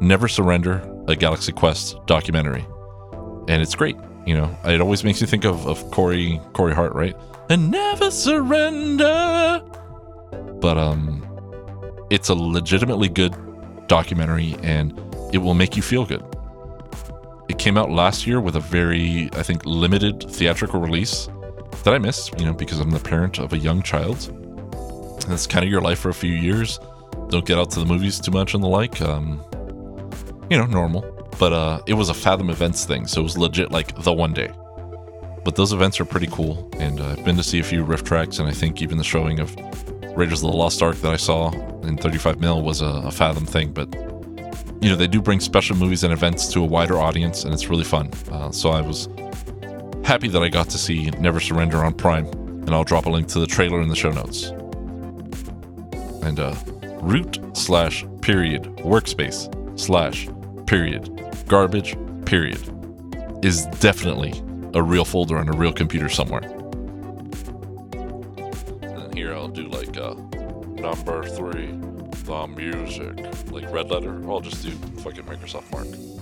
Never 0.00 0.28
Surrender, 0.28 0.82
a 1.08 1.16
Galaxy 1.16 1.52
Quest 1.52 1.96
documentary. 2.06 2.66
And 3.48 3.62
it's 3.62 3.74
great 3.74 3.96
you 4.28 4.34
know, 4.34 4.54
it 4.66 4.82
always 4.82 5.04
makes 5.04 5.22
you 5.22 5.26
think 5.26 5.46
of, 5.46 5.66
of 5.66 5.90
Corey 5.90 6.38
Corey 6.52 6.74
Hart, 6.74 6.94
right? 6.94 7.16
And 7.48 7.70
never 7.70 8.10
surrender. 8.10 9.62
But 10.60 10.76
um 10.76 11.24
it's 12.10 12.28
a 12.28 12.34
legitimately 12.34 13.08
good 13.08 13.34
documentary 13.86 14.54
and 14.62 14.92
it 15.32 15.38
will 15.38 15.54
make 15.54 15.76
you 15.76 15.82
feel 15.82 16.04
good. 16.04 16.22
It 17.48 17.58
came 17.58 17.78
out 17.78 17.90
last 17.90 18.26
year 18.26 18.38
with 18.38 18.54
a 18.54 18.60
very, 18.60 19.30
I 19.32 19.42
think, 19.42 19.64
limited 19.64 20.30
theatrical 20.30 20.78
release 20.78 21.30
that 21.88 21.94
I 21.94 21.98
missed, 21.98 22.38
you 22.38 22.46
know, 22.46 22.52
because 22.52 22.80
I'm 22.80 22.90
the 22.90 23.00
parent 23.00 23.38
of 23.38 23.52
a 23.52 23.58
young 23.58 23.82
child. 23.82 24.18
That's 25.26 25.46
kind 25.46 25.64
of 25.64 25.70
your 25.70 25.80
life 25.80 25.98
for 25.98 26.10
a 26.10 26.14
few 26.14 26.32
years. 26.32 26.78
Don't 27.28 27.44
get 27.44 27.58
out 27.58 27.70
to 27.72 27.80
the 27.80 27.86
movies 27.86 28.20
too 28.20 28.30
much 28.30 28.54
and 28.54 28.62
the 28.62 28.68
like. 28.68 29.00
Um, 29.00 29.42
you 30.50 30.56
know, 30.56 30.66
normal 30.66 31.02
but 31.38 31.52
uh, 31.52 31.80
it 31.86 31.94
was 31.94 32.08
a 32.08 32.14
Fathom 32.14 32.50
Events 32.50 32.84
thing, 32.84 33.06
so 33.06 33.20
it 33.20 33.24
was 33.24 33.38
legit 33.38 33.70
like 33.70 33.96
the 34.02 34.12
one 34.12 34.32
day. 34.32 34.50
But 35.44 35.54
those 35.56 35.72
events 35.72 36.00
are 36.00 36.04
pretty 36.04 36.26
cool, 36.26 36.68
and 36.78 37.00
uh, 37.00 37.10
I've 37.10 37.24
been 37.24 37.36
to 37.36 37.42
see 37.42 37.60
a 37.60 37.64
few 37.64 37.84
RiffTrax, 37.84 38.40
and 38.40 38.48
I 38.48 38.52
think 38.52 38.82
even 38.82 38.98
the 38.98 39.04
showing 39.04 39.38
of 39.38 39.54
Raiders 40.16 40.42
of 40.42 40.50
the 40.50 40.56
Lost 40.56 40.82
Ark 40.82 40.96
that 40.96 41.12
I 41.12 41.16
saw 41.16 41.52
in 41.82 41.96
35 41.96 42.40
mil 42.40 42.62
was 42.62 42.82
a, 42.82 42.86
a 42.86 43.10
Fathom 43.10 43.46
thing. 43.46 43.72
But 43.72 43.94
you 44.80 44.90
know, 44.90 44.96
they 44.96 45.06
do 45.06 45.22
bring 45.22 45.40
special 45.40 45.76
movies 45.76 46.04
and 46.04 46.12
events 46.12 46.48
to 46.52 46.60
a 46.60 46.66
wider 46.66 46.98
audience, 46.98 47.44
and 47.44 47.54
it's 47.54 47.68
really 47.68 47.84
fun. 47.84 48.10
Uh, 48.30 48.50
so 48.50 48.70
I 48.70 48.80
was 48.80 49.08
happy 50.08 50.26
that 50.26 50.42
I 50.42 50.48
got 50.48 50.70
to 50.70 50.78
see 50.78 51.10
Never 51.20 51.38
Surrender 51.38 51.84
on 51.84 51.92
Prime, 51.92 52.24
and 52.28 52.70
I'll 52.70 52.82
drop 52.82 53.04
a 53.04 53.10
link 53.10 53.28
to 53.28 53.40
the 53.40 53.46
trailer 53.46 53.82
in 53.82 53.88
the 53.88 53.94
show 53.94 54.08
notes. 54.08 54.44
And 56.24 56.40
uh, 56.40 56.54
root 57.02 57.38
slash 57.52 58.06
period 58.22 58.62
workspace 58.78 59.78
slash 59.78 60.26
period 60.66 61.44
garbage, 61.46 61.94
period, 62.24 62.58
is 63.44 63.66
definitely 63.80 64.32
a 64.72 64.82
real 64.82 65.04
folder 65.04 65.36
on 65.36 65.50
a 65.50 65.52
real 65.52 65.74
computer 65.74 66.08
somewhere. 66.08 66.40
And 68.80 69.14
here 69.14 69.34
I'll 69.34 69.48
do 69.48 69.68
like 69.68 69.94
uh, 69.98 70.14
number 70.80 71.22
three, 71.24 71.66
the 72.24 72.46
music, 72.56 73.52
like 73.52 73.70
red 73.70 73.90
letter. 73.90 74.26
I'll 74.26 74.40
just 74.40 74.62
do 74.62 74.70
fucking 75.02 75.24
Microsoft 75.24 75.70
Mark. 75.70 76.17